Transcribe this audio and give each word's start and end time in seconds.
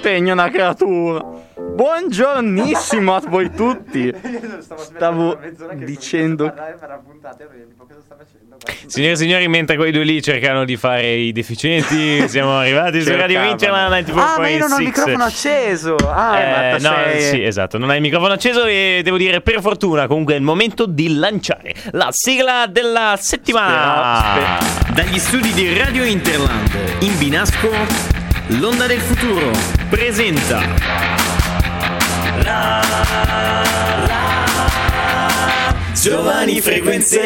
Tegno 0.00 0.32
una 0.32 0.48
creatura. 0.50 1.24
Buongiornissimo 1.74 3.14
a 3.14 3.22
voi 3.26 3.50
tutti. 3.52 4.12
Stavo 4.76 5.38
dicendo 5.74 6.52
Signore 8.86 9.12
e 9.12 9.16
signori, 9.16 9.46
mentre 9.48 9.76
quei 9.76 9.92
due 9.92 10.02
lì 10.02 10.20
cercano 10.20 10.64
di 10.64 10.76
fare 10.76 11.12
i 11.14 11.30
deficienti, 11.32 12.26
siamo 12.28 12.58
arrivati 12.58 13.02
su 13.02 13.14
Radio. 13.14 13.40
Vincere 13.42 13.70
la 13.70 13.88
94.6. 13.88 14.18
Ah, 14.18 14.38
ma 14.38 14.48
io 14.48 14.58
non 14.58 14.72
ho 14.72 14.78
il 14.78 14.84
microfono 14.84 15.24
acceso. 15.24 15.94
Ah, 15.96 16.38
Eh, 16.40 16.70
ma 16.80 16.88
no, 16.90 16.94
sei- 17.04 17.22
sì, 17.22 17.42
esatto, 17.44 17.78
non 17.78 17.90
hai 17.90 17.96
il 17.96 18.02
microfono 18.02 18.32
acceso 18.32 18.64
e 18.64 19.00
devo 19.04 19.16
dire 19.16 19.40
per 19.42 19.60
fortuna 19.60 20.06
comunque 20.08 20.34
è 20.34 20.36
il 20.36 20.42
momento 20.42 20.86
di 20.86 21.14
lanciare 21.16 21.72
la 21.92 22.08
sigla 22.10 22.66
della 22.68 23.16
settimana. 23.20 24.58
Spera- 24.66 24.92
Dagli 24.92 25.18
studi 25.18 25.52
di 25.52 25.76
Radio 25.78 26.02
Interland 26.04 26.70
in 27.00 27.16
Binasco, 27.18 27.70
l'onda 28.48 28.86
del 28.86 29.00
futuro 29.00 29.50
presenta. 29.88 30.60
La, 32.42 32.80
Giovani 36.00 36.60
Frequenze. 36.60 37.20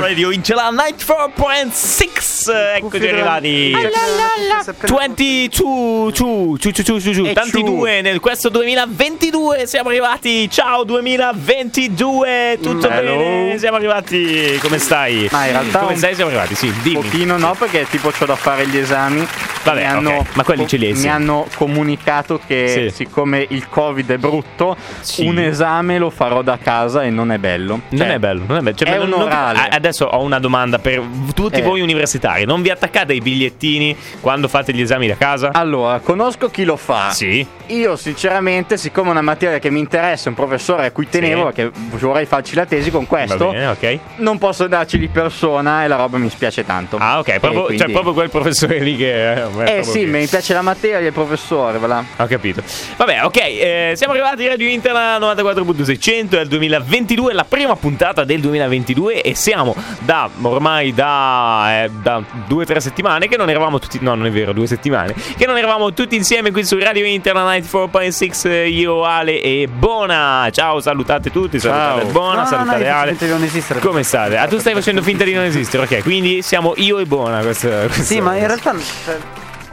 Radio 0.00 0.30
Incela 0.30 0.70
94.6 0.70 2.76
Eccoci 2.76 3.08
arrivati 3.08 3.72
22 3.72 5.48
ciu, 5.50 6.10
ciu, 6.10 6.56
ciu, 6.56 6.70
ciu, 6.72 6.82
ciu, 6.82 6.98
ciu, 7.00 7.12
ciu, 7.14 7.24
E 7.26 7.32
Tanti 7.32 7.50
ciu. 7.58 7.62
due 7.64 8.00
nel 8.00 8.20
questo 8.20 8.48
2022 8.48 9.66
Siamo 9.66 9.90
arrivati 9.90 10.48
Ciao 10.50 10.84
2022 10.84 12.58
Tutto 12.62 12.88
Hello. 12.88 13.16
bene? 13.16 13.58
Siamo 13.58 13.76
arrivati 13.76 14.58
Come 14.62 14.78
stai? 14.78 15.28
Ma 15.30 15.44
in 15.46 15.52
realtà 15.52 15.78
Come 15.80 15.92
un 15.92 15.98
stai? 15.98 16.14
Siamo 16.14 16.30
arrivati 16.30 16.54
Sì, 16.54 16.72
dimmi 16.82 17.02
Pochino 17.02 17.36
no, 17.36 17.54
perché 17.58 17.86
tipo 17.90 18.10
c'ho 18.10 18.24
da 18.26 18.36
fare 18.36 18.66
gli 18.66 18.78
esami. 18.78 19.26
Vabbè, 19.64 19.84
hanno, 19.84 20.24
ma 20.32 20.44
quelli 20.44 20.66
ce 20.66 20.76
li 20.78 20.86
hai, 20.86 20.92
Mi 20.92 20.98
sì. 20.98 21.08
hanno 21.08 21.46
comunicato 21.56 22.40
che 22.46 22.88
Sì. 22.88 22.94
siccome 23.04 23.44
il 23.50 23.68
covid 23.68 24.12
è 24.12 24.16
brutto, 24.16 24.74
Sì. 25.00 25.26
un 25.26 25.38
esame 25.40 25.98
lo 25.98 26.08
farò 26.08 26.40
da 26.40 26.47
casa 26.56 27.02
e 27.02 27.10
non 27.10 27.30
è 27.32 27.38
bello. 27.38 27.80
Non 27.90 27.98
Cioè, 28.06 28.14
è 28.14 28.18
bello, 28.18 28.44
non 28.46 28.56
è 28.56 28.60
bello. 28.60 28.76
Cioè, 28.76 28.88
è 28.88 28.96
non- 28.98 29.08
non- 29.10 29.28
adesso 29.30 30.06
ho 30.06 30.22
una 30.22 30.38
domanda 30.38 30.78
per 30.78 31.02
tutti 31.34 31.58
Eh. 31.58 31.62
voi 31.62 31.80
universitari. 31.82 32.44
Non 32.46 32.62
vi 32.62 32.70
attaccate 32.70 33.12
ai 33.12 33.20
bigliettini 33.20 33.94
quando 34.20 34.48
fate 34.48 34.72
gli 34.72 34.80
esami 34.80 35.06
da 35.08 35.16
casa? 35.16 35.50
Allora, 35.52 35.98
conosco 36.00 36.48
chi 36.48 36.64
lo 36.64 36.76
fa. 36.76 37.10
Sì. 37.10 37.46
Io 37.66 37.96
sinceramente, 37.96 38.78
siccome 38.78 39.08
è 39.08 39.10
una 39.10 39.20
materia 39.20 39.58
che 39.58 39.70
mi 39.70 39.78
interessa, 39.80 40.30
un 40.30 40.34
professore 40.34 40.86
a 40.86 40.90
cui 40.90 41.06
tenevo, 41.08 41.48
Sì. 41.48 41.52
perché 41.52 41.70
vorrei 41.98 42.24
farci 42.24 42.54
la 42.54 42.64
tesi 42.64 42.90
con 42.90 43.06
questo, 43.06 43.50
bene, 43.50 43.66
ok. 43.66 43.98
non 44.16 44.38
posso 44.38 44.66
darci 44.68 44.96
di 44.98 45.08
persona 45.08 45.84
e 45.84 45.88
la 45.88 45.96
roba 45.96 46.16
mi 46.16 46.30
spiace 46.30 46.64
tanto. 46.64 46.96
Ah, 46.98 47.18
ok. 47.18 47.38
Proprio, 47.40 47.64
quindi- 47.64 47.82
Cioè, 47.82 47.92
proprio 47.92 48.14
quel 48.14 48.30
professore 48.30 48.78
lì 48.78 48.96
che. 48.96 49.32
eh, 49.32 49.78
Eh 49.78 49.82
sì, 49.82 50.00
che- 50.00 50.06
mi 50.06 50.26
piace 50.26 50.54
la 50.54 50.62
materia, 50.62 51.06
il 51.06 51.12
professore, 51.12 51.76
voilà. 51.78 52.02
Ho 52.16 52.26
capito. 52.26 52.62
Vabbè, 52.96 53.24
ok. 53.24 53.36
eh, 53.36 53.92
siamo 53.96 54.12
arrivati 54.14 54.46
a 54.46 54.50
Radio 54.50 54.68
Interna 54.68 55.18
94.600 55.18 56.37
il 56.40 56.48
2022, 56.48 57.32
la 57.32 57.44
prima 57.44 57.76
puntata 57.76 58.24
del 58.24 58.40
2022 58.40 59.22
e 59.22 59.34
siamo 59.34 59.74
da 60.00 60.28
ormai 60.42 60.92
da, 60.94 61.84
eh, 61.84 61.90
da 62.02 62.22
due 62.46 62.62
o 62.62 62.66
tre 62.66 62.80
settimane 62.80 63.28
che 63.28 63.36
non 63.36 63.48
eravamo 63.50 63.78
tutti 63.78 63.98
no, 64.00 64.14
non 64.14 64.26
è 64.26 64.30
vero, 64.30 64.52
due 64.52 64.66
settimane 64.66 65.14
che 65.36 65.46
non 65.46 65.56
eravamo 65.56 65.92
tutti 65.92 66.16
insieme 66.16 66.50
qui 66.50 66.64
su 66.64 66.78
Radio 66.78 67.04
Interna 67.04 67.44
94.6 67.56 68.48
eh, 68.48 68.68
io 68.68 69.04
Ale 69.04 69.40
e 69.42 69.68
Bona. 69.70 70.48
Ciao, 70.50 70.80
salutate 70.80 71.30
tutti, 71.30 71.58
salutate 71.58 72.02
Ciao. 72.02 72.10
Bona, 72.10 72.26
No, 72.28 72.34
no, 72.34 72.40
no, 72.42 72.46
salutate 72.46 72.84
faccio 72.84 73.24
Ale. 73.24 73.32
non 73.32 73.42
esistere. 73.42 73.80
Come 73.80 74.02
state? 74.02 74.36
Ah, 74.36 74.46
tu 74.46 74.58
stai 74.58 74.74
facendo 74.74 75.02
finta 75.02 75.24
di 75.24 75.32
non 75.32 75.44
esistere, 75.44 75.82
ok? 75.84 76.02
Quindi 76.02 76.42
siamo 76.42 76.72
io 76.76 76.98
e 76.98 77.04
Bona. 77.06 77.40
Questo, 77.40 77.68
questo- 77.68 78.02
Sì, 78.02 78.20
ma 78.20 78.36
in 78.36 78.46
realtà 78.46 78.74
cioè, 79.04 79.16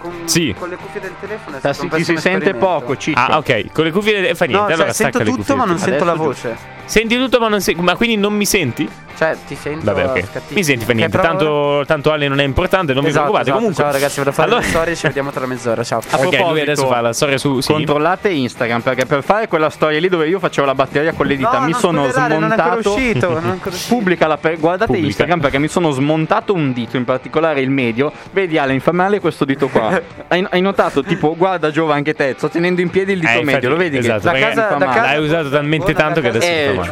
con, 0.05 0.27
Sì. 0.27 0.55
con 0.57 0.69
le 0.69 0.75
cuffie 0.75 1.01
del 1.01 1.13
telefono 1.19 1.55
un 1.83 1.89
ti 1.89 2.03
si 2.03 2.13
pessimo 2.13 2.19
sente 2.19 2.53
poco, 2.53 2.95
Ciccio. 2.97 3.19
Ah, 3.19 3.37
ok, 3.37 3.71
con 3.71 3.83
le 3.85 3.91
cuffie 3.91 4.29
eh, 4.29 4.35
fa 4.35 4.45
niente. 4.45 4.61
No, 4.61 4.67
cioè, 4.67 4.73
allora 4.75 4.93
sento 4.93 5.17
stacca 5.17 5.29
le 5.31 5.35
tutto, 5.37 5.55
ma 5.55 5.65
non 5.65 5.77
sento 5.77 6.03
la 6.03 6.11
Adesso 6.11 6.23
voce. 6.23 6.57
Senti 6.85 7.17
tutto, 7.17 7.39
ma 7.39 7.47
non 7.47 7.61
senti. 7.61 7.81
Ma 7.81 7.95
quindi 7.95 8.15
non 8.17 8.33
mi 8.33 8.45
senti? 8.45 8.87
Cioè, 9.17 9.33
ti 9.47 9.55
sento. 9.55 9.85
Vabbè, 9.85 10.07
ok. 10.09 10.23
Mi 10.49 10.61
senti 10.63 10.83
fa 10.83 10.91
Ok, 10.91 10.97
niente. 10.97 11.17
Tanto, 11.17 11.83
tanto 11.87 12.11
Ale 12.11 12.27
non 12.27 12.41
è 12.41 12.43
importante, 12.43 12.91
non 12.93 13.01
vi 13.03 13.09
Esatto, 13.09 13.31
preoccupate. 13.31 13.49
esatto. 13.49 13.57
Comunque. 13.63 13.83
Ciao 13.83 13.91
ragazzi, 13.93 14.17
vado 14.17 14.29
a 14.29 14.33
fare 14.33 14.47
allora... 14.49 14.63
le 14.65 14.69
storie, 14.69 14.95
ci 14.97 15.07
vediamo 15.07 15.31
tra 15.31 15.45
mezz'ora. 15.45 15.83
Ciao. 15.85 16.01
A 16.09 16.17
Ok, 16.19 16.39
lui 16.49 16.59
adesso 16.59 16.85
fa 16.87 16.99
la 16.99 17.13
storia 17.13 17.37
su. 17.37 17.61
Sì. 17.61 17.71
Controllate 17.71 18.29
Instagram 18.29 18.81
perché 18.81 19.05
per 19.05 19.23
fare 19.23 19.47
quella 19.47 19.69
storia 19.69 19.99
lì 20.01 20.09
dove 20.09 20.27
io 20.27 20.37
facevo 20.39 20.67
la 20.67 20.75
batteria 20.75 21.13
con 21.13 21.27
le 21.27 21.37
dita 21.37 21.59
No, 21.59 21.65
mi 21.65 21.73
sono 21.73 22.09
spoilerare, 22.09 22.33
non 22.37 22.43
è 22.51 22.55
ancora 22.55 22.81
smontato. 22.81 22.93
uscito, 22.93 23.29
non 23.29 23.45
è 23.45 23.49
ancora 23.51 23.69
uscito. 23.75 23.95
Pubblicala 23.95 24.37
per- 24.37 24.59
guardate 24.59 24.85
Pubblica. 24.87 25.07
Instagram 25.07 25.39
perché 25.39 25.57
mi 25.59 25.67
sono 25.69 25.89
smontato 25.91 26.53
un 26.53 26.73
dito, 26.73 26.97
in 26.97 27.05
particolare 27.05 27.61
il 27.61 27.69
medio. 27.69 28.11
Vedi 28.31 28.57
Ale, 28.57 28.73
mi 28.73 28.79
fa 28.79 28.91
male 28.91 29.21
questo 29.21 29.45
dito 29.45 29.69
qua. 29.69 30.01
hai, 30.27 30.45
hai 30.49 30.61
notato? 30.61 31.01
Tipo, 31.03 31.35
guarda 31.37 31.71
Giova 31.71 31.93
anche 31.95 32.13
te, 32.13 32.33
sto 32.37 32.49
tenendo 32.49 32.81
in 32.81 32.89
piedi 32.89 33.13
il 33.13 33.19
dito 33.19 33.31
Eh, 33.31 33.35
infatti, 33.37 33.53
medio, 33.53 33.69
lo 33.69 33.75
vedi 33.77 33.97
esatto, 33.97 34.19
che 34.19 34.25
da 34.25 34.31
perché 34.31 34.47
casa, 34.55 34.75
da 34.75 34.85
casa- 34.87 35.01
L'hai 35.03 35.23
usato 35.23 35.49
talmente 35.49 35.93
tanto 35.93 36.19
che 36.19 36.27
adesso 36.27 36.45
Eh, 36.45 36.74
male. 36.77 36.87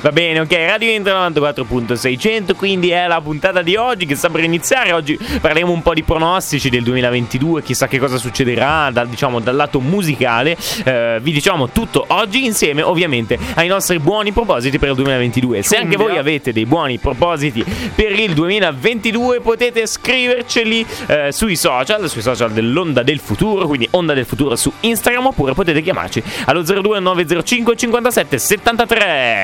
Va 0.00 0.12
bene, 0.12 0.40
ok, 0.40 0.52
Radio 0.52 0.90
Intro 0.90 1.12
94.600, 1.12 2.54
quindi 2.54 2.90
è 2.90 3.06
la 3.06 3.20
puntata 3.20 3.60
di 3.60 3.76
oggi 3.76 4.06
che 4.06 4.14
sta 4.14 4.30
per 4.30 4.42
iniziare. 4.44 4.92
Oggi 4.92 5.18
parleremo 5.18 5.70
un 5.70 5.82
po' 5.82 5.92
di 5.92 6.02
pronostici 6.02 6.70
del 6.70 6.82
2022, 6.82 7.62
chissà 7.62 7.86
che 7.86 7.98
cosa 7.98 8.16
succederà 8.16 8.90
dal, 8.90 9.08
diciamo, 9.08 9.40
dal 9.40 9.54
lato 9.54 9.80
musicale. 9.80 10.56
Eh, 10.84 11.18
vi 11.20 11.32
diciamo 11.32 11.68
tutto 11.68 12.04
oggi 12.08 12.44
insieme, 12.46 12.80
ovviamente, 12.80 13.38
ai 13.54 13.68
nostri 13.68 13.98
buoni 13.98 14.32
propositi 14.32 14.78
per 14.78 14.88
il 14.90 14.94
2022. 14.94 15.62
Se 15.62 15.76
anche 15.76 15.96
voi 15.96 16.16
avete 16.16 16.52
dei 16.52 16.64
buoni 16.64 16.98
propositi 16.98 17.62
per 17.94 18.18
il 18.18 18.32
2022, 18.32 19.40
potete 19.40 19.86
scriverceli 19.86 20.86
eh, 21.06 21.32
sui 21.32 21.56
social, 21.56 22.08
sui 22.08 22.22
social 22.22 22.52
dell'Onda 22.52 23.02
del 23.02 23.18
Futuro, 23.18 23.66
quindi 23.66 23.86
Onda 23.90 24.14
del 24.14 24.24
Futuro 24.24 24.56
su 24.56 24.72
Instagram, 24.80 25.26
oppure 25.26 25.52
potete 25.52 25.82
chiamarci 25.82 26.22
allo 26.46 26.62
02905 26.62 27.76
57 27.76 28.38
73. 28.38 29.41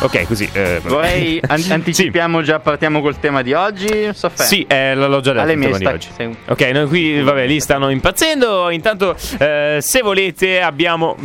Ok, 0.00 0.26
così. 0.26 0.48
eh, 0.52 0.80
Vorrei 0.84 1.40
an- 1.46 1.64
anticipiamo 1.70 2.42
già, 2.42 2.58
partiamo 2.60 3.00
col 3.00 3.18
tema 3.18 3.42
di 3.42 3.52
oggi. 3.54 4.10
Sofè. 4.12 4.42
Sì, 4.42 4.64
eh, 4.68 4.94
l'ho 4.94 5.20
già 5.20 5.32
detto 5.32 5.50
il 5.50 5.58
tema 5.60 5.76
di 5.78 5.84
sta- 5.84 5.92
oggi. 5.92 6.08
sei- 6.14 6.36
Ok, 6.48 6.60
noi 6.72 6.86
qui, 6.86 7.22
vabbè, 7.22 7.46
lì 7.46 7.60
stanno 7.60 7.88
impazzendo. 7.90 8.70
Intanto, 8.70 9.16
eh, 9.38 9.78
se 9.80 10.00
volete, 10.02 10.60
abbiamo. 10.60 11.16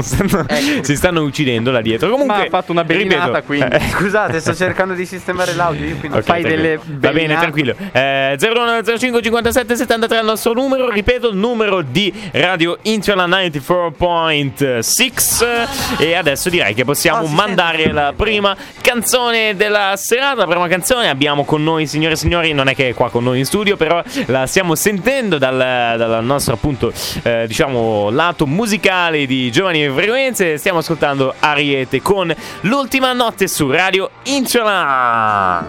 stanno- 0.00 0.46
Si 0.82 0.96
stanno 0.96 1.22
uccidendo 1.22 1.70
là 1.70 1.80
dietro. 1.80 2.10
Comunque, 2.10 2.36
Ma 2.36 2.42
ha 2.42 2.48
fatto 2.48 2.72
una 2.72 2.84
bellinata, 2.84 3.42
quindi. 3.42 3.74
eh, 3.76 3.80
Scusate, 3.90 4.40
sto 4.40 4.54
cercando 4.54 4.94
di 4.94 5.06
sistemare 5.06 5.54
l'audio. 5.54 5.86
Io 5.86 5.96
qui 5.96 6.08
non 6.08 6.18
Ok, 6.18 6.24
Fai 6.24 6.42
tranquillo. 6.42 6.62
delle 6.62 6.76
Va 6.76 6.82
bene, 7.10 7.12
bellinate. 7.12 7.40
tranquillo. 7.40 7.74
Eh, 7.92 8.36
0105 8.38 9.22
57 9.22 9.76
73 9.76 10.16
è 10.16 10.20
il 10.20 10.26
nostro 10.26 10.52
numero. 10.52 10.90
Ripeto, 10.90 11.28
il 11.30 11.36
numero 11.36 11.80
di 11.82 12.12
Radio 12.32 12.78
Interna 12.82 13.26
94.6. 13.26 15.68
E 15.98 16.14
adesso 16.14 16.48
direi 16.50 16.74
che 16.76 16.84
possiamo 16.84 17.24
Oh, 17.24 17.26
mandare 17.26 17.78
sente. 17.78 17.92
la 17.92 18.12
prima 18.16 18.56
canzone 18.80 19.56
della 19.56 19.94
serata. 19.96 20.42
La 20.42 20.46
prima 20.46 20.68
canzone 20.68 21.08
abbiamo 21.08 21.44
con 21.44 21.64
noi, 21.64 21.88
signore 21.88 22.14
e 22.14 22.16
signori. 22.16 22.52
Non 22.52 22.68
è 22.68 22.74
che 22.76 22.90
è 22.90 22.94
qua 22.94 23.10
con 23.10 23.24
noi 23.24 23.40
in 23.40 23.44
studio, 23.46 23.76
però 23.76 24.00
la 24.26 24.46
stiamo 24.46 24.76
sentendo 24.76 25.38
dal, 25.38 25.56
dal 25.56 26.24
nostro 26.24 26.54
appunto, 26.54 26.92
eh, 27.24 27.46
diciamo, 27.48 28.10
lato 28.10 28.46
musicale 28.46 29.26
di 29.26 29.50
Giovani 29.50 29.88
Frequenze. 29.88 30.58
Stiamo 30.58 30.78
ascoltando 30.78 31.34
Ariete 31.40 32.00
con 32.00 32.32
l'ultima 32.60 33.12
notte 33.12 33.48
su 33.48 33.68
Radio 33.70 34.10
Interna. 34.24 35.66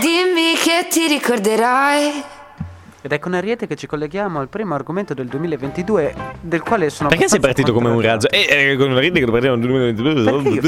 Dimmi 0.00 0.54
che 0.60 0.88
ti 0.90 1.06
ricorderai. 1.06 2.31
Ed 3.04 3.10
è 3.10 3.18
con 3.18 3.34
Ariete 3.34 3.66
che 3.66 3.74
ci 3.74 3.88
colleghiamo 3.88 4.38
al 4.38 4.46
primo 4.48 4.74
argomento 4.76 5.12
del 5.12 5.26
2022, 5.26 6.14
del 6.40 6.62
quale 6.62 6.88
sono 6.88 7.08
Perché 7.08 7.26
sei 7.28 7.40
partito 7.40 7.72
come 7.72 7.88
un 7.88 8.00
razzo? 8.00 8.28
contrariato. 8.28 8.54
E 8.54 8.70
eh, 8.70 8.76
con 8.76 8.90
una 8.92 9.00
ride 9.00 9.18
che 9.18 9.26
lo 9.26 9.32
partiamo 9.32 9.56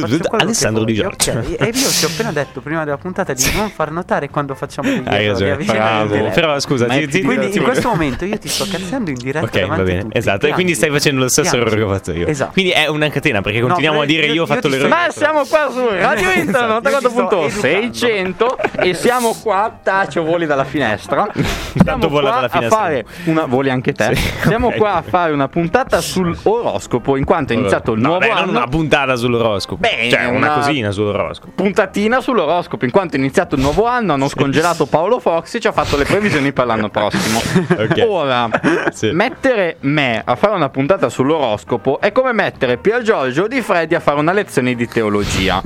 faccio 0.00 0.18
quello 0.28 0.42
Alessandro 0.42 0.84
che 0.84 0.92
Di 0.92 0.98
Giorgio. 0.98 1.30
ok? 1.30 1.56
E 1.60 1.64
io 1.66 1.70
ti 1.72 2.04
ho 2.04 2.08
appena 2.12 2.32
detto 2.32 2.60
prima 2.60 2.82
della 2.82 2.96
puntata 2.96 3.32
di 3.32 3.44
non 3.54 3.70
far 3.70 3.92
notare 3.92 4.30
quando 4.30 4.56
facciamo 4.56 4.88
degli 4.90 5.02
Hai 5.06 5.28
ragione. 5.28 5.64
bravo. 5.64 6.28
Però 6.30 6.58
scusa, 6.58 6.86
ti, 6.86 7.06
ti, 7.06 7.22
Quindi 7.22 7.50
ti- 7.50 7.58
in 7.58 7.62
questo 7.64 7.88
momento 7.88 8.24
io 8.24 8.36
ti 8.36 8.48
sto 8.48 8.66
cazzando 8.68 9.10
in 9.10 9.16
diretta 9.16 9.46
Ok, 9.46 9.66
va 9.68 9.76
bene, 9.82 10.00
tutti. 10.00 10.18
esatto. 10.18 10.46
E 10.48 10.52
quindi 10.54 10.74
stai 10.74 10.90
facendo 10.90 11.20
lo 11.20 11.28
stesso 11.28 11.54
errore 11.54 11.76
che 11.76 11.82
ho 11.82 11.92
fatto 11.92 12.10
io. 12.12 12.26
Esatto. 12.26 12.50
Quindi 12.52 12.72
è 12.72 12.88
una 12.88 13.08
catena 13.10 13.42
perché 13.42 13.60
continuiamo 13.60 13.98
No, 13.98 14.02
a 14.02 14.06
dire 14.06 14.26
io- 14.26 14.32
io 14.34 14.42
ho 14.42 14.46
fatto 14.46 14.66
l'errore. 14.66 14.88
Ma 14.88 15.06
siamo 15.10 15.44
qua 15.44 15.70
su 15.70 15.86
Radio 15.88 16.28
sto 16.42 16.80
94.600 16.80 18.80
e 18.80 18.92
siamo 18.94 19.36
qua, 19.40 19.78
tacio 19.80 20.24
voli 20.24 20.46
dalla 20.46 20.64
finestra. 20.64 21.28
Siamo 21.84 22.08
vola 22.08 22.23
qua 22.24 22.40
a 22.66 22.68
fare 22.68 23.04
una 23.24 23.44
voli 23.46 23.70
anche 23.70 23.92
te. 23.92 24.14
Sì, 24.14 24.32
Siamo 24.48 24.68
ok. 24.68 24.76
qua 24.76 24.94
a 24.94 25.02
fare 25.02 25.32
una 25.32 25.48
puntata 25.48 26.00
sull'oroscopo 26.00 27.16
in 27.16 27.24
quanto 27.24 27.52
è 27.52 27.56
iniziato 27.56 27.92
il 27.92 28.00
no, 28.00 28.08
nuovo 28.08 28.20
beh, 28.20 28.28
non 28.28 28.36
anno. 28.38 28.50
una 28.50 28.66
puntata 28.66 29.16
sull'oroscopo. 29.16 29.80
Beh, 29.80 30.08
cioè, 30.10 30.26
una, 30.26 30.36
una- 30.36 30.54
cosina 30.54 30.90
sull'oroscopo. 30.90 31.52
puntatina 31.54 32.20
sull'oroscopo 32.20 32.84
in 32.84 32.90
quanto 32.90 33.16
è 33.16 33.18
iniziato 33.18 33.54
il 33.54 33.60
nuovo 33.60 33.86
anno 33.86 34.12
hanno 34.12 34.28
scongelato 34.28 34.86
Paolo 34.86 35.18
Fox 35.20 35.54
e 35.54 35.60
ci 35.60 35.66
ha 35.66 35.72
fatto 35.72 35.96
le 35.96 36.04
previsioni 36.04 36.52
per 36.52 36.66
l'anno 36.66 36.88
prossimo 36.90 37.40
Ok. 37.78 38.04
ora 38.08 38.48
Sì. 38.92 39.10
mettere 39.12 39.76
me 39.80 40.22
a 40.24 40.34
fare 40.36 40.54
una 40.54 40.68
puntata 40.68 41.08
sull'oroscopo 41.08 42.00
è 42.00 42.12
come 42.12 42.32
mettere 42.32 42.76
Pier 42.78 43.02
Giorgio 43.02 43.46
Di 43.46 43.60
Freddi 43.60 43.94
a 43.94 44.00
fare 44.00 44.18
una 44.18 44.32
lezione 44.32 44.74
di 44.74 44.86
teologia 44.86 45.62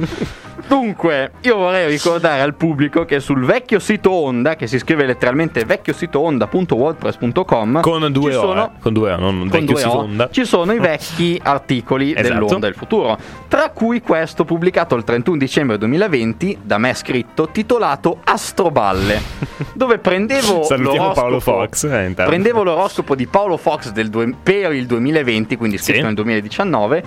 Dunque, 0.68 1.30
io 1.40 1.56
vorrei 1.56 1.88
ricordare 1.88 2.42
al 2.42 2.54
pubblico 2.54 3.04
che 3.06 3.20
sul 3.20 3.42
vecchio 3.44 3.78
sito 3.78 4.10
Onda, 4.10 4.54
che 4.54 4.66
si 4.66 4.78
scrive 4.78 5.06
letteralmente 5.06 5.64
vecchiositoonda.wordpress.com, 5.64 7.80
Con 7.80 8.12
due 8.12 8.34
O, 8.36 8.40
sono, 8.40 8.66
eh. 8.66 8.70
Con 8.80 8.92
due 8.92 9.12
O, 9.12 9.16
non 9.16 9.48
vecchio 9.48 9.76
sito 9.76 9.88
O, 9.90 9.98
Onda. 10.00 10.28
ci 10.30 10.44
sono 10.44 10.72
i 10.72 10.78
vecchi 10.78 11.40
articoli 11.42 12.12
Esatto. 12.14 12.28
dell'Onda 12.28 12.58
del 12.66 12.74
futuro, 12.74 13.16
tra 13.48 13.70
cui 13.70 14.02
questo 14.02 14.44
pubblicato 14.44 14.94
il 14.94 15.04
31 15.04 15.38
dicembre 15.38 15.78
2020, 15.78 16.58
da 16.62 16.76
me 16.78 16.92
scritto, 16.94 17.48
titolato 17.48 18.18
Astroballe, 18.24 19.20
dove 19.72 19.98
prendevo 19.98 20.62
Salutiamo 20.64 21.12
Paolo 21.12 21.40
Fox. 21.40 21.84
eh. 21.84 22.12
Prendevo 22.14 22.62
l'oroscopo 22.62 23.14
di 23.14 23.26
Paolo 23.26 23.56
Fox 23.56 23.90
del 23.90 24.10
due- 24.10 24.34
per 24.42 24.72
il 24.74 24.84
2020, 24.86 25.56
quindi 25.56 25.78
scritto 25.78 25.98
Sì. 26.00 26.04
nel 26.04 26.14
2019, 26.14 27.02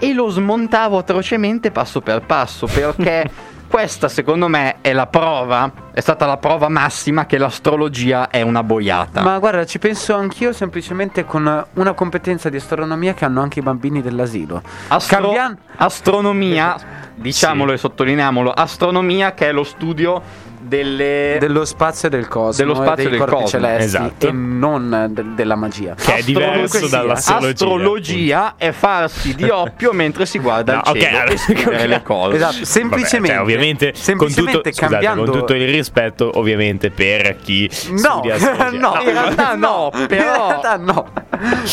e 0.00 0.12
lo 0.12 0.28
smontavo 0.28 0.98
atrocemente 0.98 1.70
passo 1.70 2.00
per 2.00 2.22
passo, 2.22 2.66
perché 2.66 3.30
questa 3.70 4.08
secondo 4.08 4.48
me 4.48 4.76
è 4.80 4.92
la 4.92 5.06
prova, 5.06 5.70
è 5.92 6.00
stata 6.00 6.26
la 6.26 6.38
prova 6.38 6.68
massima 6.68 7.26
che 7.26 7.38
l'astrologia 7.38 8.28
è 8.28 8.42
una 8.42 8.64
boiata. 8.64 9.20
Ma 9.22 9.38
guarda, 9.38 9.64
ci 9.64 9.78
penso 9.78 10.16
anch'io 10.16 10.52
semplicemente 10.52 11.24
con 11.24 11.64
una 11.74 11.92
competenza 11.92 12.48
di 12.48 12.56
astronomia 12.56 13.14
che 13.14 13.24
hanno 13.24 13.40
anche 13.42 13.60
i 13.60 13.62
bambini 13.62 14.02
dell'asilo. 14.02 14.60
Astro- 14.88 15.20
Cambian- 15.20 15.56
astronomia, 15.76 16.76
diciamolo 17.14 17.68
Sì. 17.70 17.74
e 17.76 17.78
sottolineiamolo, 17.78 18.50
astronomia 18.50 19.34
che 19.34 19.50
è 19.50 19.52
lo 19.52 19.62
studio 19.62 20.48
delle... 20.60 21.36
dello 21.40 21.64
spazio 21.64 22.08
e 22.08 22.10
del 22.10 22.28
cosmo 22.28 22.64
Dello 22.64 22.74
spazio 22.74 22.92
e 22.92 22.96
dei 22.96 23.10
del 23.10 23.18
corpi 23.18 23.34
cosmo, 23.34 23.48
celesti 23.48 23.84
esatto. 23.84 24.28
e 24.28 24.32
non 24.32 25.06
de- 25.10 25.34
della 25.34 25.54
magia. 25.56 25.94
Che 25.94 26.14
è 26.16 26.22
diverso 26.22 26.62
Astrologia. 26.76 26.96
dall'astrologia. 26.96 27.48
Astrologia 27.50 28.54
è 28.56 28.70
farsi 28.72 29.34
di 29.34 29.48
oppio 29.50 29.92
mentre 29.92 30.26
si 30.26 30.38
guarda 30.38 30.82
No, 30.84 30.92
il 30.92 31.00
cielo 31.00 31.16
allora- 31.18 31.32
e 31.32 31.36
scrivere 31.38 31.86
le 31.86 32.02
cose. 32.02 32.36
Esatto, 32.36 32.64
semplicemente 32.64 33.18
Vabbè, 33.18 33.28
cioè, 33.28 33.40
ovviamente, 33.42 33.92
semplicemente 33.94 34.52
con, 34.52 34.62
tutto, 34.62 34.74
scusate, 34.74 34.90
cambiando 34.92 35.24
con 35.30 35.40
tutto 35.40 35.54
il 35.54 35.68
rispetto, 35.68 36.30
ovviamente, 36.34 36.90
per 36.90 37.36
chi 37.38 37.70
No, 38.02 38.22
no, 38.72 38.98
in 39.02 39.10
realtà 39.10 39.54
no, 39.56 39.90
In 39.94 40.06
però- 40.06 40.48
realtà 40.48 40.76
no. 40.76 41.12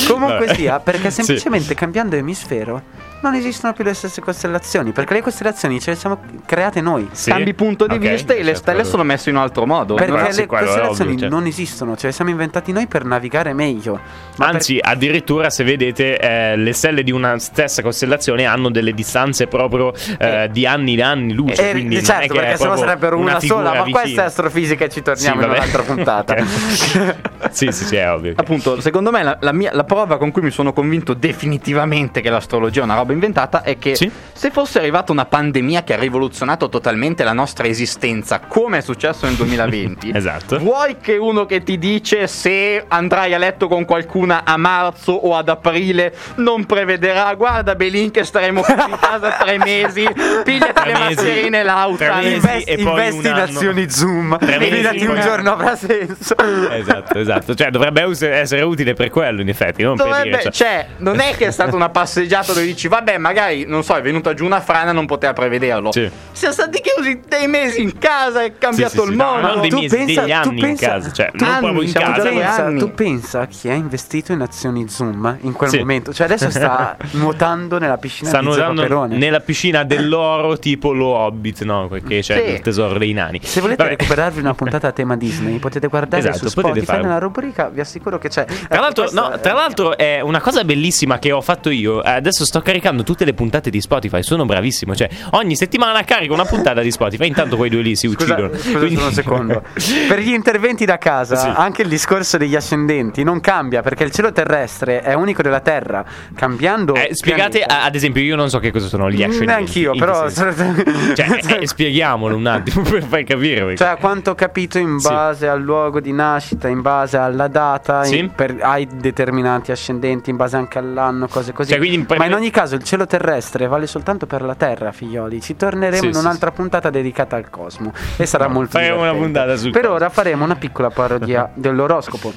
Comunque 0.07 0.45
Vabbè. 0.45 0.54
sia, 0.56 0.80
perché 0.80 1.10
Sì. 1.12 1.24
semplicemente 1.24 1.74
cambiando 1.75 2.16
emisfero 2.16 2.81
non 3.27 3.35
esistono 3.35 3.74
più 3.74 3.83
le 3.83 3.94
stesse 3.94 4.21
costellazioni, 4.21 4.91
perché 4.91 5.13
le 5.13 5.21
costellazioni 5.21 5.79
ce 5.79 5.91
le 5.91 5.95
siamo 5.97 6.19
create 6.45 6.81
noi. 6.81 7.07
Sì? 7.12 7.29
Cambi 7.29 7.53
punto 7.53 7.85
di 7.88 7.95
Ok, 7.95 8.00
vista 8.00 8.33
e 8.33 8.38
le 8.38 8.44
certo, 8.44 8.59
stelle 8.59 8.77
allora. 8.79 8.89
sono 8.91 9.03
messe 9.03 9.29
in 9.29 9.35
un 9.35 9.41
altro 9.41 9.65
modo. 9.65 9.95
Perché 9.95 10.12
no, 10.12 10.21
le 10.24 10.31
sì, 10.33 10.45
costellazioni 10.45 11.12
ovvio, 11.12 11.19
certo. 11.19 11.35
non 11.35 11.45
esistono, 11.45 11.95
ce 11.97 12.07
le 12.07 12.13
siamo 12.13 12.31
inventati 12.31 12.71
noi 12.71 12.88
per 12.88 13.03
navigare 13.06 13.53
meglio. 13.53 14.00
Ma 14.38 14.47
Anzi, 14.47 14.79
addirittura 14.81 15.50
se 15.50 15.63
vedete 15.63 16.18
eh, 16.19 16.56
le 16.56 16.74
stelle 16.74 17.03
di 17.03 17.12
una 17.12 17.38
stessa 17.39 17.81
costellazione 17.81 18.45
hanno 18.45 18.69
delle 18.69 18.94
distanze 18.94 19.47
proprio 19.47 19.94
eh, 20.19 20.50
di 20.51 20.65
anni 20.65 20.95
e 20.95 21.01
anni 21.01 21.33
luce. 21.33 21.56
per- 21.56 21.65
eh, 21.65 21.71
quindi 21.71 21.95
non 21.95 22.03
è 22.03 22.06
certo, 22.06 22.33
perché 22.33 22.57
sennò 22.57 22.75
sarebbero 22.77 23.18
una, 23.18 23.39
figura 23.39 23.59
sola, 23.63 23.74
ma 23.77 23.83
vicina. 23.83 24.00
questa 24.01 24.21
è 24.21 24.25
astrofisica 24.25 24.85
e 24.85 24.89
ci 24.89 25.01
torniamo 25.01 25.41
Sì, 25.41 25.45
in 25.47 25.51
un'altra 25.53 25.81
puntata. 25.83 26.35
Sì, 27.51 27.71
sì, 27.71 27.85
sì, 27.85 27.95
è 27.95 28.12
ovvio. 28.12 28.33
Appunto, 28.35 28.81
secondo 28.81 29.09
me 29.12 29.24
la, 29.24 29.38
la 29.41 29.51
mia- 29.51 29.71
la 29.74 29.83
prova 29.83 30.18
con 30.18 30.31
cui 30.31 30.41
mi 30.41 30.51
sono 30.51 30.74
convinto 30.74 31.13
definitivamente 31.13 32.21
che 32.21 32.29
l'astrologia 32.29 32.81
è 32.81 32.83
una 32.83 32.95
roba 32.95 33.13
inventata 33.18 33.62
è 33.64 33.78
che 33.78 33.96
Sì. 33.96 34.10
se 34.31 34.52
fosse 34.52 34.80
arrivata 34.80 35.12
una 35.12 35.25
pandemia 35.25 35.84
che 35.84 35.94
ha 35.94 35.98
rivoluzionato 35.98 36.69
totalmente 36.69 37.24
la 37.24 37.34
nostra 37.34 37.68
esistenza, 37.68 38.40
come 38.40 38.78
è 38.78 38.81
successo 38.81 39.25
nel 39.25 39.36
2020, 39.36 40.12
Esatto. 40.16 40.58
vuoi 40.60 40.98
che 41.02 41.18
uno 41.18 41.46
che 41.46 41.64
ti 41.64 41.78
dice 41.78 42.28
se 42.28 42.84
andrai 42.88 43.34
a 43.34 43.38
letto 43.38 43.68
con 43.68 43.86
qualcuna 43.86 44.44
a 44.46 44.56
marzo 44.58 45.12
o 45.12 45.36
ad 45.36 45.50
aprile 45.50 46.14
non 46.36 46.66
prevederà, 46.66 47.34
guarda 47.36 47.75
Belin 47.75 48.12
che 48.12 48.24
staremo 48.24 48.62
qui 48.62 48.74
in 48.74 48.98
casa 49.00 49.31
tre 49.31 49.58
mesi, 49.58 50.08
pigliati 50.44 50.74
Tre 50.74 50.86
le 50.86 51.00
mesi. 51.00 51.16
mascherine 51.16 51.63
l'auta. 51.63 52.22
Investi, 52.22 52.70
e 52.70 52.80
in 52.81 53.34
azioni 53.34 53.90
Zoom, 53.90 54.38
fidati 54.40 55.06
un 55.06 55.20
giorno 55.22 55.52
avrà 55.54 55.75
senso. 55.75 56.36
Esatto, 56.72 57.20
esatto. 57.20 57.56
Cioè, 57.56 57.70
dovrebbe 57.70 58.04
essere 58.30 58.62
utile 58.62 58.94
per 58.94 59.10
quello, 59.10 59.42
in 59.42 59.50
effetti. 59.50 59.84
Non 59.84 59.96
per 59.96 60.06
Dovrebbe, 60.06 60.30
dire, 60.38 60.42
cioè- 60.44 60.52
cioè, 60.54 60.86
non 60.98 61.20
è 61.20 61.36
che 61.36 61.48
è 61.48 61.52
stata 61.52 61.75
una 61.75 61.90
passeggiata 61.90 62.54
dove 62.54 62.66
dici, 62.66 62.88
vabbè, 62.98 63.18
magari, 63.18 63.66
non 63.66 63.84
so, 63.84 63.96
è 63.96 64.02
venuta 64.02 64.34
giù 64.34 64.46
una 64.46 64.62
frana, 64.62 64.92
non 64.92 65.06
poteva 65.06 65.34
prevederlo. 65.34 65.92
Sì. 65.92 66.10
Siamo 66.32 66.54
stati 66.54 66.82
chiusi 66.82 67.22
dei 67.28 67.48
mesi 67.48 67.82
in 67.82 67.98
casa, 67.98 68.44
è 68.44 68.54
cambiato 68.58 68.92
Sì, 68.92 68.98
sì, 68.98 69.04
il 69.06 69.12
sì, 69.12 69.16
no, 69.18 69.26
mondo. 69.26 69.48
non 69.48 69.62
dei 69.62 69.70
Tu 69.70 69.80
mesi, 69.82 69.96
pensa- 69.96 70.22
degli 70.22 70.30
tu 70.42 70.50
anni 70.50 70.62
pensa- 70.62 70.86
in 70.86 70.92
casa. 70.92 71.12
Cioè, 71.12 71.32
tu- 71.32 71.44
non 71.44 71.54
anni, 71.54 71.60
proprio 71.62 71.82
in 71.84 71.92
casa. 71.94 72.22
pensa, 72.30 72.66
anni. 72.66 72.80
tu 72.80 72.94
pensa 72.94 73.46
chi 73.48 73.70
ha 73.70 73.74
investito 73.74 74.32
in 74.32 74.42
azioni 74.42 74.88
Zoom 74.90 75.38
in 75.42 75.54
quel 75.54 75.70
Sì. 75.70 75.78
momento? 75.80 76.14
Cioè 76.14 76.26
adesso 76.28 76.50
sta 76.50 76.98
nuotando 77.12 77.78
nella 77.80 77.98
piscina 77.98 78.30
Sta 78.30 78.42
nuotando 78.42 78.82
Paperone. 78.82 79.18
nella 79.18 79.40
piscina 79.40 79.84
dell'oro, 79.86 80.58
tipo 80.60 80.94
lo 80.94 81.08
Hobbit, 81.08 81.64
no? 81.64 81.88
Perché 81.88 82.22
c'è 82.22 82.44
Sì. 82.46 82.52
il 82.54 82.62
tesoro 82.62 82.98
dei 82.98 83.14
nani. 83.14 83.40
Se 83.44 83.62
volete 83.62 83.84
Vabbè. 83.84 83.96
recuperarvi 83.98 84.40
una 84.40 84.54
puntata 84.54 84.88
a 84.88 84.92
tema 84.92 85.16
Disney, 85.18 85.58
potete 85.60 85.88
guardare 85.88 86.22
Esatto, 86.30 86.38
su 86.38 86.48
Spotify 86.50 86.86
farlo. 86.86 87.04
nella 87.06 87.20
rubrica, 87.20 87.70
vi 87.70 87.80
assicuro 87.80 88.18
che 88.18 88.30
c'è. 88.30 88.46
Tra 88.46 88.80
l'altro, 88.80 89.04
questa 89.04 89.22
no, 89.22 89.32
è- 89.32 89.40
tra 89.40 89.54
l'altro 89.54 89.98
è 89.98 90.20
una 90.22 90.42
cosa 90.42 90.64
bellissima 90.64 91.20
che 91.20 91.32
ho 91.32 91.42
fatto 91.42 91.70
io. 91.70 92.04
Eh, 92.04 92.16
Adesso 92.18 92.46
sto 92.46 92.62
caricando 92.62 92.86
tutte 93.04 93.25
le 93.25 93.34
puntate 93.34 93.69
di 93.69 93.81
Spotify. 93.81 94.24
Sono 94.24 94.45
bravissimo. 94.45 94.95
Cioè, 94.95 95.10
ogni 95.31 95.56
settimana 95.56 96.04
carico 96.04 96.34
una 96.34 96.45
puntata 96.45 96.81
di 96.81 96.92
Spotify. 96.92 97.28
Intanto 97.28 97.56
quei 97.57 97.69
due 97.69 97.81
lì 97.81 97.95
si 97.95 98.07
Scusa, 98.10 98.34
uccidono. 98.34 98.57
scusa 98.57 98.78
Quindi- 98.78 98.95
un 99.01 99.12
secondo. 99.12 99.63
Per 100.07 100.19
gli 100.19 100.31
interventi 100.31 100.86
da 100.86 100.98
casa, 100.98 101.36
Sì. 101.36 101.51
anche 101.54 101.81
il 101.81 101.88
discorso 101.89 102.38
degli 102.38 102.56
ascendenti 102.56 103.24
non 103.24 103.39
cambia 103.42 103.81
perché 103.81 104.04
il 104.04 104.12
cielo 104.12 104.31
terrestre 104.31 105.01
è 105.01 105.13
unico 105.13 105.42
della 105.42 105.60
Terra. 105.60 106.04
Cambiando. 106.36 106.95
Eh, 106.95 107.10
spiegate, 107.13 107.60
pianeta- 107.60 107.84
ad 107.84 107.95
esempio, 107.95 108.22
io 108.22 108.36
non 108.36 108.50
so 108.50 108.60
che 108.60 108.72
cosa 108.72 108.88
sono 108.88 109.10
gli 109.10 109.24
ascendenti. 109.24 109.45
Neanch'io, 109.45 109.94
In 109.94 110.00
però. 110.00 110.30
Cioè, 111.16 111.60
eh, 111.60 111.68
spieghiamolo 111.68 112.36
un 112.36 112.45
attimo 112.48 112.81
per 112.88 113.04
far 113.04 113.24
capire. 113.24 113.62
perché- 113.62 113.75
Cioè, 113.78 113.88
a 113.89 113.95
quanto 113.98 114.31
ho 114.31 114.36
capito, 114.36 114.78
in 114.78 115.00
Sì. 115.00 115.07
base 115.07 115.48
al 115.48 115.62
luogo 115.62 116.00
di 116.00 116.12
nascita, 116.12 116.68
in 116.68 116.81
base 116.81 117.18
alla 117.18 117.48
data, 117.48 118.04
Sì. 118.04 118.18
in- 118.19 118.31
per- 118.31 118.57
hai 118.62 118.88
determinati 118.92 119.72
ascendenti, 119.72 120.30
in 120.30 120.36
base 120.36 120.56
anche 120.57 120.78
all'anno, 120.78 121.28
cose 121.28 121.54
così. 121.54 121.72
Cioè, 121.72 122.00
per- 122.06 122.18
Ma 122.18 122.25
in 122.25 122.34
ogni 122.34 122.51
caso, 122.51 122.76
il 122.77 122.83
cielo 122.83 123.06
terrestre 123.06 123.68
vale 123.68 123.85
soltanto 123.88 124.25
per 124.25 124.41
la 124.41 124.56
Terra, 124.56 124.91
figlioli. 124.91 125.41
Ci 125.41 125.56
torneremo 125.56 126.01
Sì, 126.01 126.07
in 126.07 126.13
sì, 126.13 126.19
un'altra 126.19 126.51
puntata 126.51 126.89
dedicata 126.89 127.35
al 127.35 127.50
cosmo. 127.50 127.91
E 128.15 128.25
sarà 128.25 128.47
molto 128.47 128.71
faremo 128.77 129.01
una 129.01 129.12
divertente. 129.12 129.39
puntata 129.39 129.57
sul 129.57 129.71
Per 129.71 129.88
ora 129.89 130.09
faremo 130.09 130.44
una 130.45 130.56
piccola 130.56 130.89
parodia 130.89 131.50
dell'oroscopo. 131.53 132.31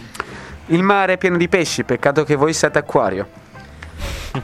Il 0.67 0.83
mare 0.83 1.15
è 1.15 1.19
pieno 1.19 1.37
di 1.37 1.49
pesci, 1.49 1.85
peccato 1.85 2.25
che 2.25 2.35
voi 2.35 2.53
siate 2.53 2.79
acquario. 2.79 3.27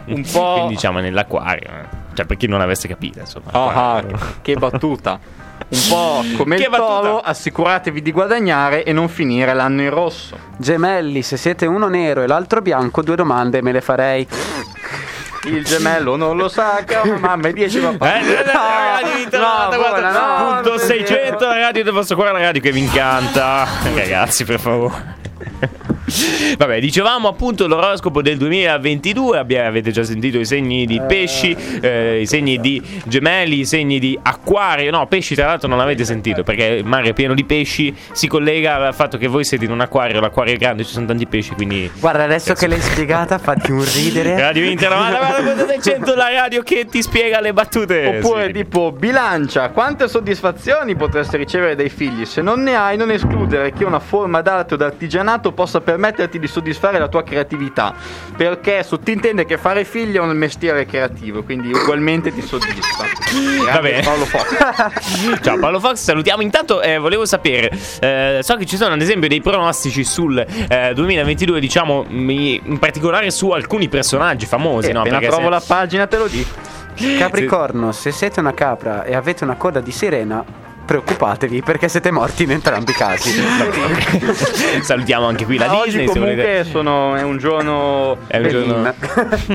Un 0.07 0.23
po'. 0.31 0.53
Quindi 0.55 0.75
diciamo 0.75 1.01
nell'acquario. 1.01 1.69
eh. 1.69 2.05
Cioè, 2.15 2.25
per 2.27 2.37
chi 2.37 2.47
non 2.47 2.61
avesse 2.61 2.89
capito, 2.89 3.21
insomma. 3.21 3.51
Ah, 3.53 3.67
acquario. 3.97 4.19
che 4.43 4.55
battuta. 4.55 5.19
Un 5.69 5.81
po' 5.89 6.23
come 6.37 6.57
Che 6.57 6.65
il 6.65 6.69
toro, 6.71 7.13
battuta. 7.15 7.25
assicuratevi 7.31 8.03
di 8.03 8.13
guadagnare 8.13 8.85
e 8.85 8.93
non 8.93 9.09
finire 9.09 9.55
l'anno 9.55 9.83
in 9.83 9.91
rosso. 9.91 10.37
Gemelli, 10.59 11.23
se 11.23 11.37
siete 11.37 11.65
uno 11.67 11.89
nero 11.89 12.23
e 12.23 12.27
l'altro 12.27 12.61
bianco, 12.61 13.03
due 13.03 13.17
domande 13.17 13.63
me 13.63 13.73
le 13.73 13.81
farei. 13.81 14.27
Il 15.47 15.65
gemello 15.65 16.17
non 16.17 16.37
lo 16.37 16.49
sa, 16.49 16.85
mamma, 17.19 17.49
e 17.49 17.53
10 17.53 17.79
papà. 17.79 18.19
Eh, 18.19 18.27
eh, 18.27 18.33
eh, 18.33 18.53
radio 18.53 19.17
Inter 19.23 19.41
no, 19.41 19.47
94, 19.47 19.79
buona, 19.79 20.11
no, 20.11 20.53
punto 20.53 20.69
non 20.71 20.79
600 20.79 21.47
la 21.47 21.59
radio 21.59 21.85
del 21.85 21.93
vostro 21.93 22.17
cuore 22.17 22.33
la 22.33 22.41
radio 22.41 22.61
che 22.61 22.73
vi 22.73 22.81
incanta. 22.81 23.67
Ragazzi 23.95 24.45
per 24.45 24.59
favore 24.59 25.85
Vabbè, 26.57 26.81
dicevamo 26.81 27.29
appunto 27.29 27.67
l'oroscopo 27.67 28.23
del 28.23 28.37
2022, 28.37 29.39
abbia- 29.39 29.67
avete 29.67 29.91
già 29.91 30.05
sentito 30.05 30.39
i 30.39 30.45
segni 30.45 30.87
di 30.87 31.01
pesci, 31.07 31.57
eh, 31.81 32.21
i 32.21 32.27
segni 32.27 32.59
di 32.61 32.81
gemelli, 33.05 33.61
i 33.61 33.65
segni 33.67 33.99
di 33.99 34.19
acquario, 34.23 34.91
no, 34.91 35.07
pesci 35.07 35.35
tra 35.35 35.47
l'altro 35.47 35.69
non 35.69 35.79
l'avete 35.79 36.05
sentito 36.05 36.43
perché 36.43 36.65
il 36.65 36.85
mare 36.85 37.09
è 37.11 37.13
pieno 37.13 37.35
di 37.35 37.45
pesci, 37.45 37.95
si 38.13 38.29
collega 38.29 38.77
al 38.87 38.95
fatto 38.95 39.19
che 39.19 39.27
voi 39.27 39.45
siete 39.45 39.65
in 39.65 39.71
un 39.73 39.81
acquario, 39.81 40.21
l'acquario 40.21 40.55
è 40.55 40.57
grande, 40.57 40.85
ci 40.85 40.93
sono 40.93 41.07
tanti 41.07 41.27
pesci, 41.27 41.53
quindi... 41.55 41.91
Guarda, 41.99 42.25
adesso 42.25 42.55
che 42.55 42.67
l'hai 42.67 42.81
spiegata, 42.81 43.39
fatti 43.39 43.71
un 43.73 43.85
ridere. 43.85 44.39
Radio 44.39 44.65
Inter 44.65 44.91
94.600 44.93 46.17
la 46.17 46.31
radio 46.31 46.63
che 46.63 46.87
ti 46.87 47.03
spiega 47.03 47.41
le 47.41 47.53
battute. 47.53 48.21
Oppure 48.21 48.47
Sì. 48.47 48.53
tipo 48.53 48.93
bilancia, 48.93 49.69
quante 49.71 50.09
soddisfazioni 50.09 50.95
potresti 50.95 51.37
ricevere 51.37 51.75
dai 51.75 51.89
figli? 51.89 52.25
Se 52.25 52.43
non 52.43 52.63
ne 52.63 52.75
hai, 52.77 52.97
non 52.97 53.11
escludere 53.11 53.73
che 53.73 53.85
una 53.85 53.99
forma 54.01 54.41
d'arte 54.41 54.75
o 54.75 54.77
d'artigianato 54.77 55.53
possa 55.53 55.81
permetterti 55.97 56.39
di 56.39 56.47
soddisfare 56.47 56.99
la 56.99 57.09
tua 57.09 57.23
creatività. 57.23 57.95
Perché 58.37 58.83
sottintende 58.83 59.47
che 59.47 59.57
fare 59.57 59.85
figli 59.85 60.17
è 60.17 60.21
un 60.21 60.37
mestiere 60.37 60.85
creativo, 60.85 61.43
quindi 61.43 61.73
ugualmente 61.73 62.33
ti 62.33 62.43
soddisfa. 62.43 63.07
Va 63.73 63.81
bene. 63.81 64.03
Paolo 64.03 64.25
Fox. 64.27 65.41
Ciao 65.43 65.59
Paolo 65.59 65.81
Fox, 65.81 65.95
salutiamo. 65.97 66.43
Intanto 66.43 66.83
eh, 66.83 66.99
volevo 66.99 67.25
sapere, 67.25 67.71
eh, 68.01 68.41
so 68.43 68.57
che 68.57 68.67
ci 68.67 68.77
sono 68.77 68.93
ad 68.95 69.01
esempio 69.01 69.29
dei 69.29 69.41
pronostici 69.41 70.05
sul 70.05 70.39
eh, 70.39 70.93
2022, 70.95 71.59
diciamo 71.61 72.05
in 72.09 72.79
particolare 72.79 73.31
su 73.31 73.51
alcuni 73.51 73.89
personaggi 73.89 74.45
famosi, 74.47 74.91
Eh, 74.91 74.93
no? 74.93 75.01
appena 75.01 75.19
Perché 75.19 75.33
trovo 75.35 75.49
se- 75.49 75.55
la 75.55 75.63
pagina 75.67 76.07
te 76.07 76.19
lo 76.19 76.27
dico. 76.27 76.75
Capricorno, 77.19 77.93
se 77.93 78.11
siete 78.11 78.41
una 78.41 78.55
capra 78.55 79.05
e 79.05 79.15
avete 79.15 79.45
una 79.45 79.55
coda 79.57 79.81
di 79.81 79.91
sirena, 79.93 80.45
preoccupatevi 80.87 81.63
perché 81.63 81.89
siete 81.89 82.11
morti 82.11 82.45
in 82.45 82.53
entrambi 82.53 82.93
i 82.93 82.95
casi. 82.95 83.31
Salutiamo 84.81 85.27
anche 85.27 85.45
qui 85.45 85.59
la 85.59 85.67
Ma 85.67 85.79
oggi 85.79 85.99
Disney. 85.99 86.07
se 86.07 86.13
comunque 86.13 86.43
volete. 86.45 86.71
sono, 86.71 87.15
è 87.17 87.23
un 87.23 87.37
giorno 87.39 88.17
È 88.27 88.39
un 88.39 88.49
giorno. 88.49 88.95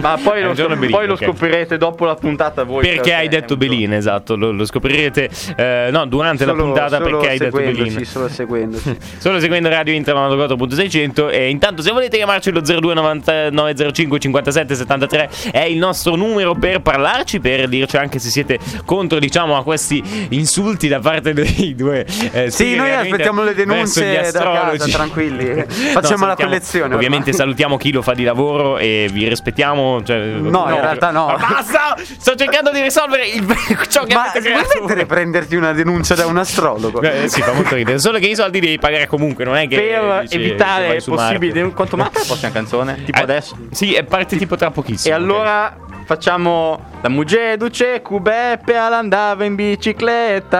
Ma 0.01 0.19
poi, 0.21 0.43
lo, 0.43 0.53
giorno 0.53 0.75
Belin, 0.75 0.91
poi 0.91 1.07
lo 1.07 1.13
ok. 1.13 1.23
scoprirete 1.23 1.77
dopo 1.77 2.05
la 2.05 2.15
puntata 2.15 2.63
voi. 2.63 2.83
Perché 2.85 3.13
hai 3.13 3.25
è 3.25 3.29
detto 3.29 3.57
Belin, 3.57 3.93
esatto, 3.93 4.35
lo, 4.35 4.51
lo 4.51 4.65
scoprirete 4.65 5.29
eh, 5.55 5.89
no, 5.91 6.05
durante 6.05 6.45
la 6.45 6.51
Solo- 6.51 6.63
puntata 6.65 6.97
solo 6.97 7.17
perché 7.17 7.29
hai 7.29 7.38
detto 7.38 7.57
Belin. 7.57 8.05
Solo 8.05 8.27
seguendoci. 8.27 8.97
Solo 9.17 9.39
seguendo 9.39 9.69
Radio 9.69 9.93
Inter 9.93 10.15
94.600 10.15 11.31
e 11.31 11.50
intanto 11.50 11.81
se 11.81 11.91
volete 11.91 12.17
chiamarci 12.17 12.51
lo 12.51 12.61
029905 12.61 14.19
57 14.19 14.75
73 14.75 15.29
è 15.51 15.61
il 15.61 15.77
nostro 15.77 16.15
numero 16.15 16.55
per 16.55 16.81
parlarci, 16.81 17.39
per 17.39 17.67
dirci 17.67 17.97
anche 17.97 18.19
se 18.19 18.29
siete 18.29 18.59
contro 18.85 19.19
diciamo 19.19 19.55
a 19.55 19.63
questi 19.63 20.27
insulti 20.29 20.88
da 20.88 21.00
parte 21.00 21.21
dei 21.22 21.74
due 21.75 22.06
eh, 22.32 22.50
Sì, 22.51 22.75
noi 22.75 22.92
aspettiamo 22.94 23.44
le 23.44 23.54
denunce 23.54 24.32
da 24.32 24.42
casa, 24.42 24.86
tranquilli. 24.88 25.40
No, 25.92 26.00
Facciamo 26.00 26.25
la 26.25 26.36
salutiamo- 26.36 26.36
collezione. 26.51 26.96
Ovviamente 26.96 27.30
ormai. 27.30 27.42
salutiamo 27.46 27.78
chi 27.78 27.92
lo 27.92 28.01
fa 28.01 28.13
di 28.13 28.24
lavoro 28.24 28.78
e 28.78 29.10
vi 29.12 29.28
rispettiamo. 29.28 30.04
cioè- 30.04 30.20
No, 30.20 30.66
in 30.70 30.80
realtà 30.82 31.12
no. 31.12 31.28
Ma 31.28 31.38
basta! 31.38 31.96
Sto 32.18 32.36
cercando 32.36 32.72
di 32.72 32.82
risolvere 32.82 33.28
il, 33.28 33.46
ciò 33.90 34.04
che 34.04 34.13
Ma 34.13 34.22
avete 34.30 34.40
vuoi 34.50 34.63
creato. 34.63 34.80
mettere 34.82 35.06
prenderti 35.06 35.56
una 35.56 35.72
denuncia 35.74 36.16
da 36.16 36.25
un 36.25 36.38
astrologo? 36.38 37.01
Eh, 37.01 37.28
sì, 37.28 37.42
fa 37.42 37.51
molto 37.54 37.75
ridere. 37.75 38.00
Solo 38.00 38.20
che 38.20 38.28
i 38.28 38.36
soldi 38.36 38.60
devi 38.60 38.78
pagare 38.80 39.08
comunque, 39.08 39.44
non 39.46 39.56
è 39.56 39.68
che. 39.68 39.80
Per 39.80 40.22
dice, 40.22 40.36
evitare 40.36 41.01
possibili. 41.04 41.72
Quanto 41.74 41.98
manca 41.98 42.20
la 42.20 42.25
prossima 42.25 42.51
canzone? 42.51 43.04
Tipo 43.04 43.20
Eh, 43.20 43.24
adesso. 43.24 43.58
Sì, 43.72 43.94
e 43.94 44.04
parte 44.04 44.38
tipo 44.38 44.56
tra 44.56 44.68
E 44.68 44.72
pochissimo. 44.72 45.16
allora 45.16 45.75
facciamo 46.12 46.88
la 47.01 47.08
Mugeduce 47.08 48.01
Cubeppe 48.01 48.75
andava 48.75 49.46
in 49.46 49.56
bicicletta. 49.56 50.60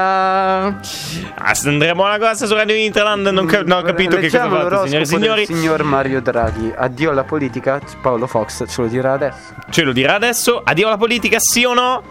Ah, 1.36 1.54
andremo 1.66 2.06
alla 2.06 2.18
cosa 2.26 2.46
su 2.46 2.54
Radio 2.54 2.74
Interland. 2.74 3.28
Non, 3.28 3.46
cap- 3.48 3.66
non 3.66 3.80
ho 3.80 3.82
capito 3.82 4.16
che 4.16 4.30
cosa 4.30 4.50
fate, 4.50 4.88
signori 4.88 5.02
e 5.02 5.06
signori. 5.06 5.46
signor 5.46 5.84
Mario 5.84 6.22
Draghi. 6.22 6.72
Addio 6.74 7.12
alla 7.12 7.26
politica. 7.26 7.82
Paolo 8.02 8.28
Fox 8.28 8.64
ce 8.66 8.82
lo 8.82 8.88
dirà 8.88 9.12
adesso. 9.12 9.54
Ce 9.70 9.84
lo 9.84 9.92
dirà 9.92 10.16
adesso. 10.16 10.62
Addio 10.64 10.88
alla 10.88 10.98
politica, 10.98 11.38
sì 11.40 11.66
o 11.66 11.74
no? 11.74 12.02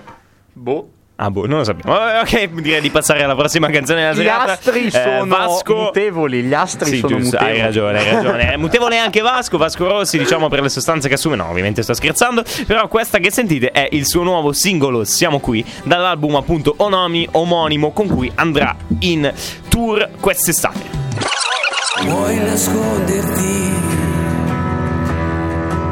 Boh. 0.53 0.91
Ah, 1.23 1.31
boh, 1.31 1.47
non 1.47 1.59
lo 1.59 1.65
sappiamo. 1.65 1.99
Eh, 1.99 2.19
Ok, 2.21 2.47
direi 2.63 2.81
di 2.81 2.89
passare 2.89 3.23
alla 3.23 3.35
prossima 3.37 3.69
canzone 3.69 4.01
della 4.01 4.13
Gli 4.15 4.17
serata. 4.25 4.53
astri 4.53 4.87
Eh, 4.87 4.91
sono 4.91 5.27
Vasco. 5.27 5.75
mutevoli. 5.77 6.43
Gli 6.43 6.55
astri 6.55 6.89
Sì, 6.89 6.99
sono 7.01 7.19
giusto, 7.19 7.37
mutevoli. 7.37 7.51
hai 7.59 7.61
ragione, 7.67 7.99
hai 7.99 8.11
ragione. 8.15 8.53
È 8.55 8.57
mutevole 8.57 8.97
anche 8.97 9.21
Vasco, 9.21 9.59
Vasco 9.59 9.87
Rossi, 9.87 10.17
diciamo 10.17 10.49
per 10.49 10.63
le 10.63 10.71
sostanze 10.71 11.09
che 11.09 11.15
assume. 11.15 11.37
No, 11.37 11.49
ovviamente 11.51 11.83
sto 11.83 11.93
scherzando. 11.93 12.43
Però 12.67 12.89
questa 12.89 13.19
che 13.19 13.31
sentite 13.31 13.71
è 13.71 13.87
il 13.91 14.07
suo 14.07 14.23
nuovo 14.23 14.53
singolo 14.55 15.05
Siamo 15.05 15.41
qui, 15.41 15.63
dall'album 15.83 16.37
appunto 16.37 16.73
Onomi 16.79 17.29
omonimo 17.33 17.93
con 17.93 18.07
cui 18.09 18.33
andrà 18.37 18.75
in 19.01 19.31
tour 19.69 20.09
quest'estate. 20.21 20.79
Puoi 22.03 22.37
nasconderti, 22.39 23.90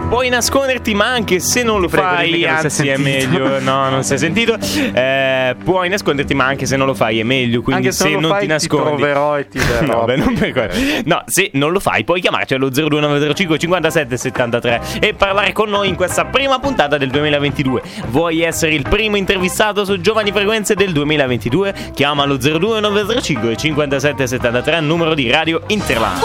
Puoi 0.08 0.30
nasconderti, 0.30 0.94
ma 0.94 1.04
anche 1.12 1.38
se 1.38 1.62
non 1.62 1.82
lo 1.82 1.86
prego, 1.88 2.06
fai, 2.06 2.40
non 2.40 2.50
anzi 2.56 2.88
è 2.88 2.96
meglio. 2.96 3.60
No, 3.60 3.90
non 3.90 4.02
si 4.04 4.14
è 4.14 4.16
sentito. 4.16 4.56
Eh, 4.58 5.54
puoi 5.62 5.90
nasconderti, 5.90 6.32
ma 6.34 6.46
anche 6.46 6.64
se 6.64 6.76
non 6.78 6.86
lo 6.86 6.94
fai 6.94 7.20
è 7.20 7.22
meglio. 7.24 7.60
Quindi 7.60 7.82
Anche 7.88 7.94
se 7.94 8.04
se 8.04 8.10
non 8.12 8.22
lo 8.22 8.28
non 8.28 8.30
fai, 8.30 8.40
ti 8.40 8.46
ti 8.46 8.52
nascondi. 8.52 8.86
troverò 8.96 9.38
e 9.38 9.48
ti 9.48 9.58
darò. 9.68 9.98
No, 10.00 10.04
beh, 10.06 10.16
non 10.16 10.34
per 10.34 10.52
quello. 10.52 10.72
No, 11.04 11.22
se 11.26 11.50
non 11.52 11.72
lo 11.72 11.78
fai, 11.78 12.04
puoi 12.04 12.22
chiamarci 12.22 12.54
allo 12.54 12.70
02905 12.70 13.58
57 13.58 14.16
73 14.16 14.80
e 15.00 15.12
parlare 15.12 15.52
con 15.52 15.68
noi 15.68 15.88
in 15.88 15.94
questa 15.94 16.24
prima 16.24 16.58
puntata 16.58 16.96
del 16.96 17.10
2022. 17.10 17.82
Vuoi 18.06 18.40
essere 18.40 18.72
il 18.72 18.86
primo 18.88 19.16
intervistato 19.16 19.84
su 19.84 20.00
Giovani 20.00 20.32
Frequenze 20.32 20.74
del 20.74 20.92
2022? 20.92 21.74
Chiama 21.92 22.22
allo 22.22 22.38
02905 22.38 23.56
57 23.58 24.26
73, 24.26 24.80
numero 24.80 25.12
di 25.12 25.30
Radio 25.30 25.60
Interland. 25.66 26.22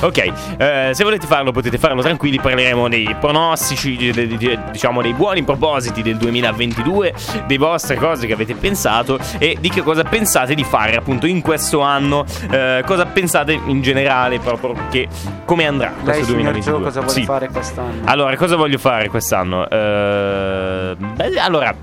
Ok, 0.00 0.32
eh, 0.58 0.90
se 0.92 1.02
volete 1.02 1.26
farlo 1.26 1.50
potete 1.50 1.78
farlo 1.78 2.02
tranquilli, 2.02 2.38
parleremo 2.40 2.88
dei 2.88 3.04
pronostici, 3.14 3.96
di- 3.96 4.36
di- 4.36 4.58
diciamo 4.72 5.00
dei 5.02 5.12
buoni 5.14 5.42
propositi 5.44 6.02
del 6.02 6.16
2022, 6.16 7.14
delle 7.46 7.58
vostre 7.58 7.96
cose 7.96 8.26
che 8.26 8.32
avete 8.32 8.54
pensato 8.54 9.18
e 9.38 9.56
di 9.60 9.68
che 9.68 9.82
cosa 9.82 10.02
pensate 10.02 10.54
di 10.54 10.64
fare 10.64 10.96
appunto 10.96 11.26
in 11.26 11.40
questo 11.40 11.80
anno, 11.80 12.24
eh, 12.50 12.82
cosa 12.86 13.06
pensate 13.06 13.52
in 13.52 13.80
generale 13.82 14.38
proprio 14.38 14.74
che 14.90 15.08
come 15.44 15.66
andrà 15.66 15.92
Lei, 15.96 16.04
questo 16.04 16.24
signor 16.24 16.52
2022. 16.52 16.72
Joe, 16.74 16.82
cosa 16.82 17.00
vuole 17.00 17.14
Sì. 17.14 17.24
fare 17.24 17.48
quest'anno? 17.48 18.00
Allora, 18.04 18.36
cosa 18.36 18.56
voglio 18.56 18.78
fare 18.78 19.08
quest'anno? 19.08 19.68
Eh, 19.68 20.96
beh, 20.98 21.38
allora, 21.38 21.74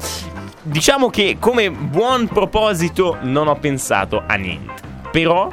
diciamo 0.62 1.10
che 1.10 1.38
come 1.40 1.70
buon 1.72 2.28
proposito 2.28 3.18
non 3.22 3.48
ho 3.48 3.56
pensato 3.56 4.24
a 4.26 4.36
niente. 4.36 4.92
Però 5.12 5.48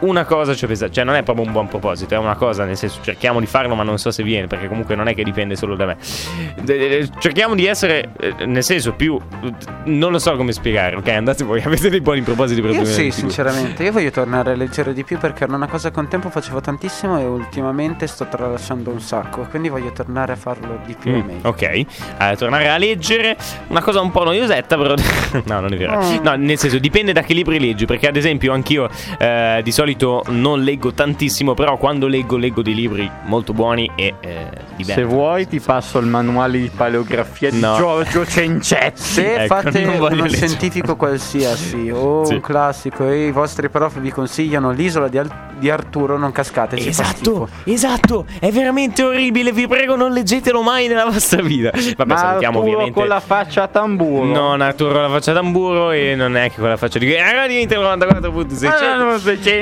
una 0.00 0.24
cosa 0.24 0.54
ci 0.54 0.64
ho 0.64 0.66
pensato, 0.66 0.92
cioè 0.92 1.04
non 1.04 1.14
è 1.14 1.22
proprio 1.22 1.44
un 1.44 1.52
buon 1.52 1.68
proposito, 1.68 2.14
è 2.14 2.18
una 2.18 2.36
cosa, 2.36 2.64
nel 2.64 2.76
senso 2.76 3.00
cerchiamo 3.02 3.40
di 3.40 3.46
farlo 3.46 3.74
ma 3.74 3.82
non 3.82 3.98
so 3.98 4.10
se 4.10 4.22
viene, 4.22 4.46
perché 4.46 4.68
comunque 4.68 4.94
non 4.94 5.08
è 5.08 5.14
che 5.14 5.24
dipende 5.24 5.56
solo 5.56 5.74
da 5.76 5.86
me. 5.86 5.96
Cerchiamo 7.18 7.54
di 7.54 7.66
essere, 7.66 8.10
eh, 8.20 8.44
nel 8.46 8.62
senso 8.62 8.92
più, 8.92 9.18
non 9.84 10.12
lo 10.12 10.18
so 10.18 10.36
come 10.36 10.52
spiegare, 10.52 10.96
ok? 10.96 11.08
Andate 11.08 11.44
voi, 11.44 11.60
avete 11.64 11.88
dei 11.90 12.00
buoni 12.00 12.20
propositi 12.22 12.60
per 12.60 12.70
il 12.70 12.76
Io 12.76 12.84
sì, 12.84 12.92
2022. 13.08 13.30
sinceramente, 13.32 13.82
io 13.84 13.92
voglio 13.92 14.10
tornare 14.10 14.52
a 14.52 14.54
leggere 14.54 14.92
di 14.92 15.04
più 15.04 15.18
perché 15.18 15.44
era 15.44 15.54
una 15.54 15.66
cosa 15.66 15.90
che 15.90 15.98
un 15.98 16.08
tempo 16.08 16.28
facevo 16.30 16.60
tantissimo 16.60 17.18
e 17.18 17.24
ultimamente 17.24 18.06
sto 18.06 18.26
tralasciando 18.28 18.90
un 18.90 19.00
sacco, 19.00 19.46
quindi 19.50 19.68
voglio 19.68 19.92
tornare 19.92 20.32
a 20.32 20.36
farlo 20.36 20.78
di 20.84 20.94
più 20.94 21.06
Mm, 21.10 21.20
meglio. 21.26 21.48
ok, 21.48 21.62
Eh, 21.62 21.86
tornare 22.36 22.68
a 22.68 22.76
leggere 22.76 23.36
una 23.68 23.80
cosa 23.80 24.00
un 24.00 24.10
po' 24.10 24.24
noiosetta, 24.24 24.76
però. 24.76 24.94
no, 25.46 25.60
non 25.60 25.72
è 25.72 25.76
vero. 25.76 25.98
Oh. 25.98 26.20
No, 26.22 26.34
nel 26.36 26.58
senso, 26.58 26.78
dipende 26.78 27.12
da 27.12 27.22
che 27.22 27.32
libri 27.34 27.58
leggi. 27.58 27.86
Perché, 27.86 28.08
ad 28.08 28.16
esempio, 28.16 28.52
anch'io 28.52 28.88
eh, 29.18 29.60
di 29.64 29.72
solito 29.72 29.86
non 30.28 30.62
leggo 30.62 30.92
tantissimo, 30.92 31.54
però 31.54 31.76
quando 31.76 32.06
leggo, 32.06 32.36
leggo 32.36 32.62
dei 32.62 32.74
libri 32.74 33.10
molto 33.24 33.52
buoni 33.52 33.90
e 33.94 34.14
eh, 34.20 34.46
divertenti. 34.76 34.84
Se 34.84 35.02
vuoi 35.04 35.46
ti 35.48 35.60
passo 35.60 35.98
il 35.98 36.06
manuale 36.06 36.58
di 36.58 36.70
paleografia 36.74 37.50
di 37.50 37.60
No. 37.60 37.76
Giorgio 37.76 38.24
Cencetti. 38.26 39.00
Se 39.00 39.34
Ecco, 39.44 39.54
fate 39.54 39.84
uno 39.84 40.08
leggere. 40.08 40.28
scientifico 40.46 40.96
qualsiasi 40.96 41.90
o 41.94 42.24
Sì. 42.24 42.34
un 42.34 42.40
classico 42.40 43.08
e 43.08 43.26
i 43.26 43.32
vostri 43.32 43.68
prof 43.68 43.98
vi 44.00 44.10
consigliano 44.10 44.70
l'isola 44.70 45.08
di, 45.08 45.18
Al- 45.18 45.30
di 45.58 45.70
Arturo, 45.70 46.16
non 46.18 46.32
cascate, 46.32 46.76
Esatto, 46.76 47.48
esatto, 47.64 48.24
è 48.40 48.50
veramente 48.50 49.02
orribile. 49.02 49.52
Vi 49.52 49.66
prego, 49.66 49.96
non 49.96 50.12
leggetelo 50.12 50.62
mai 50.62 50.86
nella 50.88 51.04
vostra 51.06 51.42
vita. 51.42 51.70
Vabbè, 51.70 52.04
Ma 52.12 52.16
salutiamo 52.16 52.58
Arturo 52.58 52.74
ovviamente. 52.76 52.98
con 53.00 53.08
la 53.08 53.20
faccia 53.20 53.62
a 53.64 53.66
tamburo. 53.68 54.24
Non 54.24 54.60
Arturo 54.60 54.92
con 54.92 55.02
la 55.02 55.08
faccia 55.08 55.32
tamburo 55.32 55.90
e 55.90 56.14
non 56.14 56.36
è 56.36 56.50
che 56.50 56.60
con 56.60 56.68
la 56.68 56.76
faccia 56.76 56.98
di. 56.98 57.12
Eh, 57.12 57.32
Radio 57.32 57.58
Inter 57.58 57.78
94.600. 57.78 58.66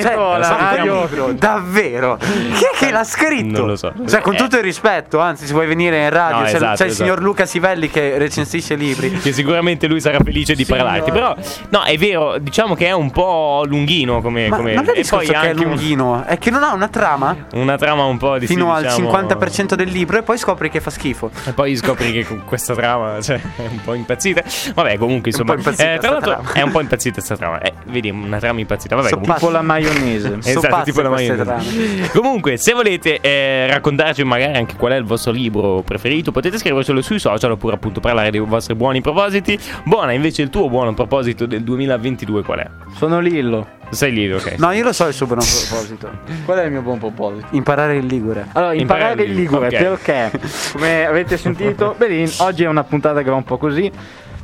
Ah, 0.06 0.15
no, 0.16 0.32
600, 0.34 0.38
la 0.38 0.44
sai, 0.44 0.76
radio. 0.76 1.00
libro, 1.02 1.32
davvero? 1.32 2.16
Chi 2.18 2.64
è 2.64 2.76
che 2.76 2.90
l'ha 2.90 3.04
scritto? 3.04 3.58
Non 3.58 3.68
lo 3.68 3.76
so. 3.76 3.92
Cioè, 4.08 4.20
con 4.20 4.34
Eh. 4.34 4.36
tutto 4.36 4.56
il 4.56 4.62
rispetto, 4.62 5.18
anzi, 5.20 5.46
se 5.46 5.52
vuoi 5.52 5.66
venire 5.66 6.02
in 6.02 6.10
radio, 6.10 6.38
No, 6.38 6.42
c'è, 6.44 6.54
esatto, 6.56 6.76
c'è 6.76 6.84
il 6.84 6.90
esatto. 6.90 7.04
signor 7.04 7.22
Luca 7.22 7.46
Sivelli 7.46 7.88
che 7.90 8.18
recensisce 8.18 8.74
libri. 8.74 9.10
che 9.18 9.32
sicuramente 9.32 9.86
lui 9.86 10.00
sarà 10.00 10.18
felice 10.22 10.54
di 10.54 10.64
Signore. 10.64 10.84
parlarti. 10.84 11.10
Però, 11.10 11.34
no, 11.70 11.82
è 11.82 11.96
vero, 11.96 12.38
diciamo 12.38 12.74
che 12.74 12.86
è 12.86 12.92
un 12.92 13.10
po' 13.10 13.64
lunghino 13.66 14.20
come. 14.20 14.48
Ma 14.48 14.56
come... 14.56 14.74
non 14.74 14.84
è 14.88 14.92
il 14.98 15.04
e 15.04 15.08
poi 15.08 15.26
che 15.26 15.32
è 15.32 15.36
anche 15.36 15.64
un- 15.64 15.70
lunghino, 15.70 16.24
è 16.24 16.38
che 16.38 16.50
non 16.50 16.62
ha 16.62 16.72
una 16.72 16.88
trama 16.88 17.36
una 17.54 17.76
trama 17.76 18.04
un 18.04 18.16
po' 18.18 18.38
di 18.38 18.46
fino 18.46 18.66
sì, 18.66 18.84
al 18.84 18.90
diciamo- 18.92 19.10
50% 19.10 19.74
del 19.74 19.88
libro 19.88 20.18
e 20.18 20.22
poi 20.22 20.38
scopri 20.38 20.70
che 20.70 20.80
fa 20.80 20.90
schifo. 20.90 21.30
E 21.46 21.52
poi 21.52 21.74
scopri 21.76 22.12
che 22.12 22.24
con 22.26 22.42
questa 22.44 22.74
trama 22.74 23.20
cioè, 23.22 23.40
è 23.56 23.62
un 23.70 23.80
po' 23.82 23.94
impazzita. 23.94 24.42
Vabbè, 24.74 24.98
comunque, 24.98 25.30
insomma. 25.30 25.52
po' 25.52 25.58
impazzita 25.58 25.92
eh, 25.92 25.98
tra 25.98 26.08
sta 26.08 26.10
l'altro, 26.10 26.30
trama. 26.32 26.52
è 26.52 26.62
un 26.62 26.70
po' 26.70 26.80
impazzita 26.80 27.14
questa 27.14 27.36
trama. 27.36 27.60
Eh, 27.60 27.72
vedi, 27.86 28.10
una 28.10 28.38
trama 28.38 28.60
impazzita. 28.60 28.94
Vabbè, 28.96 29.08
Sono 29.08 29.20
comunque. 29.20 29.40
Tipo 29.46 29.56
la 29.56 29.62
maionese. 29.62 29.94
Sono 30.20 30.38
Esatto, 30.42 30.82
tipo 30.84 31.00
la 31.02 31.10
maionese. 31.10 32.10
Comunque, 32.14 32.56
se 32.56 32.72
volete 32.72 33.18
eh, 33.20 33.66
raccontarci 33.68 34.22
magari 34.24 34.56
anche 34.56 34.76
qual 34.76 34.92
è 34.92 34.96
il 34.96 35.04
vostro 35.04 35.32
libro 35.32 35.82
preferito, 35.82 36.32
potete 36.32 36.58
scrivercelo 36.58 37.02
sui 37.02 37.18
social 37.18 37.50
oppure 37.50 37.74
appunto 37.74 38.00
parlare 38.00 38.30
dei 38.30 38.40
vostri 38.40 38.74
buoni 38.74 39.00
propositi. 39.00 39.58
Buona, 39.84 40.12
invece 40.12 40.42
il 40.42 40.50
tuo 40.50 40.68
buono 40.68 40.94
proposito 40.94 41.46
del 41.46 41.62
2022 41.62 42.42
qual 42.42 42.58
è? 42.60 42.66
Sono 42.96 43.20
Lillo. 43.20 43.74
Sei 43.90 44.12
lì, 44.12 44.32
ok. 44.32 44.56
No, 44.58 44.72
io 44.72 44.82
lo 44.82 44.92
so 44.92 45.06
il 45.06 45.14
suo 45.14 45.26
buon 45.26 45.38
proposito. 45.68 46.10
Qual 46.44 46.58
è 46.58 46.64
il 46.64 46.72
mio 46.72 46.82
buon 46.82 46.98
proposito? 46.98 47.46
Imparare 47.52 47.96
il 47.96 48.06
ligure. 48.06 48.46
Allora, 48.52 48.72
imparare, 48.72 49.10
Imparare 49.12 49.22
il 49.24 49.34
ligure 49.34 49.66
ok. 49.66 49.76
perché, 49.76 50.40
come 50.72 51.06
avete 51.06 51.36
sentito, 51.36 51.94
Belin, 51.98 52.28
oggi 52.38 52.64
è 52.64 52.68
una 52.68 52.82
puntata 52.84 53.22
che 53.22 53.30
va 53.30 53.36
un 53.36 53.44
po' 53.44 53.58
così. 53.58 53.90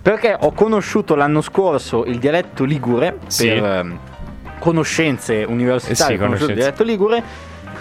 Perché 0.00 0.36
ho 0.38 0.52
conosciuto 0.52 1.14
l'anno 1.14 1.40
scorso 1.40 2.04
il 2.04 2.18
dialetto 2.18 2.64
ligure 2.64 3.18
Sì. 3.28 3.46
per 3.48 3.64
ehm, 3.64 3.98
conoscenze 4.62 5.42
universitarie, 5.42 6.14
Eh 6.14 6.18
sì, 6.18 6.22
conoscenze. 6.24 6.52
il 6.52 6.58
dialetto 6.58 6.84
ligure. 6.84 7.22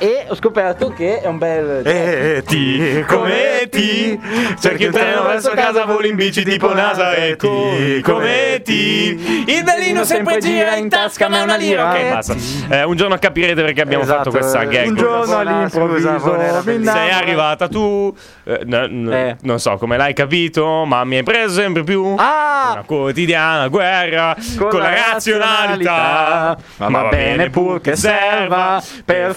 E 0.03 0.25
ho 0.27 0.34
scoperto 0.36 0.89
che 0.89 1.22
è 1.22 1.27
un 1.27 1.38
bel. 1.38 1.86
E 1.86 2.41
ti, 2.48 3.05
come 3.08 3.67
ti? 3.70 4.20
Cerchi 4.60 4.86
un 4.86 4.91
treno 4.91 5.22
verso 5.27 5.51
casa 5.51 5.86
voli 5.86 6.10
in 6.10 6.15
bici 6.15 6.43
tipo 6.43 6.74
NASA 6.74 7.13
e 7.13 7.36
ti 7.36 8.01
come 8.01 8.62
ti? 8.65 9.46
Il 9.46 9.63
bellino 9.63 10.03
sempre 10.03 10.39
gira 10.39 10.75
in 10.75 10.89
tasca 10.89 11.29
ma 11.29 11.38
è 11.41 11.43
una 11.43 11.55
lira. 11.55 11.91
ok 11.91 12.10
basta. 12.13 12.36
Eh, 12.70 12.84
un 12.84 12.96
giorno 12.96 13.15
capirete 13.20 13.62
perché 13.62 13.81
abbiamo 13.81 14.01
Esatto, 14.03 14.31
fatto 14.31 14.31
questa 14.31 14.62
eh, 14.62 14.67
gag. 14.70 14.88
Un 14.88 14.96
giorno 14.96 15.38
all'improvviso. 15.38 16.39
Sei 16.65 17.12
arrivata 17.12 17.67
tu? 17.67 18.12
Eh, 18.43 18.62
n- 18.65 18.88
n- 19.05 19.13
Eh. 19.13 19.38
non 19.41 19.60
so 19.60 19.77
come 19.77 19.98
l'hai 19.98 20.13
capito 20.13 20.84
ma 20.84 21.03
mi 21.03 21.17
hai 21.17 21.24
preso 21.24 21.62
sempre 21.62 21.84
più? 21.84 22.15
Ah! 22.17 22.70
una 22.72 22.84
quotidiana 22.88 23.67
guerra 23.67 24.36
con, 24.58 24.79
la 24.79 24.96
razionalità. 25.12 26.58
Ma 26.77 26.88
va 26.89 27.03
bene 27.10 27.50
pur 27.51 27.81
che 27.81 27.96
serva 27.96 28.81
per 29.05 29.36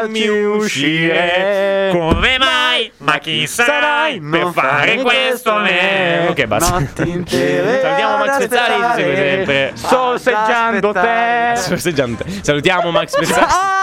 farmi 0.00 0.28
uscire. 0.28 1.88
come 1.92 2.38
mai 2.38 2.90
ma 2.98 3.18
chi 3.18 3.46
sarai 3.46 4.20
per 4.20 4.50
fare 4.52 4.96
questo 4.96 5.50
a 5.50 5.60
me 5.62 6.26
ok 6.28 6.44
basta 6.46 6.74
salutiamo 6.94 8.16
Max 8.18 8.28
aspettare. 8.28 8.94
sempre 8.96 9.72
Sorseggiando 9.74 10.92
te. 10.92 11.52
Sorseggiando 11.56 12.22
te. 12.24 12.30
Salutiamo 12.42 12.90
Max 12.90 13.16
Pezzali. 13.18 13.46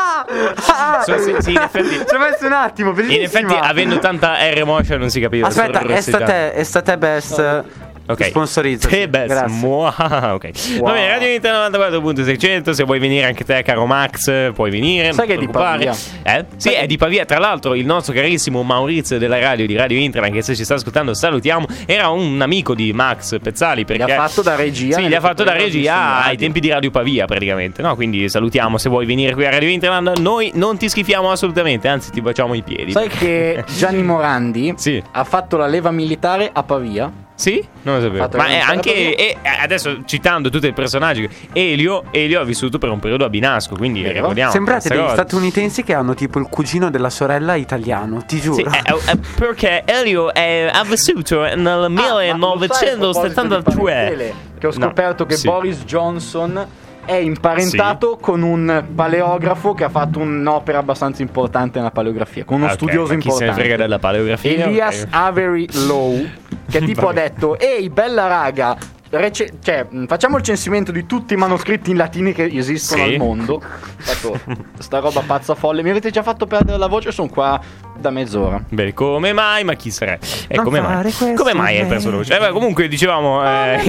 Ah! 0.67 1.01
So- 1.05 1.17
sì, 1.19 1.35
sì, 1.39 1.51
in 1.51 1.57
effetti- 1.57 2.03
Ci 2.05 2.15
ho 2.15 2.17
messo 2.19 2.45
un 2.47 2.51
attimo, 2.51 2.91
bellissima. 2.91 3.19
In 3.39 3.45
effetti, 3.45 3.53
avendo 3.65 3.99
tanta 3.99 4.35
R 4.51 4.63
motion, 4.65 4.99
non 4.99 5.09
si 5.09 5.21
capiva. 5.21 5.47
Aspetta, 5.47 5.79
è 5.79 5.85
Sorseggiando. 5.85 6.25
state, 6.25 6.53
è 6.53 6.63
state 6.63 6.97
best. 6.97 7.63
Ok. 8.07 8.25
Sponsorizza. 8.27 8.87
Grazie. 8.89 9.47
Mua. 9.47 9.93
Ok. 10.37 10.79
Va 10.79 10.91
bene, 10.91 11.07
Radio 11.09 11.33
Inter 11.33 11.53
94.600. 11.71 12.71
Se 12.71 12.83
vuoi 12.83 12.99
venire 12.99 13.25
anche 13.25 13.43
te, 13.43 13.61
caro 13.63 13.85
Max, 13.85 14.51
puoi 14.53 14.69
venire. 14.71 15.13
Sai 15.13 15.27
che 15.27 15.33
è 15.33 15.37
di 15.37 15.47
preoccupare. 15.47 15.93
Eh? 16.23 16.45
Sì, 16.57 16.69
è 16.71 16.85
di 16.85 16.97
Pavia. 16.97 17.25
Tra 17.25 17.39
l'altro, 17.39 17.75
il 17.75 17.85
nostro 17.85 18.13
carissimo 18.13 18.63
Maurizio 18.63 19.17
della 19.17 19.39
radio 19.39 19.65
di 19.65 19.75
Radio 19.75 19.97
Inter, 19.97 20.23
anche 20.23 20.41
se 20.41 20.55
ci 20.55 20.63
sta 20.63 20.75
ascoltando, 20.75 21.13
salutiamo. 21.13 21.65
Era 21.85 22.09
un 22.09 22.41
amico 22.41 22.73
di 22.75 22.93
Max 22.93 23.37
Pezzali. 23.41 23.85
Perché 23.85 24.05
Gli 24.05 24.11
ha 24.11 24.15
fatto 24.27 24.41
da 24.41 24.55
regia. 24.55 24.97
Sì, 24.97 25.07
gli 25.07 25.13
ha 25.13 25.19
fatto 25.21 25.43
da 25.43 25.53
regia 25.53 26.23
ai 26.23 26.37
tempi 26.37 26.59
di 26.59 26.69
Radio 26.69 26.91
Pavia, 26.91 27.25
praticamente. 27.25 27.81
No? 27.81 27.95
Quindi 27.95 28.29
salutiamo 28.29 28.77
se 28.77 28.89
vuoi 28.89 29.05
venire 29.05 29.33
qui 29.33 29.45
a 29.45 29.49
Radio 29.49 29.69
Interland. 29.69 30.17
Noi 30.17 30.51
non 30.55 30.77
ti 30.77 30.87
schifiamo 30.89 31.29
assolutamente, 31.31 31.87
anzi, 31.87 32.11
ti 32.11 32.21
baciamo 32.21 32.53
i 32.53 32.61
piedi. 32.63 32.91
Sai 32.91 33.07
che 33.09 33.63
Gianni 33.77 34.03
Morandi 34.03 34.73
Sì. 34.77 35.01
ha 35.11 35.23
fatto 35.23 35.57
la 35.57 35.67
leva 35.67 35.91
militare 35.91 36.49
a 36.51 36.63
Pavia? 36.63 37.11
Sì? 37.39 37.63
Non 37.83 37.97
lo 37.97 38.01
sapevo. 38.01 38.23
Fatto 38.23 38.37
Ma 38.37 38.47
è 38.47 38.59
c'era 38.59 38.65
anche. 38.71 39.15
e- 39.15 39.37
adesso 39.61 39.99
citando 40.05 40.49
tutti 40.49 40.65
i 40.65 40.73
personaggi, 40.73 41.29
Elio, 41.53 42.05
Elio 42.09 42.41
ha 42.41 42.43
vissuto 42.43 42.79
per 42.79 42.89
un 42.89 42.97
periodo 42.99 43.25
a 43.25 43.29
Binasco. 43.29 43.75
Quindi 43.75 44.01
Vero. 44.01 44.15
ricordiamo. 44.15 44.51
Sembrate 44.51 44.89
degli 44.89 44.97
cosa. 44.97 45.13
statunitensi 45.13 45.83
che 45.83 45.93
hanno 45.93 46.15
tipo 46.15 46.39
il 46.39 46.47
cugino 46.49 46.89
della 46.89 47.11
sorella 47.11 47.53
italiano, 47.53 48.23
ti 48.25 48.39
giuro. 48.41 48.55
Sì, 48.55 48.61
eh, 48.63 49.11
eh, 49.11 49.19
perché 49.37 49.83
Elio 49.85 50.33
è, 50.33 50.67
ha 50.73 50.83
vissuto 50.83 51.41
nel 51.41 51.67
Ah, 51.67 51.87
ma 51.89 52.01
lo 52.01 52.07
sai, 52.15 52.29
a 52.29 52.35
proposito 52.37 52.73
di 52.73 52.89
1972. 52.95 53.91
parentele, 53.91 54.33
Che 54.57 54.65
ho 54.67 54.71
No, 54.75 54.85
scoperto 54.85 55.25
che 55.27 55.35
sì. 55.37 55.47
Boris 55.47 55.83
Johnson 55.85 56.67
è 57.07 57.15
imparentato 57.15 58.17
con 58.21 58.41
un 58.43 58.85
paleografo 58.93 59.73
che 59.73 59.85
ha 59.85 59.89
fatto 59.89 60.19
un'opera 60.19 60.77
abbastanza 60.79 61.21
importante 61.21 61.77
nella 61.79 61.91
paleografia, 61.91 62.43
con 62.43 62.57
uno 62.57 62.65
Ok, 62.65 62.73
studioso 62.73 63.13
ma 63.13 63.19
chi 63.19 63.21
se 63.21 63.27
ne 63.27 63.33
importante. 63.33 63.61
frega 63.61 63.75
della 63.77 63.99
paleografia? 63.99 64.65
Elias 64.65 65.01
ok. 65.03 65.07
Avery 65.11 65.67
Lowe, 65.87 66.31
che 66.69 66.79
tipo 66.85 67.07
ha 67.07 67.13
detto: 67.13 67.57
Ehi, 67.57 67.89
bella 67.89 68.27
raga. 68.27 68.77
rece- 69.09 69.53
cioè, 69.63 69.85
mh, 69.89 70.05
facciamo 70.05 70.35
il 70.35 70.43
censimento 70.43 70.91
di 70.91 71.05
tutti 71.05 71.33
i 71.33 71.37
manoscritti 71.37 71.91
in 71.91 71.97
latini 71.97 72.33
che 72.33 72.43
esistono 72.51 73.05
Sì. 73.05 73.11
al 73.13 73.17
mondo. 73.17 73.61
Fatto 73.97 74.39
sta 74.79 74.99
roba 74.99 75.21
pazza 75.25 75.55
folle. 75.55 75.81
Mi 75.81 75.89
avete 75.91 76.11
già 76.11 76.23
fatto 76.23 76.45
perdere 76.45 76.77
la 76.77 76.87
voce, 76.87 77.11
sono 77.13 77.29
qua 77.29 77.59
da 77.99 78.09
mezz'ora. 78.09 78.61
Beh, 78.69 78.93
come 78.93 79.33
mai? 79.33 79.63
Ma 79.63 79.73
chi 79.73 79.91
sarà? 79.91 80.13
E 80.47 80.55
Non 80.55 80.63
come 80.65 80.81
mai? 80.81 81.11
Come 81.35 81.53
mai 81.53 81.79
hai 81.79 81.85
perso 81.87 82.09
la 82.09 82.17
voce? 82.17 82.35
Eh, 82.35 82.39
beh, 82.39 82.49
comunque, 82.51 82.87
dicevamo, 82.87 83.43
eh, 83.43 83.79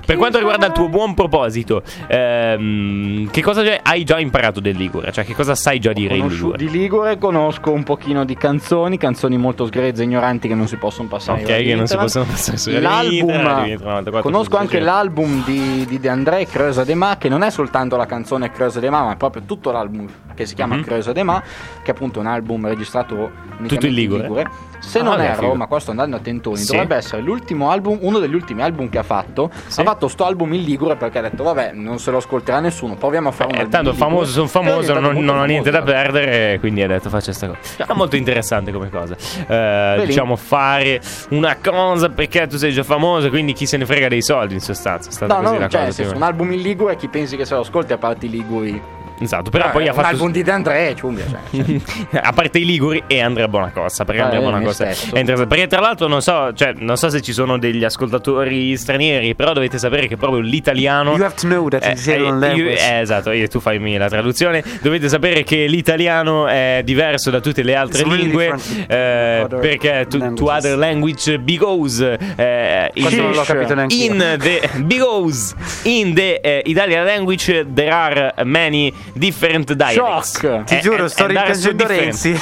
per 0.06 0.16
quanto 0.16 0.38
riguarda 0.38 0.66
il 0.66 0.72
tuo 0.72 0.88
buon 0.88 1.14
proposito, 1.14 1.82
ehm, 2.06 3.30
che 3.30 3.42
cosa 3.42 3.62
hai 3.82 4.04
già 4.04 4.18
imparato 4.18 4.60
del 4.60 4.76
Ligure? 4.76 5.12
Cioè, 5.12 5.24
che 5.24 5.34
cosa 5.34 5.54
sai 5.54 5.78
già 5.78 5.92
dire 5.92 6.14
in 6.14 6.22
Conosco- 6.22 6.52
Ligure? 6.52 6.58
di 6.58 6.70
Ligure 6.70 7.18
conosco 7.18 7.72
un 7.72 7.82
pochino 7.82 8.24
di 8.24 8.36
canzoni, 8.36 8.96
canzoni 8.98 9.36
molto 9.36 9.66
sgrezze, 9.66 10.02
ignoranti 10.04 10.48
che 10.48 10.54
non 10.54 10.66
si 10.66 10.76
possono 10.76 11.08
passare. 11.08 11.40
Ok, 11.42 11.46
che 11.46 11.74
non 11.74 11.86
si 11.86 11.96
possono 11.96 12.24
passare 12.24 12.56
su 12.56 12.70
L'album, 12.70 13.30
94, 13.40 14.20
conosco 14.22 14.56
anche 14.56 14.78
600. 14.78 14.84
l'album 14.92 15.44
di, 15.44 15.84
di 15.86 16.00
De 16.00 16.08
André, 16.08 16.46
Creusa 16.46 16.84
de 16.84 16.94
Ma, 16.94 17.16
che 17.18 17.28
non 17.28 17.42
è 17.42 17.50
soltanto 17.50 17.96
la 17.96 18.06
canzone 18.06 18.50
Creusa 18.50 18.80
de 18.80 18.90
Ma, 18.90 19.02
ma 19.04 19.12
è 19.12 19.16
proprio 19.16 19.42
tutto 19.46 19.70
l'album 19.70 20.06
che 20.40 20.46
si 20.46 20.54
chiama 20.54 20.76
Mhm. 20.76 20.82
Creusa 20.84 21.12
de 21.12 21.22
Ma, 21.22 21.42
che 21.82 21.90
è 21.90 21.94
appunto 21.94 22.18
un 22.20 22.26
album 22.26 22.66
registrato 22.66 23.30
Tutto 23.66 23.86
in 23.86 23.92
Ligure? 23.92 24.68
Se 24.78 25.00
Ah, 25.00 25.02
non 25.02 25.20
erro, 25.20 25.40
figo. 25.42 25.54
ma 25.56 25.66
qua 25.66 25.78
sto 25.78 25.90
andando 25.90 26.16
a 26.16 26.20
tentoni, 26.20 26.56
Sì. 26.56 26.70
dovrebbe 26.72 26.96
essere 26.96 27.20
l'ultimo 27.20 27.70
album, 27.70 27.98
uno 28.00 28.18
degli 28.18 28.32
ultimi 28.34 28.62
album 28.62 28.88
che 28.88 28.96
ha 28.96 29.02
fatto. 29.02 29.50
Sì. 29.66 29.80
Ha 29.80 29.84
fatto 29.84 30.08
sto 30.08 30.24
album 30.24 30.54
in 30.54 30.62
Ligure 30.62 30.96
perché 30.96 31.18
ha 31.18 31.22
detto, 31.22 31.42
vabbè, 31.42 31.72
non 31.74 31.98
se 31.98 32.10
lo 32.10 32.16
ascolterà 32.16 32.60
nessuno, 32.60 32.94
proviamo 32.94 33.28
a 33.28 33.32
fare 33.32 33.50
un 33.50 33.54
Eh, 33.56 33.58
album 33.58 33.70
tanto 33.72 33.90
Ligure. 33.90 34.08
famoso, 34.08 34.32
sono 34.32 34.46
famoso, 34.46 34.98
non, 34.98 35.18
non 35.22 35.36
ho 35.38 35.44
niente 35.44 35.70
da 35.70 35.82
perdere, 35.82 36.58
quindi 36.60 36.80
ha 36.82 36.86
detto 36.86 37.10
faccia 37.10 37.30
sta 37.32 37.48
cosa. 37.48 37.58
È 37.86 37.92
molto 37.94 38.16
interessante 38.16 38.72
come 38.72 38.88
cosa. 38.88 39.14
Eh, 39.46 40.02
diciamo 40.06 40.34
fare 40.36 41.00
una 41.30 41.56
cosa 41.62 42.08
perché 42.08 42.46
tu 42.46 42.56
sei 42.56 42.72
già 42.72 42.82
famoso, 42.82 43.28
quindi 43.28 43.52
chi 43.52 43.66
se 43.66 43.76
ne 43.76 43.84
frega 43.84 44.08
dei 44.08 44.22
soldi 44.22 44.54
in 44.54 44.60
sostanza. 44.60 45.10
È 45.10 45.12
stata 45.12 45.34
No, 45.34 45.40
così 45.42 45.52
no, 45.54 45.60
la 45.60 45.68
cioè, 45.68 45.84
cosa. 45.86 46.04
sì. 46.08 46.14
un 46.14 46.22
album 46.22 46.52
in 46.52 46.60
Ligure, 46.62 46.96
chi 46.96 47.08
pensi 47.08 47.36
che 47.36 47.44
se 47.44 47.52
lo 47.54 47.60
ascolti 47.60 47.92
a 47.92 47.98
parte 47.98 48.24
i 48.24 48.30
Liguri? 48.30 48.80
Esatto, 49.20 49.50
però 49.50 49.66
Eh, 49.66 49.70
poi 49.70 49.88
ha 49.88 49.92
fatto 49.92 50.06
album 50.08 50.32
di 50.32 50.42
De 50.42 50.50
André, 50.50 50.94
ciumbia, 50.96 51.24
cioè. 51.28 51.80
a 52.22 52.32
parte 52.32 52.58
i 52.58 52.64
Liguri 52.64 53.02
e 53.06 53.20
Andrea 53.20 53.48
Bonacossa 53.48 54.04
perché 54.04 54.20
Ah, 54.20 54.24
Andrea 54.24 54.40
Bonacossa 54.42 54.84
è 54.86 54.94
interessante 55.18 55.46
perché 55.46 55.66
tra 55.66 55.80
l'altro 55.80 56.06
non 56.08 56.22
so, 56.22 56.52
cioè, 56.54 56.72
non 56.78 56.96
so 56.96 57.08
se 57.10 57.20
ci 57.20 57.32
sono 57.32 57.58
degli 57.58 57.84
ascoltatori 57.84 58.76
stranieri 58.76 59.34
però 59.34 59.52
dovete 59.52 59.78
sapere 59.78 60.06
che 60.06 60.16
proprio 60.16 60.40
l'italiano 60.40 61.12
You 61.12 61.24
have 61.24 61.34
to 61.36 61.46
know 61.46 61.68
that 61.68 61.84
it's 61.86 62.06
eh, 62.06 62.18
language. 62.18 62.78
eh, 62.78 63.00
esatto, 63.00 63.30
io, 63.32 63.46
tu 63.48 63.60
fai 63.60 63.78
la 63.98 64.08
traduzione. 64.08 64.62
Dovete 64.82 65.08
sapere 65.08 65.42
che 65.42 65.66
l'italiano 65.66 66.46
è 66.46 66.80
diverso 66.84 67.30
da 67.30 67.40
tutte 67.40 67.62
le 67.62 67.74
altre 67.74 68.00
It's 68.02 68.08
really 68.08 68.24
lingue. 68.26 68.52
different 68.54 68.90
eh, 68.90 69.46
to 69.48 69.56
perché 69.58 70.06
to, 70.08 70.18
to 70.18 70.24
languages. 70.24 70.64
other 70.64 70.78
language 70.78 71.38
because 71.40 72.18
eh, 72.36 72.90
Questo 72.94 73.20
non 73.22 73.32
l'ho 73.32 73.42
capito 73.42 73.74
neanche 73.74 73.94
in 73.94 74.16
the 74.38 74.68
because 74.84 75.54
in 75.84 76.14
the 76.14 76.40
eh, 76.40 76.62
Italian 76.66 77.04
language 77.04 77.66
there 77.74 77.90
are 77.90 78.32
many 78.44 78.92
different 79.14 79.72
dialects. 79.74 80.38
Shock! 80.40 80.64
Ti 80.64 80.74
Eh, 80.76 80.80
giuro, 80.80 81.02
and- 81.02 81.10
sto 81.10 81.26
rimpiangendo. 81.26 81.86
Renzi. 81.86 82.32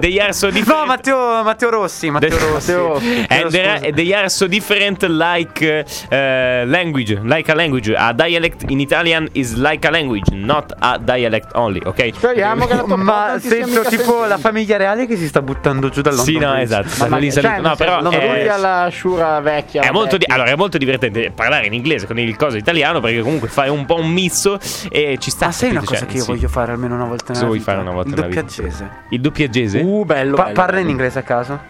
They 0.00 0.18
are 0.20 0.32
so 0.32 0.50
different. 0.50 0.80
No, 0.80 0.86
Matteo, 0.86 1.42
Matteo 1.42 1.70
Rossi. 1.70 2.10
Matteo 2.10 2.28
The- 2.36 2.44
Rossi. 2.46 2.72
Matteo 2.72 2.88
Rossi. 2.88 3.26
And 3.28 3.50
there 3.50 3.70
are- 3.70 3.92
they 3.92 4.12
are 4.12 4.28
so 4.28 4.46
different 4.46 5.02
like 5.08 5.84
uh, 6.10 6.66
language, 6.68 7.18
like 7.22 7.50
a 7.50 7.54
language. 7.54 7.92
A 7.96 8.12
dialect 8.12 8.64
in 8.70 8.80
Italian 8.80 9.28
is 9.32 9.54
like 9.54 9.86
a 9.86 9.90
language, 9.90 10.30
not 10.32 10.72
a 10.78 10.98
dialect 10.98 11.54
only, 11.54 11.80
ok? 11.84 12.10
Speriamo 12.14 12.66
che 12.66 12.74
la 12.74 12.82
tua 12.82 12.96
Ma 12.96 13.36
sento 13.40 13.82
tipo 13.84 14.24
la 14.24 14.38
famiglia 14.38 14.76
reale 14.76 15.06
che 15.06 15.16
si 15.16 15.26
sta 15.26 15.42
buttando 15.42 15.88
giù 15.88 16.00
dal 16.00 16.18
Sì, 16.18 16.38
no, 16.38 16.54
esatto. 16.56 17.06
Ma 17.08 17.16
lì 17.18 17.30
cioè, 17.32 17.60
No, 17.60 17.74
però 17.76 18.00
non 18.00 18.12
eh, 18.14 18.26
lui 18.26 18.48
alla 18.48 18.88
Shura 18.92 19.40
vecchia. 19.40 19.82
è 19.82 19.90
molto, 19.90 20.16
di- 20.16 20.24
allora, 20.28 20.50
è 20.50 20.56
molto 20.56 20.78
divertente 20.78 21.30
parlare 21.34 21.66
in 21.66 21.72
inglese 21.74 22.06
con 22.06 22.18
il 22.18 22.36
coso 22.36 22.56
italiano 22.56 23.00
perché 23.00 23.20
comunque 23.20 23.48
fai 23.48 23.68
un 23.68 23.84
po' 23.86 23.96
un 23.96 24.10
misto 24.10 24.58
e 24.90 25.16
ci 25.20 25.30
sta. 25.30 25.46
Ah, 25.46 25.52
sai 25.52 25.70
una 25.70 25.80
capito? 25.80 25.93
Cosa 25.94 26.04
Cioè, 26.04 26.12
che 26.12 26.16
io 26.18 26.22
sì. 26.24 26.30
voglio 26.30 26.48
fare 26.48 26.72
almeno 26.72 26.94
una 26.94 27.04
volta 27.04 27.24
nella 27.32 27.34
Cosa 27.34 27.46
vuoi 27.46 27.58
vita? 27.58 27.70
fare 27.70 27.82
una 27.82 27.92
volta 27.92 28.08
Il 28.10 28.14
nella 28.14 28.26
vita? 28.28 28.40
doppiaggese. 28.42 28.90
Il 29.10 29.20
doppiaggese? 29.20 29.80
Uh, 29.80 30.04
bello. 30.04 30.34
Pa- 30.36 30.42
bello, 30.44 30.54
parla 30.54 30.76
in 30.78 30.82
bello. 30.82 30.90
inglese 30.90 31.18
a 31.18 31.22
caso? 31.22 31.60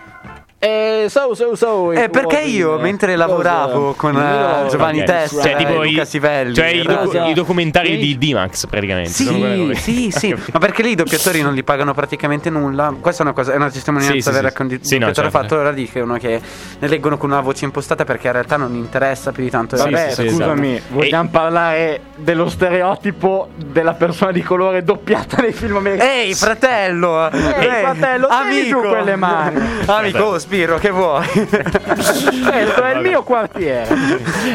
Eh, 0.65 1.09
so, 1.11 1.35
so, 1.35 1.55
so. 1.55 1.93
Eh, 1.93 2.09
perché 2.09 2.41
io, 2.41 2.77
in, 2.77 2.81
mentre 2.81 3.13
eh, 3.13 3.17
lavoravo 3.17 3.93
cosa? 3.93 3.99
con, 3.99 4.17
eh, 4.17 4.69
Giovanni 4.71 5.01
Ok. 5.01 5.05
Testa 5.05 5.43
cioè, 5.43 5.53
e 5.53 5.57
tipo 5.57 5.83
Luca 5.83 6.03
i, 6.03 6.07
Sivelli, 6.07 6.55
cioè 6.55 6.67
i, 6.69 6.83
docu- 6.83 7.05
Cosa? 7.05 7.27
i 7.27 7.35
documentari 7.35 7.99
di. 7.99 8.17
D-Max 8.17 8.67
praticamente. 8.67 9.11
Sì, 9.11 9.73
sì, 9.75 10.11
sì, 10.11 10.35
ma 10.53 10.59
perché 10.59 10.83
lì 10.83 10.93
i 10.93 10.95
doppiatori 10.95 11.43
non 11.43 11.53
li 11.53 11.63
pagano 11.63 11.93
praticamente 11.93 12.49
nulla? 12.49 12.95
Questa 12.99 13.23
è 13.23 13.27
una 13.27 13.35
cosa, 13.35 13.53
è 13.53 13.57
una 13.57 13.71
testimonianza 13.71 14.15
Sì, 14.17 14.23
sì, 14.23 14.31
vera 14.31 14.49
sì. 14.49 14.55
che 14.55 14.63
un 14.63 14.69
di- 14.69 14.79
Sì, 14.81 14.97
no, 14.97 15.13
certo. 15.13 15.31
fatto. 15.31 15.57
Ora 15.57 15.71
dicono 15.71 16.17
che 16.17 16.41
ne 16.79 16.89
leggono 16.89 17.19
con 17.19 17.31
una 17.31 17.41
voce 17.41 17.67
impostata 17.67 18.05
perché 18.05 18.29
in 18.29 18.33
realtà 18.33 18.57
non 18.57 18.75
interessa 18.75 19.33
più 19.33 19.43
di 19.43 19.51
tanto. 19.51 19.77
Sì, 19.77 19.83
Vabbè, 19.83 20.11
sì, 20.13 20.23
sì, 20.23 20.29
scusami, 20.31 20.77
esatto. 20.77 20.95
vogliamo 20.95 21.29
parlare 21.29 22.01
dello 22.17 22.49
stereotipo 22.49 23.49
della 23.57 23.93
persona 23.93 24.33
di 24.33 24.43
colore 24.43 24.83
doppiata 24.83 25.43
nei 25.43 25.53
film 25.53 25.77
americani? 25.77 26.11
Ehi, 26.11 26.35
fratello! 26.35 27.31
Ehi, 27.31 27.83
fratello, 27.83 28.29
tieni 28.29 28.69
giù 28.69 28.81
quelle 28.81 29.17
mani. 29.17 29.61
Amico, 29.87 30.23
oh, 30.23 30.39
Spiro, 30.55 30.79
che 30.79 30.91
vuoi? 30.91 31.27
Questo 31.35 32.85
è 32.85 32.95
il 32.95 33.01
mio 33.01 33.25
quartiere. 33.25 33.89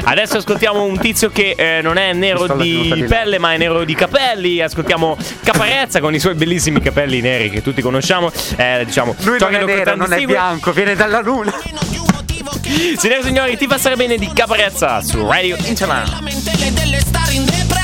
Adesso 0.06 0.38
ascoltiamo 0.38 0.82
un 0.82 0.98
tizio 0.98 1.30
che 1.30 1.56
eh, 1.58 1.82
non 1.82 1.98
è 1.98 2.14
nero 2.14 2.48
di 2.56 2.90
di 2.94 3.00
là. 3.02 3.06
pelle, 3.06 3.38
ma 3.38 3.54
è 3.54 3.58
nero 3.58 3.84
di 3.84 3.96
capelli. 3.96 4.62
Ascoltiamo 4.62 5.18
Caparezza 5.44 6.00
con 6.00 6.14
i 6.14 6.20
suoi 6.20 6.36
bellissimi 6.36 6.80
capelli 6.80 7.20
neri 7.20 7.50
che 7.50 7.62
tutti 7.62 7.82
conosciamo. 7.82 8.32
Eh, 8.56 8.84
diciamo, 8.86 9.14
Lui 9.24 9.40
non 9.40 9.54
è 9.54 9.66
nero, 9.66 9.96
non 9.98 10.14
è 10.14 10.24
bianco, 10.24 10.72
viene 10.72 10.96
dalla 10.96 11.20
luna. 11.20 11.52
Signore 12.96 13.20
e 13.20 13.24
signori, 13.24 13.58
ti 13.58 13.68
passare 13.68 13.98
bene 13.98 14.16
di 14.16 14.32
Caparezza 14.32 15.02
su 15.02 15.28
Radio 15.28 15.58
Interland. 15.66 16.12
lamentele 16.12 16.72
delle 16.72 17.00
star 17.02 17.30
in 17.34 17.44
depre 17.44 17.82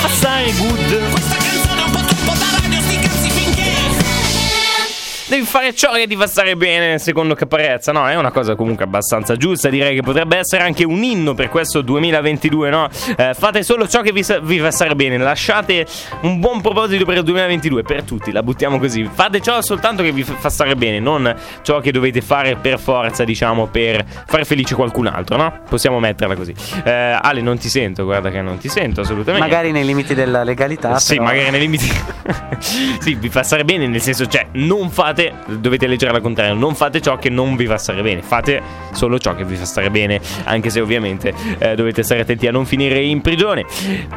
Passare 0.00 0.50
good. 0.54 1.10
Questa 1.10 1.36
canzone 1.36 1.80
è 1.80 1.84
un 1.84 1.90
po' 1.90 2.00
troppo 2.00 2.32
da 2.38 2.55
devi 5.28 5.44
fare 5.44 5.74
ciò 5.74 5.92
che 5.92 6.06
ti 6.06 6.16
fa 6.16 6.26
stare 6.26 6.56
bene, 6.56 6.98
secondo 6.98 7.34
Caparezza, 7.34 7.92
no? 7.92 8.08
È 8.08 8.14
una 8.14 8.30
cosa 8.30 8.54
comunque 8.54 8.84
abbastanza 8.84 9.36
giusta, 9.36 9.68
direi 9.68 9.94
che 9.94 10.02
potrebbe 10.02 10.36
essere 10.36 10.62
anche 10.62 10.84
un 10.84 11.02
inno 11.02 11.34
per 11.34 11.48
questo 11.48 11.80
2022, 11.82 12.70
no? 12.70 12.88
Eh, 13.16 13.34
fate 13.34 13.62
solo 13.62 13.88
ciò 13.88 14.02
che 14.02 14.12
vi, 14.12 14.24
vi 14.42 14.58
fa 14.58 14.70
stare 14.70 14.94
bene, 14.94 15.18
lasciate 15.18 15.86
un 16.22 16.38
buon 16.40 16.60
proposito 16.60 17.04
per 17.04 17.18
il 17.18 17.22
2022, 17.24 17.82
per 17.82 18.02
tutti, 18.02 18.32
la 18.32 18.42
buttiamo 18.42 18.78
così. 18.78 19.08
Fate 19.12 19.40
ciò 19.40 19.60
soltanto 19.62 20.02
che 20.02 20.12
vi 20.12 20.22
fa 20.22 20.48
stare 20.48 20.74
bene, 20.76 21.00
non 21.00 21.34
ciò 21.62 21.80
che 21.80 21.90
dovete 21.92 22.20
fare 22.20 22.56
per 22.56 22.78
forza, 22.78 23.24
diciamo, 23.24 23.66
per 23.66 24.04
fare 24.26 24.44
felice 24.44 24.74
qualcun 24.74 25.06
altro, 25.06 25.36
no? 25.36 25.60
Possiamo 25.68 25.98
metterla 25.98 26.34
così. 26.34 26.54
Eh, 26.84 26.90
Ale, 26.90 27.40
non 27.40 27.58
ti 27.58 27.68
sento, 27.68 28.04
guarda 28.04 28.30
che 28.30 28.40
non 28.42 28.58
ti 28.58 28.68
sento 28.68 29.00
assolutamente. 29.00 29.46
Magari 29.46 29.72
nei 29.72 29.84
limiti 29.84 30.14
della 30.14 30.44
legalità. 30.44 30.98
Sì, 30.98 31.14
però- 31.14 31.26
magari 31.26 31.50
nei 31.50 31.60
limiti. 31.60 31.90
sì, 33.00 33.14
vi 33.14 33.28
fa 33.28 33.42
stare 33.42 33.64
bene, 33.64 33.86
nel 33.86 34.00
senso, 34.00 34.26
cioè, 34.26 34.46
non 34.52 34.90
fate, 34.90 35.15
dovete 35.46 35.86
leggere 35.86 36.14
al 36.14 36.20
contrario, 36.20 36.54
non 36.54 36.74
fate 36.74 37.00
ciò 37.00 37.18
che 37.18 37.28
non 37.28 37.56
vi 37.56 37.66
fa 37.66 37.78
stare 37.78 38.02
bene, 38.02 38.22
fate 38.22 38.60
solo 38.96 39.18
ciò 39.18 39.34
che 39.34 39.44
vi 39.44 39.54
fa 39.54 39.64
stare 39.64 39.90
bene, 39.90 40.20
anche 40.44 40.70
se 40.70 40.80
ovviamente 40.80 41.32
eh, 41.58 41.74
dovete 41.74 42.02
stare 42.02 42.22
attenti 42.22 42.46
a 42.46 42.50
non 42.50 42.66
finire 42.66 43.00
in 43.00 43.20
prigione. 43.20 43.64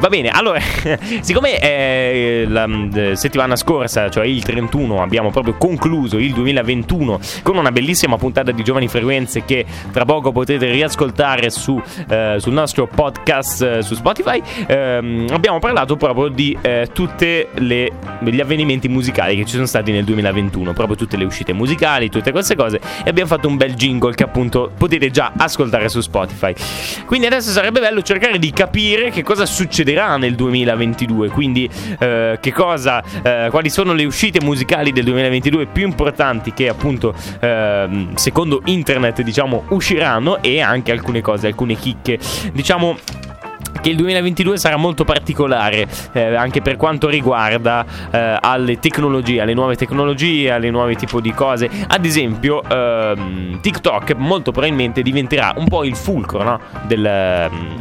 Va 0.00 0.08
bene, 0.08 0.30
allora, 0.30 0.58
siccome 1.20 1.58
eh, 1.60 2.44
la 2.48 2.66
mm, 2.66 3.12
settimana 3.12 3.54
scorsa, 3.56 4.08
cioè 4.08 4.26
il 4.26 4.42
31, 4.42 5.02
abbiamo 5.02 5.30
proprio 5.30 5.54
concluso 5.56 6.18
il 6.18 6.32
2021 6.32 7.20
con 7.42 7.56
una 7.56 7.70
bellissima 7.70 8.16
puntata 8.16 8.50
di 8.50 8.64
Giovani 8.64 8.88
Frequenze 8.88 9.44
che 9.44 9.64
tra 9.92 10.04
poco 10.04 10.32
potete 10.32 10.70
riascoltare 10.70 11.50
su, 11.50 11.80
eh, 12.08 12.36
sul 12.38 12.52
nostro 12.52 12.86
podcast 12.86 13.62
eh, 13.62 13.82
su 13.82 13.94
Spotify, 13.94 14.42
ehm, 14.66 15.26
abbiamo 15.30 15.58
parlato 15.58 15.96
proprio 15.96 16.28
di 16.28 16.56
eh, 16.60 16.88
tutti 16.92 17.46
gli 17.58 18.40
avvenimenti 18.40 18.88
musicali 18.88 19.36
che 19.36 19.44
ci 19.44 19.54
sono 19.54 19.66
stati 19.66 19.92
nel 19.92 20.04
2021, 20.04 20.72
proprio 20.72 20.96
tutte 20.96 21.16
le 21.16 21.24
uscite 21.24 21.52
musicali, 21.52 22.08
tutte 22.08 22.32
queste 22.32 22.56
cose 22.56 22.80
e 23.04 23.08
abbiamo 23.10 23.28
fatto 23.28 23.48
un 23.48 23.56
bel 23.56 23.74
jingle 23.74 24.14
che 24.14 24.24
appunto 24.24 24.69
potete 24.76 25.10
già 25.10 25.32
ascoltare 25.36 25.88
su 25.88 26.00
Spotify. 26.00 26.54
Quindi 27.06 27.26
adesso 27.26 27.50
sarebbe 27.50 27.80
bello 27.80 28.02
cercare 28.02 28.38
di 28.38 28.50
capire 28.52 29.10
che 29.10 29.22
cosa 29.22 29.46
succederà 29.46 30.16
nel 30.16 30.34
2022, 30.34 31.28
quindi 31.28 31.68
eh, 31.98 32.38
che 32.40 32.52
cosa, 32.52 33.02
eh, 33.22 33.48
quali 33.50 33.70
sono 33.70 33.92
le 33.92 34.04
uscite 34.04 34.40
musicali 34.42 34.92
del 34.92 35.04
2022 35.04 35.66
più 35.66 35.84
importanti 35.84 36.52
che 36.52 36.68
appunto 36.68 37.14
ehm, 37.40 38.14
secondo 38.14 38.62
internet 38.64 39.22
diciamo 39.22 39.64
usciranno 39.68 40.42
e 40.42 40.60
anche 40.60 40.92
alcune 40.92 41.20
cose, 41.20 41.46
alcune 41.46 41.74
chicche, 41.74 42.18
diciamo 42.52 42.96
che 43.80 43.90
il 43.90 43.96
2022 43.96 44.58
sarà 44.58 44.76
molto 44.76 45.04
particolare 45.04 45.86
eh, 46.12 46.34
anche 46.34 46.60
per 46.60 46.76
quanto 46.76 47.08
riguarda 47.08 47.84
eh, 48.10 48.38
alle 48.40 48.78
tecnologie, 48.78 49.40
alle 49.40 49.54
nuove 49.54 49.76
tecnologie, 49.76 50.50
alle 50.50 50.70
nuove 50.70 50.94
tipo 50.96 51.20
di 51.20 51.32
cose. 51.32 51.68
Ad 51.88 52.04
esempio, 52.04 52.62
ehm, 52.68 53.60
TikTok 53.60 54.14
molto 54.16 54.50
probabilmente 54.52 55.02
diventerà 55.02 55.54
un 55.56 55.66
po' 55.68 55.84
il 55.84 55.96
fulcro 55.96 56.42
no? 56.42 56.60
del, 56.86 57.04
ehm, 57.04 57.78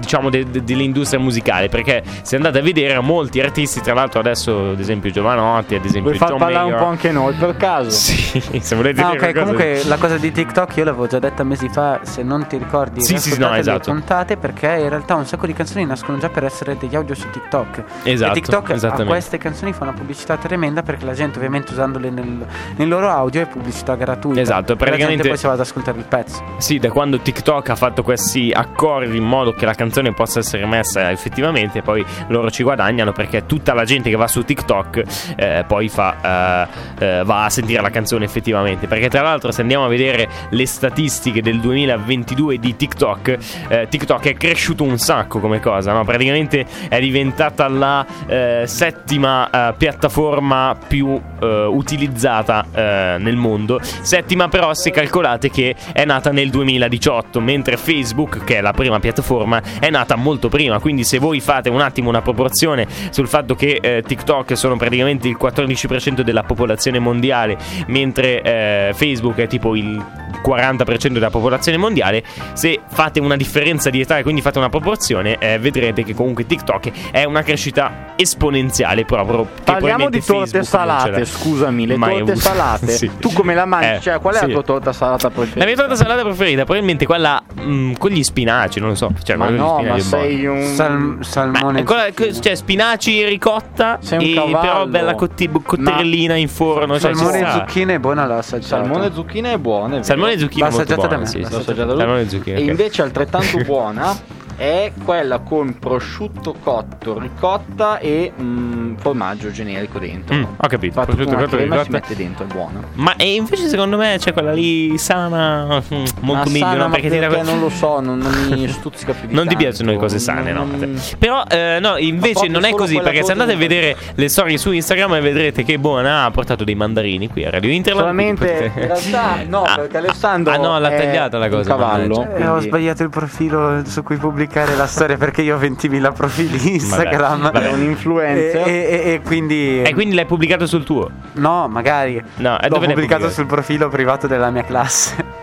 diciamo 0.00 0.30
de- 0.30 0.48
de- 0.50 0.64
dell'industria 0.64 1.20
musicale. 1.20 1.68
Perché 1.68 2.02
se 2.22 2.36
andate 2.36 2.58
a 2.58 2.62
vedere, 2.62 2.98
molti 3.00 3.40
artisti, 3.40 3.80
tra 3.80 3.94
l'altro, 3.94 4.20
adesso, 4.20 4.70
ad 4.70 4.80
esempio, 4.80 5.10
Giovanotti, 5.10 5.74
ad 5.74 5.84
esempio, 5.84 6.10
Vuoi 6.10 6.16
far 6.18 6.28
John 6.30 6.38
parlare 6.38 6.64
un 6.64 6.70
Mayer. 6.70 6.84
po' 6.84 6.90
anche 6.90 7.12
noi 7.12 7.34
per 7.34 7.56
caso? 7.56 7.90
Sì, 7.90 8.40
se 8.60 8.74
volete 8.76 9.00
No, 9.02 9.10
dire 9.12 9.28
ok, 9.28 9.34
comunque 9.38 9.82
la 9.86 9.96
cosa 9.96 10.16
di 10.16 10.32
TikTok 10.32 10.76
io 10.76 10.84
l'avevo 10.84 11.06
già 11.06 11.18
detta 11.18 11.44
mesi 11.44 11.68
fa, 11.68 12.00
se 12.02 12.22
non 12.22 12.46
ti 12.46 12.56
ricordi, 12.56 13.00
Sì, 13.00 13.18
sì, 13.18 13.30
sì, 13.32 13.38
no, 13.38 13.54
esatto. 13.54 13.90
puntate 13.92 14.36
perché 14.36 14.66
in 14.80 14.88
realtà 14.88 15.14
un 15.14 15.26
sacco 15.28 15.46
di 15.46 15.52
canzoni 15.52 15.84
nascono 15.84 16.18
già 16.18 16.28
per 16.28 16.44
essere 16.44 16.76
degli 16.76 16.96
audio 16.96 17.14
su 17.14 17.28
TikTok. 17.30 17.84
Esatto, 18.04 18.30
e 18.30 18.34
TikTok 18.34 18.70
a 18.84 19.04
queste 19.04 19.38
canzoni 19.38 19.72
fa 19.72 19.84
una 19.84 19.92
pubblicità 19.92 20.36
tremenda 20.36 20.82
perché 20.82 21.04
la 21.04 21.12
gente 21.12 21.36
ovviamente 21.36 21.72
usandole 21.72 22.10
nel, 22.10 22.46
nel 22.76 22.88
loro 22.88 23.08
audio 23.10 23.42
è 23.42 23.46
pubblicità 23.46 23.94
gratuita. 23.94 24.40
Esatto, 24.40 24.72
E 24.72 24.74
La 24.74 24.76
praticamente- 24.76 25.14
gente 25.14 25.28
poi 25.28 25.36
si 25.36 25.46
va 25.46 25.52
ad 25.52 25.60
ascoltare 25.60 25.98
il 25.98 26.04
pezzo. 26.04 26.42
Sì, 26.56 26.78
da 26.78 26.90
quando 26.90 27.18
TikTok 27.18 27.68
ha 27.68 27.76
fatto 27.76 28.02
questi 28.02 28.50
accordi 28.54 29.16
in 29.16 29.24
modo 29.24 29.52
che 29.52 29.64
la 29.66 29.74
canzone 29.74 30.12
possa 30.12 30.38
essere 30.38 30.64
messa 30.66 31.10
effettivamente, 31.10 31.82
poi 31.82 32.04
loro 32.28 32.50
ci 32.50 32.62
guadagnano 32.62 33.12
perché 33.12 33.44
tutta 33.46 33.74
la 33.74 33.84
gente 33.84 34.08
che 34.10 34.16
va 34.16 34.26
su 34.26 34.44
TikTok 34.44 35.02
eh, 35.36 35.64
poi 35.66 35.88
fa, 35.88 36.66
eh, 36.98 37.04
eh, 37.04 37.22
va 37.24 37.44
a 37.44 37.50
sentire 37.50 37.82
la 37.82 37.90
canzone 37.90 38.24
effettivamente. 38.24 38.86
Perché 38.86 39.08
tra 39.08 39.20
l'altro 39.22 39.52
se 39.52 39.60
andiamo 39.60 39.84
a 39.84 39.88
vedere 39.88 40.28
le 40.50 40.66
statistiche 40.66 41.42
del 41.42 41.60
2022 41.60 42.58
di 42.58 42.76
TikTok, 42.76 43.36
eh, 43.68 43.86
TikTok 43.88 44.24
è 44.26 44.34
cresciuto 44.34 44.84
un 44.84 44.96
sacco 44.98 45.16
come 45.26 45.60
cosa, 45.60 45.92
no? 45.92 46.04
praticamente 46.04 46.64
è 46.88 47.00
diventata 47.00 47.68
la 47.68 48.06
eh, 48.26 48.62
settima 48.66 49.50
eh, 49.50 49.74
piattaforma 49.76 50.76
più 50.86 51.20
eh, 51.40 51.64
utilizzata 51.64 52.66
eh, 52.72 53.16
nel 53.18 53.36
mondo. 53.36 53.80
Settima 53.82 54.48
però 54.48 54.74
se 54.74 54.90
calcolate 54.90 55.50
che 55.50 55.74
è 55.92 56.04
nata 56.04 56.30
nel 56.30 56.50
2018, 56.50 57.40
mentre 57.40 57.76
Facebook, 57.76 58.44
che 58.44 58.58
è 58.58 58.60
la 58.60 58.72
prima 58.72 58.98
piattaforma, 59.00 59.60
è 59.78 59.90
nata 59.90 60.16
molto 60.16 60.48
prima. 60.48 60.78
Quindi 60.78 61.04
se 61.04 61.18
voi 61.18 61.40
fate 61.40 61.68
un 61.68 61.80
attimo 61.80 62.08
una 62.08 62.22
proporzione 62.22 62.86
sul 63.10 63.28
fatto 63.28 63.54
che 63.54 63.78
eh, 63.80 64.02
TikTok 64.06 64.56
sono 64.56 64.76
praticamente 64.76 65.28
il 65.28 65.36
14% 65.40 66.20
della 66.20 66.42
popolazione 66.42 66.98
mondiale, 66.98 67.56
mentre 67.86 68.42
eh, 68.42 68.92
Facebook 68.94 69.36
è 69.36 69.46
tipo 69.46 69.74
il 69.74 70.04
40% 70.44 71.08
della 71.08 71.30
popolazione 71.30 71.78
mondiale, 71.78 72.22
se 72.52 72.80
fate 72.86 73.20
una 73.20 73.36
differenza 73.36 73.90
di 73.90 74.00
età 74.00 74.18
e 74.18 74.22
quindi 74.22 74.40
fate 74.40 74.58
una 74.58 74.68
proporzione, 74.68 75.07
eh, 75.38 75.58
vedrete 75.58 76.04
che 76.04 76.14
comunque 76.14 76.46
TikTok 76.46 77.10
è 77.10 77.24
una 77.24 77.42
crescita 77.42 78.14
esponenziale 78.16 79.04
proprio. 79.04 79.46
Parliamo 79.64 80.08
di 80.10 80.22
torte 80.22 80.62
Facebook 80.62 80.64
salate, 80.64 81.24
scusami, 81.24 81.86
le 81.86 81.96
Mai 81.96 82.16
torte 82.18 82.32
avuto. 82.32 82.46
salate. 82.46 82.86
Sì. 82.98 83.10
Tu 83.18 83.32
come 83.32 83.54
la 83.54 83.64
mangi? 83.64 83.86
Eh, 83.96 84.00
cioè, 84.00 84.18
qual 84.20 84.34
è 84.34 84.38
sì. 84.38 84.46
la 84.46 84.52
tua 84.54 84.62
torta 84.62 84.92
salata 84.92 85.30
preferita? 85.30 85.58
La 85.60 85.64
mia 85.66 85.76
torta 85.76 85.94
salata 85.94 86.22
preferita, 86.22 86.64
probabilmente 86.64 87.06
quella 87.06 87.40
mm, 87.60 87.92
con 87.98 88.10
gli 88.10 88.22
spinaci, 88.24 88.80
non 88.80 88.90
lo 88.90 88.94
so. 88.96 89.12
Cioè, 89.22 89.36
Ma 89.36 89.48
no, 89.50 89.74
ma 89.76 89.82
buona. 89.82 89.98
sei 90.00 90.46
un 90.46 90.62
Sal- 90.62 90.92
Ma 90.98 91.22
salmone. 91.22 91.82
quella- 91.84 92.08
cioè 92.40 92.54
spinaci 92.54 93.24
ricotta 93.24 93.98
Sei 94.00 94.18
un 94.18 94.24
e 94.48 94.56
però 94.60 94.86
bella 94.86 95.14
cotti- 95.14 95.48
cotterellina 95.50 96.34
in 96.34 96.48
forno 96.48 96.98
cioè, 96.98 97.12
ci 97.12 97.18
salmone 97.18 97.40
e 97.46 97.50
zucchine 97.52 97.94
è 97.94 97.98
buona 97.98 98.26
l'ho 98.26 98.38
assaggiata. 98.38 98.82
salmone 98.84 99.06
e 99.06 99.10
zucchine 99.12 99.52
è 99.52 99.58
buona. 99.58 100.02
Salmone 100.02 100.32
e 100.32 100.38
zucchine 100.38 100.66
è 100.66 100.70
molto 100.70 100.82
assaggiata 100.82 101.08
buona, 101.08 101.14
da 101.16 101.22
me, 101.22 101.26
sì. 101.26 101.40
L'ho 101.40 101.58
assaggiata 101.58 101.92
lui. 101.92 102.28
Salmone 102.28 102.56
e 102.58 102.60
invece 102.62 103.02
altrettanto 103.02 103.58
buona 103.64 104.16
è 104.58 104.90
quella 105.04 105.38
con 105.38 105.78
prosciutto 105.78 106.52
cotto, 106.62 107.16
ricotta 107.18 107.98
e 108.00 108.32
mm, 108.38 108.96
formaggio 108.96 109.52
generico 109.52 109.98
dentro. 110.00 110.34
Mm, 110.34 110.42
ho 110.56 110.66
capito. 110.66 110.94
Fatto 110.94 111.14
Prosciutto 111.14 111.36
cotto, 111.36 111.56
crema 111.56 111.76
si 111.76 111.82
ricotta. 111.82 111.90
mette 112.08 112.16
dentro, 112.16 112.44
è 112.44 112.46
buono. 112.52 112.82
Ma 112.94 113.14
e 113.16 113.34
invece 113.36 113.68
secondo 113.68 113.96
me 113.96 114.16
c'è 114.18 114.32
quella 114.32 114.52
lì 114.52 114.98
sana 114.98 115.80
mm, 115.80 116.04
molto 116.20 116.50
meglio 116.50 116.64
sana, 116.66 116.76
no? 116.76 116.88
ma 116.88 116.94
perché 116.94 117.08
ti 117.08 117.18
perché 117.18 117.34
que- 117.36 117.42
non 117.44 117.60
lo 117.60 117.68
so, 117.68 118.00
non, 118.00 118.18
non 118.18 118.32
mi 118.50 118.66
stuzzica 118.68 119.12
più 119.12 119.28
di 119.28 119.34
Non 119.34 119.44
ti 119.44 119.50
tanto. 119.54 119.62
piacciono 119.64 119.90
le 119.92 119.96
cose 119.96 120.18
sane, 120.18 120.50
no? 120.52 120.64
Non- 120.64 121.00
Però, 121.18 121.44
eh, 121.48 121.78
no, 121.80 121.96
invece 121.96 122.48
non 122.48 122.64
è 122.64 122.72
così. 122.72 122.98
Perché 123.00 123.22
se 123.22 123.30
andate 123.32 123.52
a 123.52 123.56
vedere 123.56 123.96
le 124.16 124.28
storie 124.28 124.58
su 124.58 124.72
Instagram 124.72 125.14
e 125.14 125.20
vedrete 125.20 125.62
che 125.62 125.78
buona 125.78 126.24
ha 126.24 126.30
portato 126.32 126.64
dei 126.64 126.74
mandarini 126.74 127.28
qui 127.28 127.44
a 127.44 127.50
Radio 127.50 127.70
Internet. 127.70 128.00
Solamente 128.02 128.70
quindi 128.72 128.80
in 128.80 128.86
realtà 128.86 129.36
no, 129.46 129.62
Ah, 129.68 129.74
perché 129.76 129.96
Alessandro 129.98 130.52
Ah 130.52 130.56
no, 130.56 130.78
l'ha 130.80 130.90
tagliata 130.90 131.38
la 131.38 131.48
cosa. 131.48 131.68
cavallo. 131.70 132.16
mannaggia. 132.18 132.36
Eh, 132.36 132.46
ho 132.46 132.50
quindi- 132.52 132.66
sbagliato 132.68 133.02
il 133.04 133.10
profilo 133.10 133.82
su 133.84 134.02
cui 134.02 134.16
pubblicare 134.48 134.76
la 134.76 134.86
storia 134.86 135.16
perché 135.16 135.42
io 135.42 135.56
ho 135.56 135.58
20.000 135.60 136.12
profili 136.12 136.72
Instagram. 136.74 137.42
vabbè. 137.42 137.60
È 137.68 137.72
un 137.72 137.82
influencer. 137.82 138.66
E, 138.66 138.72
e- 138.72 139.12
e 139.14 139.20
quindi. 139.22 139.82
E 139.82 139.92
quindi 139.94 140.14
l'hai 140.14 140.26
pubblicato 140.26 140.66
sul 140.66 140.84
tuo. 140.84 141.10
No, 141.34 141.68
magari. 141.68 142.14
No, 142.36 142.52
L'ho 142.52 142.56
pubblicato 142.68 142.92
pubblicato? 142.92 143.30
sul 143.30 143.46
profilo 143.46 143.88
privato 143.88 144.26
della 144.26 144.50
mia 144.50 144.64
classe. 144.64 145.36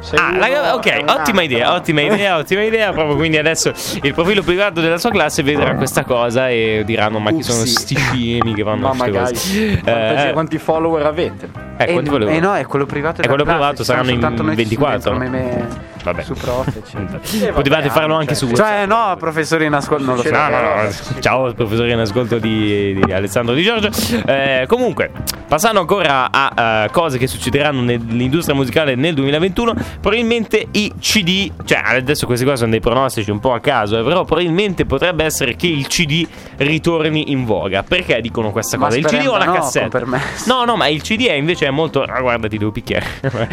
Sei 0.00 0.18
Ah, 0.18 0.32
raga, 0.38 0.74
ok, 0.76 1.04
ottima 1.08 1.42
idea, 1.42 1.74
ottima 1.74 2.00
idea, 2.00 2.38
ottima 2.38 2.62
idea. 2.62 2.90
Proprio 2.90 3.16
quindi 3.16 3.36
adesso 3.36 3.70
il 4.00 4.14
profilo 4.14 4.42
privato 4.42 4.80
della 4.80 4.96
sua 4.96 5.10
classe 5.10 5.42
vedrà 5.42 5.74
questa 5.74 6.04
cosa 6.04 6.48
e 6.48 6.82
diranno: 6.86 7.18
Ma 7.18 7.30
chi 7.32 7.42
sono 7.42 7.66
sti 7.66 7.96
scemi 7.96 8.54
che 8.54 8.62
vanno 8.62 8.80
Ma 8.80 8.88
a 8.88 8.90
queste 8.96 9.10
magari. 9.10 9.34
cose? 9.34 9.80
Quanti- 9.82 10.28
Eh, 10.28 10.32
quanti 10.32 10.58
follower 10.58 11.04
avete? 11.04 11.50
eh, 11.76 11.84
e, 11.84 11.92
quanti 11.92 12.08
volevo? 12.08 12.30
e 12.30 12.40
no, 12.40 12.54
è 12.54 12.64
quello 12.64 12.86
privato 12.86 13.20
È 13.20 13.26
quello 13.26 13.42
classe, 13.44 13.58
privato, 13.58 13.84
saranno 13.84 14.08
in 14.08 14.20
soltanto 14.20 14.42
noi 14.42 14.54
24. 14.54 15.12
Come 15.12 15.28
me 15.28 15.68
Vabbè. 16.02 16.22
su 16.22 16.34
prof. 16.34 16.66
Eh, 16.76 17.52
Potevate 17.52 17.88
vabbè, 17.88 17.88
farlo 17.88 18.14
anche 18.14 18.34
cioè, 18.34 18.48
su 18.48 18.54
Cioè, 18.54 18.86
no, 18.86 19.16
professore 19.18 19.64
in 19.64 19.72
ascolto, 19.72 20.04
non 20.04 20.16
lo 20.16 20.22
so. 20.22 20.30
No, 20.30 20.48
no, 20.48 20.60
no. 20.60 21.20
Ciao, 21.20 21.52
professore 21.54 21.92
in 21.92 21.98
ascolto 21.98 22.38
di, 22.38 22.98
di 23.02 23.12
Alessandro 23.12 23.54
Di 23.54 23.62
Giorgio. 23.62 23.90
Eh, 24.26 24.64
comunque, 24.66 25.10
passando 25.48 25.80
ancora 25.80 26.30
a 26.30 26.84
eh, 26.84 26.90
cose 26.90 27.18
che 27.18 27.26
succederanno 27.26 27.80
nell'industria 27.80 28.54
musicale 28.54 28.94
nel 28.94 29.14
2021, 29.14 29.74
probabilmente 30.00 30.66
i 30.72 30.92
CD, 30.98 31.50
cioè 31.64 31.82
adesso 31.84 32.26
queste 32.26 32.44
cose 32.44 32.58
sono 32.58 32.70
dei 32.70 32.80
pronostici 32.80 33.30
un 33.30 33.40
po' 33.40 33.52
a 33.52 33.60
caso, 33.60 33.98
eh, 33.98 34.02
però 34.02 34.24
probabilmente 34.24 34.86
potrebbe 34.86 35.24
essere 35.24 35.56
che 35.56 35.66
il 35.66 35.86
CD 35.86 36.26
ritorni 36.56 37.30
in 37.30 37.44
voga. 37.44 37.82
Perché 37.82 38.20
dicono 38.20 38.50
questa 38.50 38.76
cosa? 38.76 38.96
Il 38.96 39.04
CD 39.04 39.26
o 39.26 39.36
la 39.36 39.44
no, 39.44 39.52
cassetta? 39.54 40.00
No, 40.46 40.64
no, 40.64 40.76
ma 40.76 40.88
il 40.88 41.02
CD 41.02 41.26
è 41.26 41.32
invece 41.32 41.66
è 41.66 41.70
molto. 41.70 42.02
Ah, 42.02 42.20
guarda, 42.20 42.48
ti 42.48 42.58
devo 42.58 42.70
picchiare. 42.70 43.06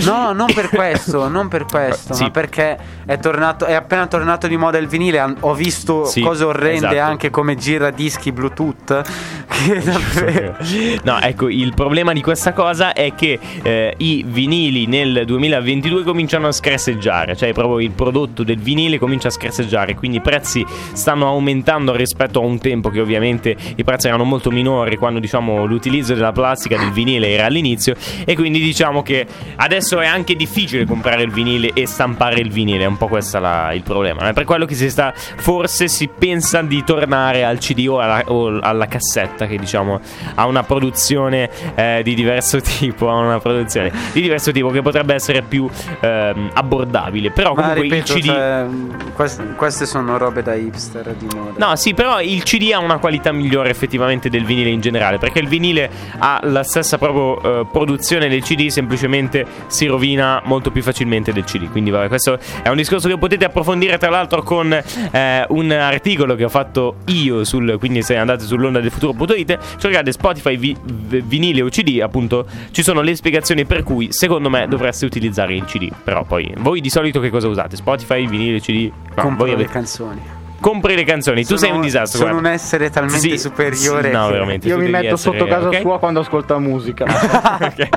No, 0.03 0.33
non 0.33 0.53
per 0.53 0.69
questo, 0.73 1.27
non 1.27 1.47
per 1.47 1.65
questo. 1.65 2.13
Sì, 2.13 2.29
perché 2.37 2.77
è 3.07 3.17
tornato, 3.17 3.65
è 3.65 3.73
appena 3.73 4.05
tornato 4.05 4.45
di 4.45 4.57
moda 4.57 4.77
il 4.77 4.85
vinile. 4.85 5.33
Ho 5.39 5.55
visto 5.55 6.05
Sì, 6.05 6.21
cose 6.21 6.43
orrende 6.43 6.89
esatto. 6.89 7.09
anche 7.09 7.29
come 7.31 7.55
giradischi 7.55 8.31
Bluetooth. 8.31 9.01
Che 9.57 9.81
davvero. 9.81 10.55
No, 11.03 11.19
ecco, 11.19 11.49
il 11.49 11.73
problema 11.73 12.13
di 12.13 12.21
questa 12.21 12.53
cosa 12.53 12.93
è 12.93 13.15
che 13.15 13.39
eh, 13.63 13.93
i 13.97 14.23
vinili 14.27 14.85
nel 14.85 15.23
2022 15.25 16.03
cominciano 16.03 16.47
a 16.47 16.51
scresseggiare, 16.51 17.35
cioè 17.35 17.53
proprio 17.53 17.79
il 17.79 17.89
prodotto 17.89 18.43
del 18.43 18.59
vinile 18.59 18.99
comincia 18.99 19.29
a 19.29 19.31
scresseggiare, 19.31 19.95
quindi 19.95 20.17
i 20.17 20.21
prezzi 20.21 20.63
stanno 20.93 21.25
aumentando 21.27 21.95
rispetto 21.95 22.39
a 22.39 22.45
un 22.45 22.59
tempo 22.59 22.89
che 22.89 23.01
ovviamente 23.01 23.55
i 23.75 23.83
prezzi 23.83 24.07
erano 24.07 24.25
molto 24.25 24.51
minori 24.51 24.95
quando 24.97 25.19
diciamo 25.19 25.65
l'utilizzo 25.65 26.13
della 26.13 26.33
plastica 26.33 26.77
del 26.77 26.91
vinile 26.91 27.29
era 27.29 27.45
all'inizio 27.45 27.95
e 28.25 28.35
quindi 28.35 28.59
diciamo 28.59 29.01
che 29.01 29.25
adesso 29.55 29.99
è 29.99 30.05
anche 30.05 30.35
difficile 30.35 30.85
comprare 30.85 31.23
il 31.23 31.31
vinile 31.31 31.71
e 31.73 31.87
stampare 31.87 32.26
il 32.35 32.51
vinile, 32.51 32.83
è 32.83 32.87
un 32.87 32.97
po' 32.97 33.07
questo 33.07 33.37
il 33.37 33.83
problema. 33.83 34.29
È 34.29 34.33
per 34.33 34.45
quello 34.45 34.65
che 34.65 34.75
si 34.75 34.89
sta 34.89 35.13
forse 35.15 35.87
si 35.87 36.07
pensa 36.07 36.61
di 36.61 36.83
tornare 36.83 37.43
al 37.43 37.59
CD 37.59 37.87
o 37.89 37.99
alla, 37.99 38.23
o 38.27 38.59
alla 38.59 38.87
cassetta 38.87 39.47
che 39.47 39.57
diciamo 39.57 39.99
ha 40.35 40.45
una 40.45 40.63
produzione 40.63 41.49
eh, 41.75 42.01
di 42.03 42.13
diverso 42.13 42.59
tipo, 42.61 43.09
ha 43.09 43.15
una 43.15 43.39
produzione 43.39 43.91
di 44.13 44.21
diverso 44.21 44.51
tipo 44.51 44.69
che 44.69 44.81
potrebbe 44.81 45.13
essere 45.13 45.41
più 45.41 45.69
ehm, 45.99 46.51
abbordabile, 46.53 47.31
però 47.31 47.53
Ma 47.53 47.61
comunque 47.61 47.83
ripeto, 47.83 48.13
il 48.13 48.21
CD 48.21 48.25
cioè, 48.25 48.65
quest- 49.13 49.55
queste 49.55 49.85
sono 49.85 50.17
robe 50.17 50.41
da 50.41 50.53
hipster 50.53 51.13
di 51.15 51.27
moda. 51.35 51.65
No, 51.65 51.75
sì, 51.75 51.93
però 51.93 52.21
il 52.21 52.43
CD 52.43 52.71
ha 52.73 52.79
una 52.79 52.97
qualità 52.97 53.31
migliore 53.31 53.69
effettivamente 53.69 54.29
del 54.29 54.45
vinile 54.45 54.69
in 54.69 54.81
generale, 54.81 55.17
perché 55.17 55.39
il 55.39 55.47
vinile 55.47 55.89
ha 56.17 56.39
la 56.43 56.63
stessa 56.63 56.97
proprio 56.97 57.61
eh, 57.61 57.65
produzione 57.65 58.27
del 58.27 58.41
CD, 58.41 58.67
semplicemente 58.67 59.45
si 59.67 59.85
rovina 59.85 60.41
molto 60.45 60.71
più 60.71 60.81
facilmente 60.81 61.31
del 61.33 61.43
CD. 61.43 61.69
Quindi 61.69 61.89
vabbè, 61.89 62.07
questo 62.19 62.39
è 62.63 62.69
un 62.69 62.75
discorso 62.75 63.07
che 63.07 63.17
potete 63.17 63.45
approfondire 63.45 63.97
tra 63.97 64.09
l'altro 64.09 64.41
con 64.43 64.71
eh, 64.73 65.45
un 65.49 65.71
articolo 65.71 66.35
che 66.35 66.43
ho 66.43 66.49
fatto 66.49 66.97
io 67.07 67.43
sul 67.43 67.77
quindi 67.79 68.01
se 68.01 68.15
andate 68.17 68.43
sull'onda 68.43 68.79
del 68.79 68.91
futuro.it, 68.91 69.57
cercate 69.77 70.11
Spotify 70.11 70.57
vi- 70.57 70.75
vinile 70.81 71.61
o 71.61 71.69
CD, 71.69 71.99
appunto, 72.01 72.45
ci 72.71 72.83
sono 72.83 73.01
le 73.01 73.15
spiegazioni 73.15 73.65
per 73.65 73.83
cui 73.83 74.11
secondo 74.11 74.49
me 74.49 74.67
dovreste 74.67 75.05
utilizzare 75.05 75.53
il 75.55 75.65
CD. 75.65 75.89
Però 76.03 76.23
poi 76.23 76.51
voi 76.57 76.81
di 76.81 76.89
solito 76.89 77.19
che 77.19 77.29
cosa 77.29 77.47
usate? 77.47 77.75
Spotify, 77.75 78.27
vinile, 78.27 78.59
CD? 78.59 78.91
No, 79.15 79.35
voi 79.35 79.49
le 79.49 79.53
avete- 79.55 79.71
canzoni. 79.71 80.21
Compri 80.59 80.95
le 80.95 81.03
canzoni, 81.03 81.41
tu 81.41 81.47
Sono- 81.55 81.59
sei 81.59 81.71
un 81.71 81.81
disastro. 81.81 82.19
Sono 82.19 82.31
guarda. 82.31 82.49
un 82.49 82.53
essere 82.55 82.89
talmente 82.89 83.19
Sì, 83.19 83.37
superiore. 83.37 84.09
sì, 84.09 84.15
no, 84.15 84.27
veramente. 84.29 84.67
Io 84.67 84.75
tu 84.75 84.81
mi 84.81 84.89
metto 84.89 85.13
essere- 85.15 85.37
sotto 85.37 85.45
casa 85.45 85.67
ok? 85.67 85.79
sua 85.81 85.99
quando 85.99 86.19
ascolta 86.21 86.57
musica. 86.59 87.05
Ok. 87.67 87.89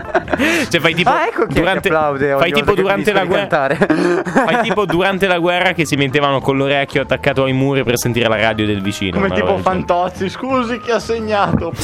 Cioè 0.70 0.80
fai 0.80 0.94
tipo 0.94 1.10
Ah, 1.10 1.26
ecco 1.26 1.44
durante, 1.46 1.88
che 1.88 1.94
applaude 1.94 2.36
fai 2.38 2.52
tipo 2.52 2.74
durante 2.74 3.12
la 3.12 3.24
guerra. 3.24 3.68
Fai 4.50 4.62
tipo 4.62 4.84
durante 4.86 5.26
la 5.26 5.38
guerra 5.38 5.72
che 5.72 5.84
si 5.84 5.96
mettevano 5.96 6.40
con 6.40 6.56
l'orecchio 6.56 7.02
attaccato 7.02 7.44
ai 7.44 7.52
muri 7.52 7.82
per 7.82 7.98
sentire 7.98 8.28
la 8.28 8.36
radio 8.36 8.64
del 8.66 8.80
vicino. 8.80 9.18
Come 9.20 9.34
tipo. 9.34 9.58
Fantozzi, 9.58 10.28
scusi 10.30 10.80
chi 10.80 10.90
ha 10.90 10.98
segnato. 10.98 11.72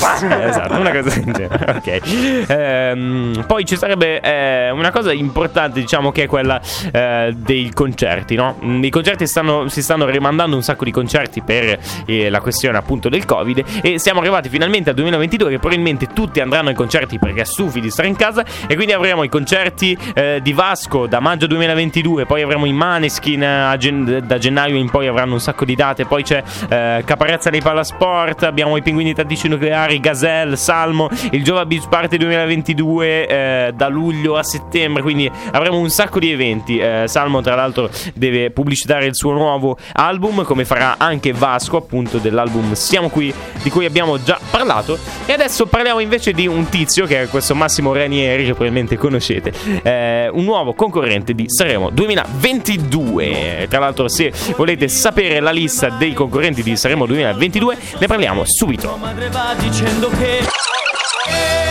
Esatto, 0.46 0.74
una 0.78 0.90
cosa 0.90 1.20
del 1.20 1.32
genere. 1.32 1.74
Ok. 1.76 2.46
Ehm, 2.48 3.44
poi 3.46 3.64
ci 3.64 3.76
sarebbe 3.76 4.20
eh, 4.20 4.70
una 4.70 4.90
cosa 4.90 5.12
importante, 5.12 5.80
diciamo, 5.80 6.12
che 6.12 6.24
è 6.24 6.26
quella 6.26 6.60
eh, 6.92 7.34
dei 7.36 7.70
concerti, 7.72 8.34
no? 8.36 8.58
Mm, 8.64 8.84
I 8.84 8.90
concerti 8.90 9.26
stanno, 9.26 9.68
si 9.68 9.82
stanno 9.82 10.06
rimandando 10.06 10.56
un 10.56 10.62
sacco 10.66 10.84
di 10.84 10.90
concerti 10.90 11.42
per 11.42 11.78
eh, 12.06 12.28
la 12.28 12.40
questione 12.40 12.76
appunto 12.76 13.08
del 13.08 13.24
Covid. 13.24 13.64
E 13.82 13.98
siamo 13.98 14.20
arrivati 14.20 14.48
finalmente 14.48 14.90
al 14.90 14.96
2022 14.96 15.50
che 15.50 15.58
probabilmente 15.58 16.08
tutti 16.08 16.40
andranno 16.40 16.68
ai 16.68 16.74
concerti 16.74 17.18
perché 17.18 17.44
stufi 17.44 17.80
di 17.80 17.88
stare 17.90 18.08
in 18.08 18.16
casa. 18.16 18.44
E 18.66 18.74
quindi 18.74 18.92
avremo 18.92 19.22
i 19.22 19.28
concerti 19.28 19.96
eh, 20.14 20.40
di 20.42 20.52
Vasco 20.52 21.06
da 21.06 21.20
maggio 21.20 21.46
2022. 21.46 22.26
Poi 22.26 22.42
avremo 22.42 22.66
i 22.66 22.72
Maneskin 22.72 23.42
eh, 23.42 23.76
gen- 23.78 24.24
da 24.26 24.38
gennaio 24.38 24.76
in 24.76 24.90
poi 24.90 25.06
avranno 25.06 25.34
un 25.34 25.40
sacco 25.40 25.64
di 25.64 25.76
date. 25.76 26.04
Poi 26.04 26.22
c'è 26.24 26.42
eh, 26.68 27.02
Caparezza 27.04 27.48
dei 27.50 27.60
Palasport. 27.60 28.42
Abbiamo 28.42 28.76
i 28.76 28.82
Pinguini 28.82 29.14
Tattici 29.14 29.48
Nucleari, 29.48 30.00
Gazelle, 30.00 30.56
Salmo, 30.56 31.08
il 31.30 31.44
Giova 31.44 31.64
Beach 31.64 31.88
Party 31.88 32.16
2022 32.16 33.26
eh, 33.26 33.72
da 33.74 33.88
luglio 33.88 34.36
a 34.36 34.42
settembre. 34.42 35.02
Quindi 35.02 35.30
avremo 35.52 35.78
un 35.78 35.90
sacco 35.90 36.18
di 36.18 36.32
eventi. 36.32 36.78
Eh, 36.78 37.04
Salmo, 37.06 37.40
tra 37.40 37.54
l'altro, 37.54 37.88
deve 38.14 38.50
pubblicitare 38.50 39.06
il 39.06 39.14
suo 39.14 39.32
nuovo 39.32 39.76
album, 39.92 40.42
come 40.56 40.64
farà 40.64 40.94
anche 40.96 41.32
Vasco, 41.32 41.76
appunto, 41.76 42.16
dell'album 42.16 42.72
Siamo 42.72 43.10
qui, 43.10 43.32
di 43.62 43.68
cui 43.68 43.84
abbiamo 43.84 44.22
già 44.22 44.40
parlato. 44.50 44.98
E 45.26 45.32
adesso 45.34 45.66
parliamo 45.66 46.00
invece 46.00 46.32
di 46.32 46.46
un 46.46 46.70
tizio 46.70 47.04
che 47.04 47.22
è 47.22 47.28
questo 47.28 47.54
Massimo 47.54 47.92
Ranieri, 47.92 48.44
che 48.44 48.54
probabilmente 48.54 48.96
conoscete, 48.96 49.52
eh, 49.82 50.30
un 50.32 50.44
nuovo 50.44 50.72
concorrente 50.72 51.34
di 51.34 51.44
Sanremo 51.46 51.90
2022. 51.90 53.66
Tra 53.68 53.80
l'altro, 53.80 54.08
se 54.08 54.32
volete 54.56 54.88
sapere 54.88 55.40
la 55.40 55.50
lista 55.50 55.90
dei 55.90 56.14
concorrenti 56.14 56.62
di 56.62 56.74
Sanremo 56.74 57.04
2022, 57.04 57.76
ne 57.98 58.06
parliamo 58.06 58.42
subito. 58.46 58.96
madre 58.98 59.28
va 59.28 59.54
dicendo 59.58 60.08
che 60.08 61.65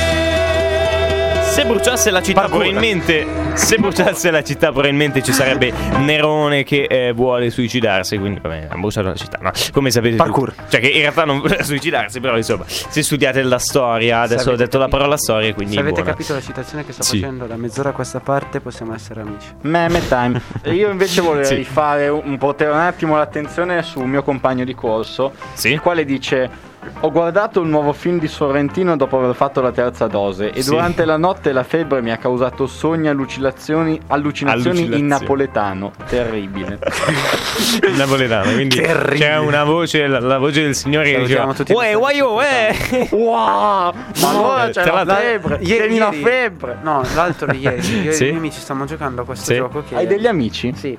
Se 1.56 1.64
bruciasse 1.64 2.12
la 2.12 2.22
città, 2.22 2.42
Parkour. 2.42 2.64
probabilmente. 2.64 3.26
Se 3.54 3.78
bruciasse 3.78 4.30
la 4.30 4.44
città, 4.44 4.72
probabilmente 4.74 5.24
ci 5.24 5.32
sarebbe 5.32 5.72
Nerone 6.00 6.64
che 6.64 6.84
eh, 6.84 7.14
vuole 7.14 7.50
suicidarsi. 7.50 8.18
Quindi, 8.18 8.42
vabbè, 8.42 8.68
ha 8.72 8.76
bruciato 8.76 9.08
la 9.08 9.16
città. 9.16 9.38
No, 9.42 9.52
come 9.72 9.90
sapete. 9.90 10.18
Parkour. 10.18 10.50
tutti. 10.54 10.72
Cioè, 10.72 10.82
che 10.82 10.88
in 10.90 11.00
realtà 11.00 11.24
non 11.24 11.40
vuole 11.40 11.64
suicidarsi, 11.64 12.20
però, 12.20 12.36
insomma, 12.36 12.66
se 12.68 13.02
studiate 13.02 13.42
la 13.44 13.58
storia, 13.58 14.20
adesso 14.20 14.52
ho 14.52 14.56
detto 14.58 14.78
la 14.78 14.84
capito- 14.84 14.98
parola 14.98 15.16
storia, 15.18 15.54
quindi. 15.54 15.76
Se 15.76 15.80
avete 15.80 15.96
buona. 16.02 16.10
capito 16.12 16.34
la 16.34 16.42
citazione 16.42 16.86
che 16.86 16.92
sto 16.92 17.04
Sì. 17.04 17.20
facendo 17.22 17.46
da 17.46 17.56
mezz'ora 17.56 17.90
a 17.90 17.94
questa 17.94 18.20
parte, 18.20 18.60
possiamo 18.60 18.94
essere 18.94 19.22
amici. 19.22 19.48
Meme 19.62 20.06
time. 20.10 20.42
Io 20.74 20.90
invece 20.90 21.22
vorrei 21.22 21.46
Sì. 21.46 21.64
fare 21.64 22.10
un 22.10 22.38
potere 22.38 22.72
un 22.72 22.80
attimo 22.80 23.16
l'attenzione 23.16 23.82
sul 23.82 24.06
mio 24.08 24.24
compagno 24.24 24.66
di 24.66 24.76
corso, 24.76 25.32
Sì. 25.54 25.70
il 25.72 25.80
quale 25.80 26.04
dice 26.04 26.74
ho 27.02 27.12
guardato 27.12 27.62
il 27.62 27.68
nuovo 27.68 27.94
film 27.94 28.20
di 28.20 28.28
Sorrentino 28.28 28.96
dopo 28.96 29.18
aver 29.20 29.36
fatto 29.36 29.62
la 29.62 29.72
terza 29.72 30.08
dose 30.08 30.52
e 30.52 30.62
Sì. 30.62 30.70
durante 30.70 31.06
la 31.06 31.18
notte 31.18 31.52
la 31.52 31.64
febbre 31.64 32.02
mi 32.02 32.12
ha 32.12 32.18
causato 32.18 32.68
sogni, 32.68 33.08
allucinazioni, 33.08 34.00
allucinazioni 34.08 34.98
in 34.98 35.08
napoletano. 35.08 35.92
Terribile. 36.08 36.80
Il 37.88 37.96
napoletano, 37.96 38.52
quindi 38.54 38.76
Terribile. 38.78 39.18
c'è 39.18 39.38
una 39.38 39.64
voce, 39.64 40.08
la, 40.08 40.20
la 40.20 40.38
voce 40.38 40.62
del 40.64 40.76
signore 40.76 41.12
che 41.12 41.20
diceva 41.20 41.54
Uè, 41.70 41.96
oh, 41.96 42.42
eh! 42.42 43.08
wow! 43.12 43.94
Ma 44.22 44.30
allora 44.30 44.70
c'è 44.70 44.86
la 44.86 45.06
febbre. 45.06 45.60
Ieri- 45.62 45.98
la 45.98 46.12
febbre. 46.12 46.78
No, 46.82 47.04
l'altro 47.16 47.48
di 47.52 47.60
ieri. 47.60 47.84
Io 48.04 48.12
Sì. 48.12 48.24
e 48.24 48.28
i 48.28 48.30
miei 48.30 48.38
amici 48.38 48.60
stiamo 48.60 48.86
giocando 48.86 49.22
a 49.22 49.26
questo 49.26 49.46
Sì. 49.46 49.56
gioco 49.56 49.84
che 49.88 49.96
Hai 49.96 50.08
degli 50.08 50.28
amici? 50.28 50.74
Sì, 50.76 50.98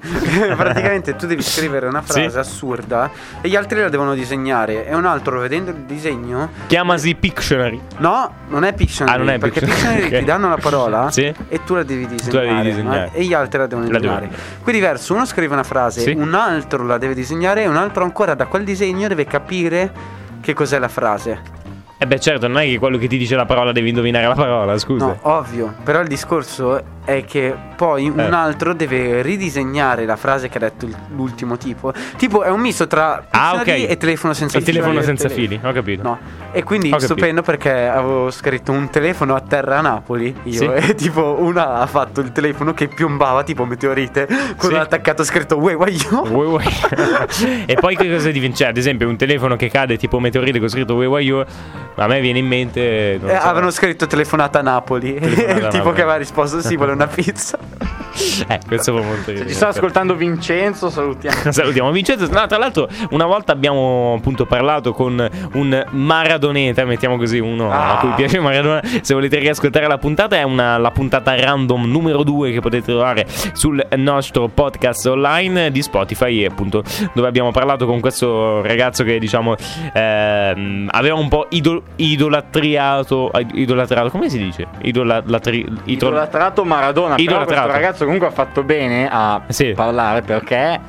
praticamente 0.56 1.16
tu 1.16 1.26
devi 1.26 1.42
scrivere 1.42 1.86
una 1.86 2.02
frase 2.02 2.30
Sì. 2.30 2.38
assurda 2.38 3.10
e 3.40 3.48
gli 3.48 3.56
altri 3.56 3.80
la 3.80 3.88
devono 3.88 4.14
disegnare 4.14 4.86
e 4.86 4.94
un 4.94 5.04
altro 5.04 5.40
vedendo 5.40 5.72
disegno 5.84 6.50
Chiamasi 6.66 7.14
Pictionary. 7.14 7.80
No, 7.98 8.32
non 8.48 8.64
è 8.64 8.72
Pictionary 8.74 9.16
Ah, 9.16 9.18
non 9.18 9.30
è 9.32 9.38
perché 9.38 9.60
Pictionary, 9.60 9.94
Pictionary 9.96 10.14
ok. 10.14 10.18
ti 10.20 10.24
danno 10.24 10.48
la 10.48 10.56
parola 10.56 11.10
Sì. 11.10 11.32
e 11.48 11.64
tu 11.64 11.74
la 11.74 11.82
devi 11.82 12.06
disegnare, 12.06 12.46
la 12.46 12.52
devi 12.52 12.68
disegnare. 12.70 13.04
no? 13.06 13.12
e 13.12 13.24
gli 13.24 13.34
altri 13.34 13.58
la 13.58 13.66
devono 13.66 13.90
La 13.90 13.98
disegnare. 13.98 14.30
Qui 14.62 14.72
diverso, 14.72 15.14
uno 15.14 15.24
scrive 15.26 15.52
una 15.52 15.62
frase, 15.64 16.00
Sì. 16.00 16.10
un 16.16 16.34
altro 16.34 16.84
la 16.84 16.98
deve 16.98 17.14
disegnare 17.14 17.62
e 17.62 17.68
un 17.68 17.76
altro 17.76 18.04
ancora 18.04 18.34
da 18.34 18.46
quel 18.46 18.64
disegno 18.64 19.08
deve 19.08 19.24
capire 19.26 19.92
che 20.40 20.54
cos'è 20.54 20.78
la 20.78 20.88
frase. 20.88 21.40
Eh 21.98 22.06
beh, 22.06 22.20
certo, 22.20 22.46
non 22.46 22.58
è 22.58 22.64
che 22.66 22.78
quello 22.78 22.98
che 22.98 23.06
ti 23.06 23.16
dice 23.16 23.36
la 23.36 23.46
parola 23.46 23.72
devi 23.72 23.88
indovinare 23.88 24.26
la 24.26 24.34
parola, 24.34 24.76
scusa. 24.76 25.06
No, 25.06 25.18
ovvio, 25.22 25.74
però 25.82 26.00
il 26.02 26.08
discorso 26.08 26.94
è 27.06 27.24
che 27.24 27.54
poi 27.74 28.06
un 28.10 28.18
Eh. 28.20 28.24
altro 28.30 28.74
deve 28.74 29.22
ridisegnare 29.22 30.04
la 30.04 30.16
frase 30.16 30.50
che 30.50 30.58
ha 30.58 30.60
detto 30.60 30.86
l'ultimo 31.14 31.56
tipo. 31.56 31.94
Tipo 32.16 32.42
è 32.42 32.50
un 32.50 32.60
misto 32.60 32.86
tra 32.86 33.26
Ah, 33.30 33.52
Pictionary 33.52 33.84
ok. 33.84 33.90
e 33.90 33.96
telefono 33.96 34.32
senza 34.34 34.58
Il 34.58 34.64
fili. 34.64 34.76
telefono 34.78 35.00
Fili. 35.00 35.16
senza 35.16 35.34
fili, 35.34 35.58
ho 35.62 35.72
capito. 35.72 36.02
No, 36.02 36.18
e 36.52 36.62
quindi 36.64 36.88
Ho 36.88 36.90
capito. 36.90 37.12
stupendo 37.14 37.40
perché 37.40 37.86
avevo 37.86 38.30
scritto 38.30 38.72
un 38.72 38.90
telefono 38.90 39.34
a 39.34 39.40
terra 39.40 39.78
a 39.78 39.80
Napoli. 39.80 40.34
Io 40.42 40.52
Sì. 40.52 40.64
e 40.90 40.94
tipo 40.96 41.36
una 41.40 41.76
ha 41.76 41.86
fatto 41.86 42.20
il 42.20 42.30
telefono 42.32 42.74
che 42.74 42.88
piombava 42.88 43.42
tipo 43.42 43.64
meteorite. 43.64 44.26
Con 44.56 44.68
Sì. 44.68 44.74
un 44.74 44.80
attaccato 44.80 45.24
scritto 45.24 45.56
Uè, 45.56 45.72
uè, 45.72 45.88
io. 45.88 46.24
Vuoi, 46.24 46.46
vuoi. 46.46 46.64
e 47.64 47.74
poi 47.80 47.96
che 47.96 48.10
cosa 48.10 48.30
diventa? 48.30 48.56
Cioè, 48.56 48.68
ad 48.68 48.76
esempio, 48.76 49.08
un 49.08 49.16
telefono 49.16 49.56
che 49.56 49.70
cade 49.70 49.96
tipo 49.96 50.18
meteorite 50.20 50.58
con 50.58 50.68
scritto 50.68 50.94
Wei 50.94 51.06
Wai 51.06 51.24
Yo, 51.24 51.44
a 51.96 52.06
me 52.06 52.20
viene 52.20 52.38
in 52.38 52.46
mente. 52.46 53.14
Eh, 53.14 53.18
so. 53.20 53.26
avevano 53.26 53.70
scritto 53.70 54.06
telefonata 54.06 54.58
a 54.58 54.62
Napoli. 54.62 55.14
Telefonata 55.14 55.52
il 55.52 55.58
tipo 55.68 55.76
Napoli. 55.76 55.94
che 55.94 56.02
aveva 56.02 56.16
risposto 56.16 56.60
sì, 56.60 56.76
vuole 56.76 56.92
una 56.92 57.06
pizza. 57.06 57.58
Eh, 58.48 58.60
questo 58.66 58.94
fa 58.96 59.02
molto 59.02 59.34
Se 59.34 59.46
ci 59.48 59.54
sta 59.54 59.68
ascoltando 59.68 60.14
Vincenzo, 60.14 60.88
salutiamo. 60.90 61.50
Salutiamo 61.52 61.90
Vincenzo. 61.90 62.26
No, 62.30 62.46
tra 62.46 62.58
l'altro, 62.58 62.88
una 63.10 63.26
volta 63.26 63.52
abbiamo 63.52 64.14
appunto 64.18 64.46
parlato 64.46 64.92
con 64.92 65.28
un 65.54 65.84
Maradoneta, 65.90 66.84
mettiamo 66.84 67.16
così 67.16 67.38
uno 67.38 67.70
a 67.72 67.96
Ah. 67.96 67.98
cui 67.98 68.10
piace 68.16 68.38
Maradona. 68.40 68.80
Se 69.00 69.14
volete 69.14 69.38
riascoltare 69.38 69.86
la 69.86 69.98
puntata, 69.98 70.36
è 70.36 70.42
una- 70.42 70.76
la 70.78 70.90
puntata 70.90 71.34
random 71.38 71.84
numero 71.90 72.22
2 72.22 72.52
che 72.52 72.60
potete 72.60 72.84
trovare 72.92 73.26
sul 73.52 73.84
nostro 73.96 74.48
podcast 74.48 75.06
online 75.06 75.70
di 75.70 75.82
Spotify. 75.82 76.44
Appunto, 76.44 76.82
dove 77.14 77.28
abbiamo 77.28 77.50
parlato 77.50 77.86
con 77.86 78.00
questo 78.00 78.62
ragazzo 78.62 79.02
che 79.04 79.18
diciamo 79.18 79.54
ehm, 79.92 80.88
aveva 80.92 81.16
un 81.16 81.28
po' 81.28 81.46
idol- 81.50 81.82
idolatriato. 81.96 83.30
Idolatrato, 83.52 84.10
come 84.10 84.28
si 84.28 84.38
dice? 84.38 84.66
Idolatri- 84.82 85.60
idol- 85.60 85.82
Idolatrato 85.84 86.64
Maradona. 86.64 87.14
Però 87.16 87.22
Idolatrato. 87.30 87.62
questo 87.62 87.72
ragazzo 87.72 88.04
comunque 88.06 88.28
ha 88.28 88.32
fatto 88.32 88.62
bene 88.62 89.08
a 89.10 89.42
Sì. 89.48 89.72
parlare 89.74 90.22
perché 90.22 90.80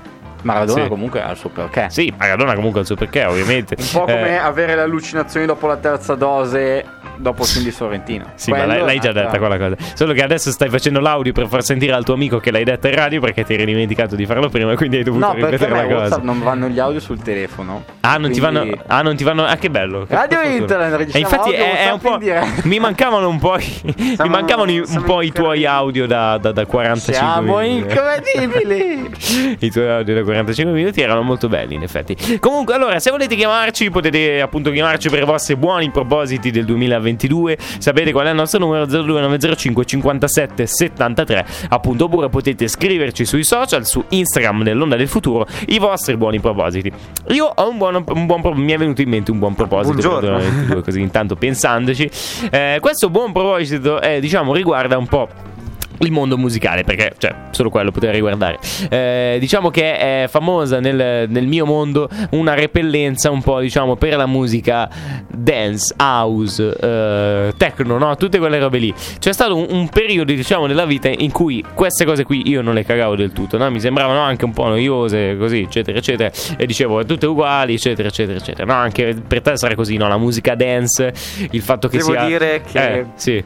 Maradona 0.48 0.84
Sì. 0.84 0.90
comunque 0.90 1.22
ha 1.22 1.32
il 1.32 1.38
suo 1.38 1.50
perché. 1.50 1.88
Sì, 1.90 2.14
Maradona 2.18 2.54
comunque 2.56 2.80
ha 2.80 2.82
il 2.82 2.88
suo 2.88 2.96
perché, 2.96 3.26
ovviamente. 3.26 3.76
Un 3.78 3.86
po' 3.92 4.00
come 4.02 4.30
Eh, 4.30 4.36
avere 4.36 4.76
le 4.76 4.82
allucinazioni 4.82 5.46
dopo 5.46 5.68
la 5.68 5.78
terza 5.78 6.16
dose 6.16 6.86
dopo 7.18 7.42
il 7.44 7.48
film 7.48 7.64
di 7.66 7.72
Sorrentino. 7.72 8.32
Sì, 8.36 8.52
ma 8.52 8.58
Quello 8.58 8.72
l'hai, 8.74 8.82
è 8.82 8.86
l'hai 8.86 9.00
già 9.00 9.12
detta 9.12 9.38
quella 9.38 9.58
cosa. 9.58 9.76
Solo 9.96 10.14
che 10.14 10.24
adesso 10.24 10.52
stai 10.52 10.70
facendo 10.70 11.00
l'audio 11.00 11.34
per 11.34 11.48
far 11.48 11.64
sentire 11.64 11.94
al 11.94 12.04
tuo 12.04 12.14
amico 12.14 12.40
che 12.40 12.52
l'hai 12.52 12.64
detta 12.64 12.88
in 12.88 12.96
radio 12.96 13.20
perché 13.20 13.44
ti 13.44 13.54
eri 13.56 13.66
dimenticato 13.66 14.16
di 14.16 14.26
farlo 14.26 14.50
prima, 14.50 14.76
quindi 14.76 14.98
hai 14.98 15.04
dovuto 15.04 15.26
No, 15.28 15.34
ripetere 15.34 15.72
la 15.72 15.84
cosa. 15.84 15.96
WhatsApp 15.96 16.24
non 16.24 16.42
vanno 16.42 16.68
gli 16.68 16.80
audio 16.80 17.00
sul 17.00 17.22
telefono. 17.22 17.84
Ah 18.02 18.18
non, 18.18 18.32
ti 18.32 18.40
vanno, 18.40 18.60
Quindi- 18.62 18.80
ah, 18.88 19.02
non 19.02 19.16
ti 19.16 19.24
vanno. 19.24 19.46
Ah, 19.46 19.56
che 19.58 19.70
bello. 19.70 20.06
che 20.06 20.14
Radio. 20.16 20.42
Internet, 20.42 20.94
E 20.94 20.98
registriamo 20.98 21.28
infatti 21.30 21.50
audio, 21.56 21.66
è, 21.66 21.88
è 21.88 21.92
un 21.92 22.00
po'. 22.00 22.18
Mi 22.68 22.80
mancavano 22.80 23.28
un 23.28 23.40
po'. 23.40 23.58
i- 23.58 23.96
mi 24.20 24.30
mancavano 24.30 24.72
un 24.72 24.86
siamo 24.86 25.06
po' 25.06 25.22
i 25.22 25.32
tuoi 25.32 25.66
audio 25.66 26.06
da, 26.08 26.38
da, 26.38 26.52
da 26.52 26.66
45 26.66 27.14
Siamo 27.14 27.58
minuti. 27.60 27.78
incredibili! 27.80 29.58
I 29.60 29.72
tuoi 29.72 29.90
audio 29.90 30.14
da 30.14 30.22
45 30.24 30.37
minuti 30.43 31.02
erano 31.02 31.21
molto 31.21 31.47
belli, 31.47 31.76
in 31.76 31.84
effetti. 31.84 32.39
Comunque, 32.39 32.73
allora, 32.73 33.00
se 33.00 33.12
volete 33.12 33.36
chiamarci, 33.36 33.89
potete 33.89 34.41
appunto 34.41 34.71
chiamarci 34.71 35.10
per 35.10 35.23
i 35.23 35.26
vostri 35.26 35.56
buoni 35.56 35.89
propositi 35.91 36.52
del 36.52 36.65
2022. 36.65 37.58
Sapete 37.80 38.12
qual 38.12 38.28
è 38.28 38.30
il 38.30 38.36
nostro 38.36 38.60
numero 38.60 38.86
02905 38.86 39.86
57 39.86 40.65
73. 40.65 41.45
Appunto, 41.69 42.06
oppure 42.06 42.30
potete 42.30 42.67
scriverci 42.67 43.26
sui 43.26 43.43
social, 43.43 43.86
su 43.86 44.04
Instagram 44.10 44.63
dell'Onda 44.63 44.95
del 44.95 45.08
Futuro, 45.08 45.45
i 45.67 45.80
vostri 45.80 46.17
buoni 46.17 46.39
propositi. 46.39 46.91
Io 47.30 47.52
ho 47.54 47.69
un 47.69 47.78
buon, 47.78 48.04
un 48.08 48.26
buon 48.26 48.41
mi 48.56 48.71
è 48.71 48.78
venuto 48.78 49.02
in 49.02 49.10
mente 49.10 49.32
un 49.32 49.39
buon 49.39 49.56
proposito 49.56 49.95
per 49.95 50.04
il 50.04 50.10
Buongiorno. 50.10 50.38
2022, 50.38 50.84
così 50.84 51.02
intanto 51.02 51.36
pensandoci. 51.36 52.10
Eh, 52.52 52.78
questo 52.82 53.10
buon 53.10 53.32
proposito, 53.32 54.02
eh, 54.02 54.19
diciamo, 54.19 54.54
riguarda 54.54 54.97
un 54.97 55.08
po' 55.08 55.56
il 56.00 56.12
mondo 56.12 56.38
musicale, 56.38 56.84
perché 56.84 57.14
cioè, 57.18 57.34
solo 57.52 57.70
quello 57.70 57.92
poteva 57.92 58.12
riguardare. 58.12 58.60
Eh, 58.90 59.38
diciamo 59.40 59.70
che 59.70 59.98
è 60.24 60.28
famosa 60.30 60.80
nel, 60.80 61.28
nel 61.30 61.48
mio 61.48 61.66
mondo 61.66 62.08
una 62.32 62.54
repellenza 62.54 63.30
un 63.32 63.42
po', 63.42 63.60
diciamo, 63.60 63.96
per 63.96 64.16
la 64.16 64.26
musica 64.26 64.90
dance, 65.28 65.94
house, 65.98 66.78
eh, 66.80 67.54
techno, 67.58 67.98
no? 67.98 68.16
Tutte 68.16 68.38
quelle 68.40 68.60
robe 68.60 68.78
lì. 68.78 68.94
C'è 69.20 69.32
stato 69.34 69.56
un, 69.56 69.66
un 69.70 69.90
periodo, 69.90 70.34
diciamo, 70.34 70.66
nella 70.66 70.86
vita 70.86 71.10
in 71.10 71.32
cui 71.32 71.64
queste 71.74 72.06
cose 72.06 72.24
qui 72.24 72.48
io 72.50 72.62
non 72.62 72.74
le 72.74 72.84
cagavo 72.84 73.16
del 73.16 73.32
tutto, 73.32 73.58
no? 73.58 73.70
Mi 73.72 73.80
sembravano 73.80 74.20
anche 74.20 74.46
un 74.46 74.54
po' 74.54 74.68
noiose, 74.68 75.38
così, 75.38 75.62
eccetera, 75.62 75.98
eccetera. 75.98 76.32
E 76.58 76.66
dicevo, 76.66 77.04
tutte 77.06 77.26
uguali, 77.26 77.74
eccetera, 77.74 78.08
eccetera, 78.08 78.38
eccetera. 78.38 78.66
No, 78.66 78.80
anche 78.80 79.16
per 79.28 79.42
te 79.42 79.58
sarà 79.58 79.76
così, 79.76 79.98
no? 79.98 80.08
La 80.08 80.18
musica 80.18 80.56
dance, 80.56 81.14
il 81.52 81.62
fatto 81.62 81.88
che 81.88 81.98
Devo 81.98 82.12
sia... 82.12 82.26
dire 82.26 82.62
che- 82.62 82.94
Eh, 83.00 83.06
sì. 83.16 83.44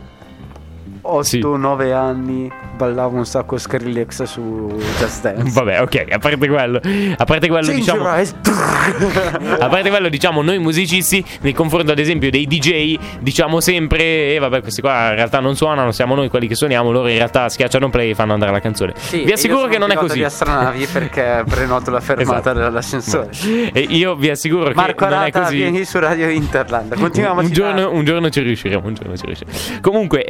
8-9 1.04 1.94
anni 1.94 2.52
ballavo 2.76 3.18
un 3.18 3.26
sacco 3.26 3.58
Skrillex 3.58 4.24
su 4.24 4.76
Just 5.00 5.22
Dance. 5.22 5.52
Vabbè, 5.52 5.82
ok, 5.82 6.06
a 6.12 6.18
parte 6.18 6.48
quello, 6.48 6.80
a 7.18 7.24
parte 7.26 7.48
quello, 7.48 7.66
Change 7.68 7.80
diciamo, 7.80 8.08
a 9.60 9.68
parte 9.68 9.90
quello, 9.90 10.10
diciamo, 10.10 10.42
noi 10.42 10.60
musicisti, 10.60 11.24
nei 11.42 11.54
confronto 11.54 11.92
ad 11.92 12.00
esempio 12.00 12.30
dei 12.32 12.48
DJ, 12.48 12.98
diciamo 13.20 13.60
sempre, 13.60 14.34
e 14.34 14.40
vabbè, 14.40 14.62
questi 14.62 14.82
qua 14.82 15.10
in 15.10 15.16
realtà 15.16 15.40
non 15.40 15.56
suonano, 15.56 15.92
siamo 15.92 16.16
noi 16.16 16.30
quelli 16.30 16.48
che 16.48 16.56
suoniamo, 16.56 16.92
loro 16.92 17.08
in 17.08 17.18
realtà 17.18 17.50
schiacciano 17.50 17.90
play 17.90 18.12
e 18.12 18.16
fanno 18.16 18.34
andare 18.34 18.52
la 18.52 18.60
canzone. 18.60 18.94
Sì, 18.96 19.24
vi 19.24 19.32
assicuro 19.32 19.64
io 19.64 19.68
che 19.68 19.78
non 19.78 19.92
è 19.92 19.96
così. 19.96 20.18
di 20.20 20.24
astronavi 20.24 20.86
perché 20.88 21.44
prenoto 21.50 21.92
la 21.92 22.00
fermata 22.00 22.52
Esatto. 22.52 22.60
dell'ascensore. 22.60 23.30
E 23.74 23.86
io 23.90 24.16
vi 24.16 24.30
assicuro 24.30 24.66
che 24.70 24.74
Marco 24.76 25.06
non 25.06 25.14
è 25.14 25.18
Arata, 25.18 25.42
così. 25.44 25.56
vieni 25.56 25.86
su 25.86 26.00
Radio 26.00 26.28
Interland. 26.30 26.96
Continuiamo 26.98 27.40
un, 27.40 27.46
un 27.46 27.52
giorno, 27.52 27.92
un 27.92 28.04
giorno 28.04 28.30
ci 28.30 28.42
riusciremo. 28.42 28.86
Un 28.86 28.94
giorno 28.94 29.16
ci 29.16 29.26
riusciremo. 29.26 29.80
Comunque, 29.82 30.26